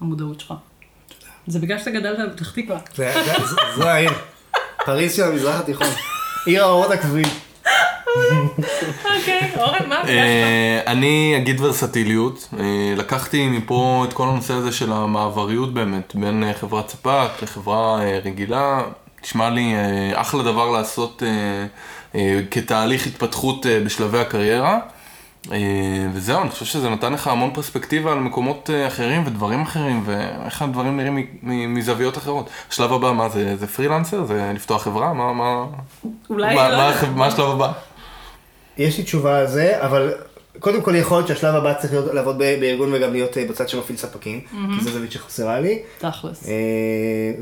המודעות 0.02 0.40
שלך. 0.40 0.54
זה 1.48 1.60
בגלל 1.60 1.78
שאתה 1.80 1.92
גדלת 1.92 2.32
בפתח 2.36 2.52
תקווה. 2.52 2.78
זה- 2.96 3.14
זה- 3.26 3.46
זה- 3.46 3.56
זו 3.76 3.88
העיר. 3.88 4.12
פריז 4.86 5.16
של 5.16 5.24
המזרח 5.24 5.60
התיכון. 5.60 5.88
עיר 6.46 6.64
האורות 6.64 6.92
הקבועים. 6.92 7.26
אוקיי, 9.06 9.52
אורן, 9.58 9.90
מה? 9.90 10.02
אה, 10.08 10.82
אני 10.88 11.34
אגיד 11.38 11.62
ורסטיליות. 11.62 12.48
אה, 12.60 12.64
לקחתי 12.98 13.48
מפה 13.48 14.06
את 14.08 14.14
כל 14.14 14.28
הנושא 14.28 14.54
הזה 14.54 14.72
של 14.72 14.92
המעבריות 14.92 15.74
באמת, 15.74 16.16
בין 16.16 16.44
אה, 16.44 16.54
חברת 16.54 16.90
ספק 16.90 17.30
לחברה 17.42 18.00
רגילה. 18.26 18.82
נשמע 19.24 19.50
לי 19.50 19.74
אחלה 20.16 20.44
דבר 20.44 20.70
לעשות 20.72 21.24
כתהליך 22.52 23.08
התפתחות 23.08 23.66
בשלבי 23.86 24.20
הקריירה. 24.20 24.80
אה, 25.52 26.08
וזהו, 26.14 26.42
אני 26.42 26.50
חושב 26.50 26.66
שזה 26.66 26.90
נתן 26.90 27.14
לך 27.14 27.28
המון 27.28 27.54
פרספקטיבה 27.54 28.12
על 28.12 28.20
מקומות 28.20 28.70
אה, 28.74 28.88
אחרים 28.88 29.28
ודברים 29.28 29.62
אחרים, 29.62 30.04
ואיך 30.06 30.62
הדברים 30.62 31.00
נראים 31.44 31.74
מזוויות 31.74 32.18
אחרות. 32.18 32.50
השלב 32.70 32.94
הבא, 32.94 33.12
מה 33.12 33.30
זה, 33.30 33.56
זה 33.56 33.68
פרילנסר? 33.68 34.26
זה 34.26 34.52
לפתוח 34.56 34.84
חברה? 34.84 35.14
מה, 35.14 35.34
מה, 35.34 35.66
אולי 36.30 36.56
מה, 36.56 36.70
לא. 36.70 36.78
מה, 36.78 36.94
מה 37.16 37.26
השלב 37.26 37.46
הבא? 37.46 37.72
יש 38.78 38.98
לי 38.98 39.04
תשובה 39.04 39.40
על 39.40 39.48
זה, 39.48 39.86
אבל 39.86 40.14
קודם 40.60 40.82
כל 40.82 40.96
יכול 40.96 41.18
להיות 41.18 41.28
שהשלב 41.28 41.56
הבא 41.56 41.74
צריך 41.74 41.94
להיות 41.94 42.14
לעבוד 42.14 42.38
ב- 42.38 42.60
בארגון 42.60 42.94
וגם 42.94 43.12
להיות 43.12 43.38
אה, 43.38 43.46
בצד 43.50 43.70
שמפעיל 43.70 43.98
ספקים, 43.98 44.40
כי 44.50 44.84
זו 44.84 44.90
זווית 44.90 45.12
שחסרה 45.12 45.60
לי. 45.60 45.82
תכלס. 45.98 46.50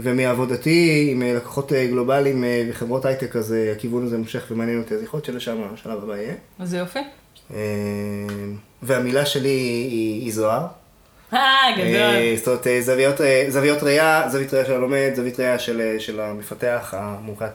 ומעבודתי 0.02 1.08
עם 1.12 1.22
לקוחות 1.22 1.72
גלובליים 1.74 2.44
וחברות 2.70 3.06
הייטק, 3.06 3.36
אז 3.36 3.56
הכיוון 3.76 4.06
הזה 4.06 4.18
מושך 4.18 4.44
ומעניין 4.52 4.80
אותי, 4.80 4.94
אז 4.94 5.04
יכול 5.04 5.18
להיות 5.18 5.26
שלשם 5.26 5.58
השלב 5.74 6.04
הבא 6.04 6.16
יהיה. 6.16 6.34
איזה 6.60 6.78
יופי. 6.78 7.00
אה, 7.54 7.58
והמילה 8.82 9.26
שלי 9.26 9.50
היא 9.50 10.22
היא 10.24 10.34
זוהר. 10.34 10.68
אה, 11.34 11.40
גדול. 11.78 11.86
אה, 11.96 12.34
זאת 12.38 12.48
אומרת, 12.48 12.68
אה, 12.68 12.82
זוויות, 12.82 13.16
זוויות 13.50 13.84
ראייה, 13.84 14.30
זווית 14.30 14.54
ראייה 14.54 14.66
של 14.66 14.74
הלומד, 14.74 15.10
זווית 15.16 15.40
ראייה 15.40 15.60
של, 15.60 15.96
של 16.00 16.20
המפתח, 16.20 16.94
המומחה. 16.98 17.46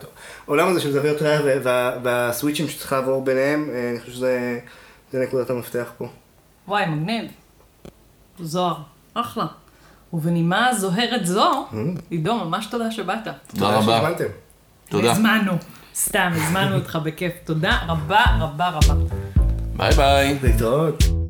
העולם 0.47 0.67
הזה 0.67 0.79
של 0.81 0.91
זוויות 0.91 1.21
ראייה 1.21 1.41
וה- 1.45 1.59
וה- 1.63 1.97
והסוויצ'ים 2.03 2.67
שצריך 2.67 2.91
לעבור 2.93 3.23
ביניהם, 3.25 3.69
אני 3.91 3.99
חושב 3.99 4.11
שזה 4.11 4.59
זה 5.11 5.19
נקודת 5.23 5.49
המפתח 5.49 5.91
פה. 5.97 6.07
וואי, 6.67 6.85
מגניב. 6.85 7.25
זוהר, 8.39 8.75
אחלה. 9.13 9.45
ובנימה 10.13 10.73
זוהרת 10.73 11.25
זו, 11.25 11.67
עידו, 12.09 12.35
ממש 12.35 12.65
תודה 12.65 12.91
שבאת. 12.91 13.17
תודה 13.47 13.67
רבה. 13.67 13.81
שהזמנתם. 14.01 14.23
תודה. 14.89 15.11
הזמנו. 15.11 15.51
סתם, 15.95 16.31
הזמנו 16.35 16.75
אותך 16.75 16.97
בכיף. 17.03 17.33
תודה 17.45 17.79
רבה 17.87 18.21
רבה 18.39 18.69
רבה. 18.69 18.93
Bye 19.75 19.95
bye. 19.95 20.39
Later. 20.41 21.22